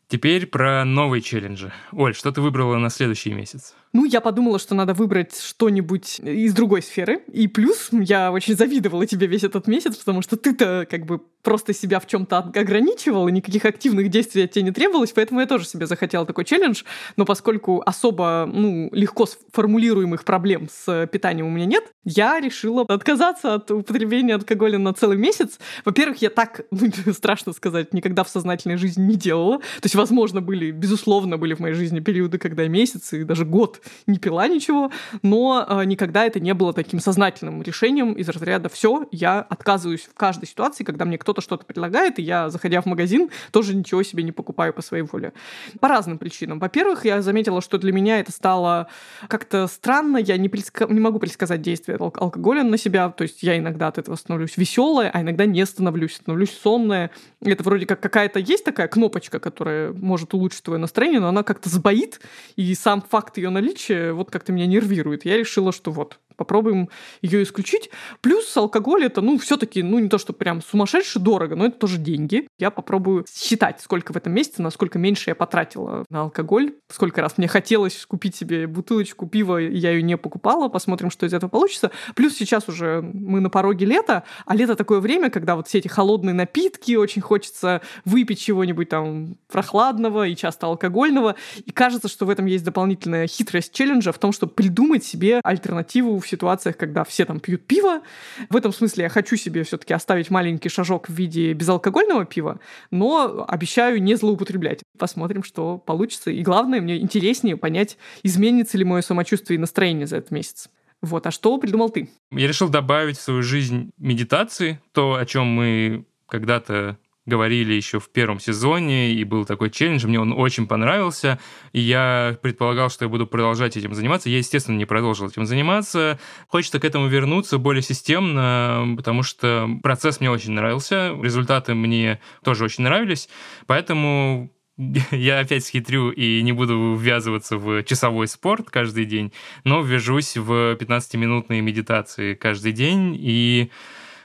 Теперь 0.09 0.47
про 0.47 0.85
новые 0.85 1.23
челленджи. 1.23 1.73
Оль, 1.93 2.15
что 2.15 2.31
ты 2.31 2.41
выбрала 2.41 2.77
на 2.77 2.91
следующий 2.91 3.33
месяц? 3.33 3.75
Ну, 3.95 4.05
я 4.05 4.20
подумала, 4.20 4.59
что 4.59 4.74
надо 4.74 4.92
выбрать 4.92 5.40
что-нибудь 5.40 6.18
из 6.18 6.53
другой 6.53 6.82
сферы. 6.82 7.22
И 7.32 7.47
плюс 7.47 7.90
я 7.92 8.32
очень 8.32 8.57
завидовала 8.57 9.07
тебе 9.07 9.28
весь 9.28 9.45
этот 9.45 9.68
месяц, 9.68 9.95
потому 9.95 10.20
что 10.20 10.36
ты-то 10.36 10.84
как 10.90 11.07
бы 11.07 11.20
просто 11.45 11.72
себя 11.72 12.01
в 12.01 12.07
чем-то 12.09 12.38
ограничивал, 12.38 13.28
и 13.28 13.32
никаких 13.32 13.64
активных 13.64 14.09
действий 14.09 14.42
от 14.42 14.51
тебя 14.51 14.64
не 14.64 14.72
требовалось, 14.72 15.12
поэтому 15.12 15.40
я 15.40 15.47
тоже 15.47 15.66
себе 15.66 15.86
захотела 15.86 16.26
такой 16.26 16.45
челлендж. 16.45 16.82
Но 17.16 17.24
поскольку 17.24 17.84
особо 17.86 18.51
ну, 18.53 18.88
легко 18.90 19.26
сформулируемых 19.26 20.24
проблем 20.24 20.68
с 20.72 21.07
питанием 21.07 21.47
у 21.47 21.51
меня 21.51 21.66
нет, 21.66 21.84
я 22.05 22.40
решила 22.40 22.84
отказаться 22.88 23.55
от 23.55 23.70
употребления 23.70 24.34
алкоголя 24.34 24.78
на 24.78 24.92
целый 24.92 25.18
месяц. 25.18 25.61
Во-первых, 25.84 26.20
я 26.20 26.30
так, 26.30 26.62
ну, 26.72 26.90
страшно 27.12 27.53
сказать, 27.53 27.95
никогда 27.95 28.24
в 28.24 28.28
сознательной 28.28 28.76
жизни 28.76 29.05
не 29.05 29.14
делала. 29.14 29.59
То 29.59 29.84
есть, 29.84 29.95
возможно, 29.95 30.40
были, 30.40 30.72
безусловно, 30.72 31.38
были 31.38 31.55
в 31.55 31.61
моей 31.61 31.74
жизни 31.74 32.01
периоды, 32.01 32.38
когда 32.38 32.66
месяц 32.66 33.12
и 33.12 33.22
даже 33.22 33.45
год 33.45 33.80
не 34.07 34.18
пила 34.18 34.49
ничего, 34.49 34.91
но 35.22 35.66
э, 35.68 35.85
никогда 35.85 36.24
это 36.24 36.41
не 36.41 36.55
было 36.55 36.72
таким 36.72 37.01
сознательным 37.01 37.62
решением 37.62 38.12
из 38.12 38.28
разряда 38.28 38.68
«все, 38.68 39.07
я 39.11 39.41
отказываюсь 39.41 40.03
в 40.03 40.14
каждой 40.14 40.47
ситуации, 40.47 40.85
когда 40.85 41.05
мне 41.05 41.18
кто-то 41.18 41.41
что-то 41.41 41.64
предлагает, 41.64 42.18
и 42.18 42.22
я, 42.22 42.51
заходя 42.51 42.80
в 42.80 42.87
магазин, 42.87 43.30
тоже 43.51 43.74
ничего 43.74 44.03
себе 44.03 44.22
не 44.22 44.32
покупаю 44.32 44.72
по 44.72 44.82
своей 44.82 45.05
воле». 45.05 45.32
По 45.80 45.89
разным 45.89 46.18
причинам. 46.18 46.59
Во-первых, 46.59 47.05
я 47.05 47.22
заметила, 47.22 47.61
что 47.61 47.78
для 47.78 47.93
меня 47.93 48.20
это 48.20 48.32
стало 48.32 48.89
как-то 49.28 49.66
странно, 49.66 50.18
я 50.18 50.37
не, 50.37 50.49
предска... 50.49 50.87
не 50.87 51.01
могу 51.01 51.18
предсказать 51.18 51.62
действие 51.62 51.99
ал- 52.01 52.14
алкоголя 52.16 52.62
на 52.62 52.78
себя, 52.78 53.09
то 53.11 53.22
есть 53.22 53.43
я 53.43 53.59
иногда 53.59 53.89
от 53.89 53.99
этого 53.99 54.16
становлюсь 54.16 54.57
веселая, 54.57 55.11
а 55.12 55.20
иногда 55.22 55.47
не 55.47 55.64
становлюсь, 55.66 56.16
становлюсь 56.16 56.51
сонная. 56.51 57.11
Это 57.41 57.62
вроде 57.62 57.87
как 57.87 58.01
какая-то 58.01 58.39
есть 58.39 58.64
такая 58.64 58.89
кнопочка, 58.89 59.39
которая 59.39 59.93
может 59.93 60.35
улучшить 60.35 60.62
твое 60.62 60.80
настроение, 60.80 61.20
но 61.20 61.28
она 61.28 61.43
как-то 61.43 61.68
сбоит, 61.68 62.20
и 62.57 62.74
сам 62.74 63.03
факт 63.03 63.37
ее 63.37 63.51
наличия 63.51 63.74
вот 64.12 64.31
как-то 64.31 64.53
меня 64.53 64.66
нервирует. 64.66 65.25
Я 65.25 65.37
решила, 65.37 65.72
что 65.72 65.91
вот, 65.91 66.20
попробуем 66.37 66.89
ее 67.22 67.43
исключить. 67.43 67.91
Плюс 68.20 68.57
алкоголь 68.57 69.05
это, 69.05 69.20
ну, 69.20 69.39
все-таки, 69.39 69.82
ну, 69.82 69.99
не 69.99 70.09
то, 70.09 70.18
что 70.18 70.32
прям 70.32 70.62
сумасшедше 70.62 71.18
дорого, 71.18 71.57
но 71.57 71.66
это 71.66 71.78
тоже 71.78 71.99
деньги. 71.99 72.49
Я 72.59 72.70
попробую 72.70 73.24
считать, 73.32 73.80
сколько 73.80 74.12
в 74.12 74.16
этом 74.16 74.32
месяце, 74.32 74.62
насколько 74.62 74.99
меньше 74.99 75.30
я 75.30 75.35
потратила 75.35 76.05
на 76.11 76.22
алкоголь, 76.22 76.74
сколько 76.91 77.20
раз 77.20 77.39
мне 77.39 77.49
хотелось 77.49 78.05
купить 78.07 78.37
себе 78.37 78.66
бутылочку 78.66 79.26
пива, 79.26 79.61
и 79.61 79.76
я 79.76 79.91
ее 79.91 80.03
не 80.03 80.16
покупала. 80.16 80.68
Посмотрим, 80.68 81.11
что 81.11 81.26
из 81.26 81.35
этого 81.35 81.51
получится. 81.51 81.91
Плюс 82.14 82.35
сейчас 82.35 82.68
уже 82.68 83.03
мы 83.03 83.41
на 83.41 83.51
пороге 83.51 83.87
лета, 83.87 84.24
а 84.47 84.55
лето 84.55 84.76
такое 84.76 85.01
время, 85.01 85.30
когда 85.30 85.57
вот 85.57 85.68
все 85.68 85.78
эти 85.78 85.89
холодные 85.89 86.35
напитки, 86.35 86.97
очень 86.97 87.22
хочется 87.22 87.80
выпить 88.05 88.41
чего-нибудь 88.41 88.89
там 88.89 89.37
прохладного 89.49 90.26
и 90.26 90.37
часто 90.37 90.66
алкогольного. 90.66 91.37
И 91.64 91.70
кажется, 91.70 92.09
что 92.09 92.26
в 92.26 92.30
этом 92.30 92.47
есть 92.47 92.64
дополнительная 92.64 93.26
хитрость 93.26 93.72
челленджа 93.72 94.12
в 94.12 94.18
том, 94.18 94.32
чтобы 94.32 94.53
придумать 94.53 95.05
себе 95.05 95.41
альтернативу 95.43 96.14
в 96.25 96.29
ситуациях, 96.29 96.77
когда 96.77 97.05
все 97.05 97.25
там 97.25 97.41
пьют 97.41 97.66
пиво. 97.66 98.03
В 98.51 98.57
этом 98.57 98.72
смысле 98.72 99.05
я 99.05 99.09
хочу 99.09 99.37
себе 99.37 99.62
все-таки 99.62 99.95
оставить 99.95 100.31
маленький 100.31 100.68
шажок 100.68 101.09
в 101.09 101.12
виде 101.12 101.53
безалкогольного 101.53 102.25
пива, 102.25 102.61
но 102.91 103.45
обещаю 103.47 104.03
не 104.03 104.14
злоупотреблять. 104.16 104.83
Посмотрим, 104.99 105.43
что 105.43 105.79
получится. 105.79 106.31
И 106.31 106.43
главное, 106.43 106.81
мне 106.81 106.99
интереснее 106.99 107.57
понять, 107.57 107.97
изменится 108.22 108.79
ли 108.79 108.85
мое 108.85 109.03
самочувствие 109.03 109.57
и 109.57 109.61
настроение 109.61 110.07
за 110.07 110.16
этот 110.16 110.31
месяц. 110.31 110.68
Вот, 111.03 111.27
а 111.27 111.31
что 111.31 111.59
придумал 111.59 111.91
ты? 111.91 112.09
Я 112.31 112.49
решил 112.49 112.68
добавить 112.68 113.18
в 113.18 113.22
свою 113.22 113.43
жизнь 113.43 113.91
медитации, 113.99 114.81
то, 114.93 115.14
о 115.14 115.27
чем 115.27 115.47
мы 115.47 116.07
когда-то 116.27 116.99
говорили 117.27 117.72
еще 117.72 118.01
в 118.01 118.11
первом 118.11 118.39
сезоне, 118.39 119.12
и 119.12 119.25
был 119.25 119.45
такой 119.45 119.70
челлендж, 119.70 120.07
мне 120.07 120.20
он 120.20 120.33
очень 120.33 120.66
понравился, 120.66 121.39
и 121.72 121.81
я 121.81 122.37
предполагал, 122.43 122.91
что 122.91 123.05
я 123.05 123.09
буду 123.09 123.27
продолжать 123.27 123.77
этим 123.77 123.95
заниматься. 123.95 124.29
Я, 124.29 124.39
естественно, 124.39 124.77
не 124.77 124.85
продолжил 124.85 125.29
этим 125.29 125.47
заниматься. 125.47 126.18
Хочется 126.49 126.81
к 126.81 126.85
этому 126.85 127.09
вернуться 127.09 127.59
более 127.59 127.83
системно, 127.83 128.95
потому 128.97 129.22
что 129.22 129.68
процесс 129.83 130.20
мне 130.20 130.31
очень 130.31 130.53
нравился, 130.53 131.16
результаты 131.22 131.75
мне 131.75 132.20
тоже 132.43 132.64
очень 132.64 132.85
нравились, 132.85 133.29
поэтому 133.66 134.51
я 135.11 135.41
опять 135.41 135.64
схитрю 135.64 136.11
и 136.11 136.43
не 136.43 136.53
буду 136.53 136.95
ввязываться 136.95 137.57
в 137.57 137.85
часовой 137.85 138.29
спорт 138.29 138.70
каждый 138.70 139.05
день, 139.05 139.33
но 139.64 139.81
ввяжусь 139.83 140.37
в 140.37 140.75
15-минутные 140.75 141.61
медитации 141.61 142.35
каждый 142.35 142.72
день 142.72 143.16
и 143.18 143.70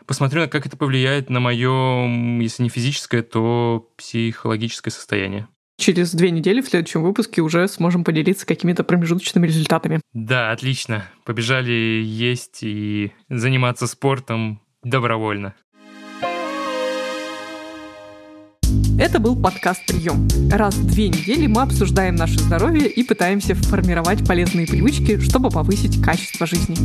посмотрю, 0.10 0.50
как 0.50 0.66
это 0.66 0.76
повлияет 0.76 1.30
на 1.30 1.40
мое, 1.40 2.08
если 2.42 2.64
не 2.64 2.70
физическое, 2.70 3.22
то 3.22 3.92
психологическое 3.96 4.90
состояние. 4.90 5.48
Через 5.78 6.14
две 6.14 6.32
недели 6.32 6.62
в 6.62 6.68
следующем 6.68 7.04
выпуске 7.04 7.42
уже 7.42 7.68
сможем 7.68 8.04
поделиться 8.04 8.48
какими-то 8.48 8.84
промежуточными 8.84 9.46
результатами. 9.46 10.02
Да, 10.14 10.52
отлично. 10.52 11.06
Побежали 11.26 12.02
есть 12.04 12.64
и 12.64 13.14
заниматься 13.30 13.86
спортом 13.86 14.62
добровольно. 14.84 15.54
Это 19.00 19.18
был 19.20 19.38
подкаст 19.38 19.86
«Прием». 19.86 20.28
Раз 20.52 20.76
в 20.76 20.86
две 20.86 21.08
недели 21.08 21.48
мы 21.48 21.62
обсуждаем 21.62 22.16
наше 22.16 22.38
здоровье 22.38 22.86
и 22.86 23.02
пытаемся 23.02 23.56
формировать 23.56 24.28
полезные 24.28 24.68
привычки, 24.68 25.22
чтобы 25.22 25.50
повысить 25.50 26.02
качество 26.02 26.46
жизни. 26.46 26.76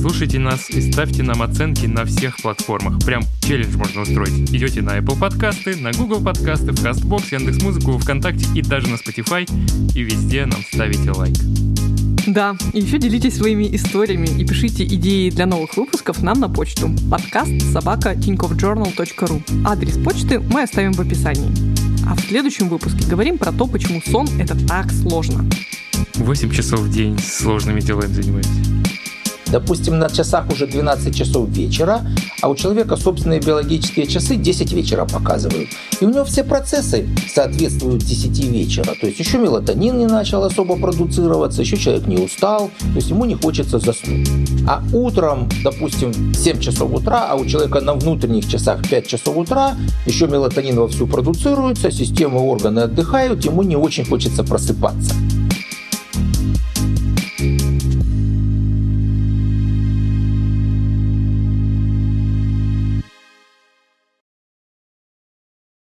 Слушайте 0.00 0.40
нас 0.40 0.68
и 0.68 0.90
ставьте 0.90 1.22
нам 1.22 1.42
оценки 1.42 1.86
на 1.86 2.04
всех 2.04 2.38
платформах. 2.38 2.98
Прям 3.06 3.22
челлендж 3.42 3.76
можно 3.76 4.02
устроить. 4.02 4.50
Идете 4.50 4.82
на 4.82 4.98
Apple 4.98 5.16
подкасты, 5.16 5.76
на 5.76 5.92
Google 5.92 6.20
подкасты, 6.20 6.72
в 6.72 6.84
CastBox, 6.84 7.38
Яндекс.Музыку, 7.38 7.98
ВКонтакте 7.98 8.46
и 8.56 8.62
даже 8.62 8.88
на 8.88 8.96
Spotify. 8.96 9.48
И 9.94 10.02
везде 10.02 10.46
нам 10.46 10.64
ставите 10.72 11.12
лайк. 11.12 11.36
Да, 12.26 12.56
и 12.72 12.80
еще 12.80 12.98
делитесь 12.98 13.36
своими 13.36 13.74
историями 13.74 14.26
и 14.26 14.44
пишите 14.44 14.84
идеи 14.84 15.30
для 15.30 15.46
новых 15.46 15.76
выпусков 15.76 16.22
нам 16.22 16.40
на 16.40 16.48
почту 16.48 16.90
подкаст 17.10 17.50
собака 17.72 18.12
tinkovjournal.ru. 18.12 19.42
Адрес 19.64 19.96
почты 19.96 20.38
мы 20.38 20.62
оставим 20.62 20.92
в 20.92 21.00
описании. 21.00 21.50
А 22.06 22.14
в 22.14 22.20
следующем 22.20 22.68
выпуске 22.68 23.08
говорим 23.08 23.38
про 23.38 23.52
то, 23.52 23.66
почему 23.66 24.02
сон— 24.02 24.28
это 24.38 24.56
так 24.66 24.90
сложно. 24.92 25.44
8 26.14 26.50
часов 26.52 26.80
в 26.80 26.92
день 26.92 27.18
сложными 27.18 27.80
делами 27.80 28.12
занимаетесь. 28.12 29.09
Допустим, 29.50 29.98
на 29.98 30.08
часах 30.08 30.48
уже 30.50 30.66
12 30.66 31.16
часов 31.16 31.48
вечера, 31.48 32.02
а 32.40 32.48
у 32.48 32.54
человека 32.54 32.96
собственные 32.96 33.40
биологические 33.40 34.06
часы 34.06 34.36
10 34.36 34.72
вечера 34.72 35.04
показывают. 35.04 35.68
И 36.00 36.04
у 36.04 36.10
него 36.10 36.24
все 36.24 36.44
процессы 36.44 37.08
соответствуют 37.34 38.04
10 38.04 38.38
вечера. 38.46 38.94
То 39.00 39.06
есть 39.06 39.18
еще 39.18 39.38
мелатонин 39.38 39.98
не 39.98 40.06
начал 40.06 40.44
особо 40.44 40.76
продуцироваться, 40.76 41.62
еще 41.62 41.76
человек 41.76 42.06
не 42.06 42.16
устал, 42.16 42.70
то 42.78 42.96
есть 42.96 43.10
ему 43.10 43.24
не 43.24 43.34
хочется 43.34 43.78
заснуть. 43.78 44.28
А 44.68 44.82
утром, 44.92 45.48
допустим, 45.64 46.34
7 46.34 46.60
часов 46.60 46.92
утра, 46.92 47.26
а 47.30 47.34
у 47.34 47.44
человека 47.44 47.80
на 47.80 47.94
внутренних 47.94 48.48
часах 48.48 48.88
5 48.88 49.06
часов 49.06 49.36
утра, 49.36 49.76
еще 50.06 50.28
мелатонин 50.28 50.76
вовсю 50.76 51.06
продуцируется, 51.06 51.90
системы 51.90 52.40
органы 52.40 52.80
отдыхают, 52.80 53.44
ему 53.44 53.62
не 53.62 53.76
очень 53.76 54.04
хочется 54.04 54.44
просыпаться. 54.44 55.14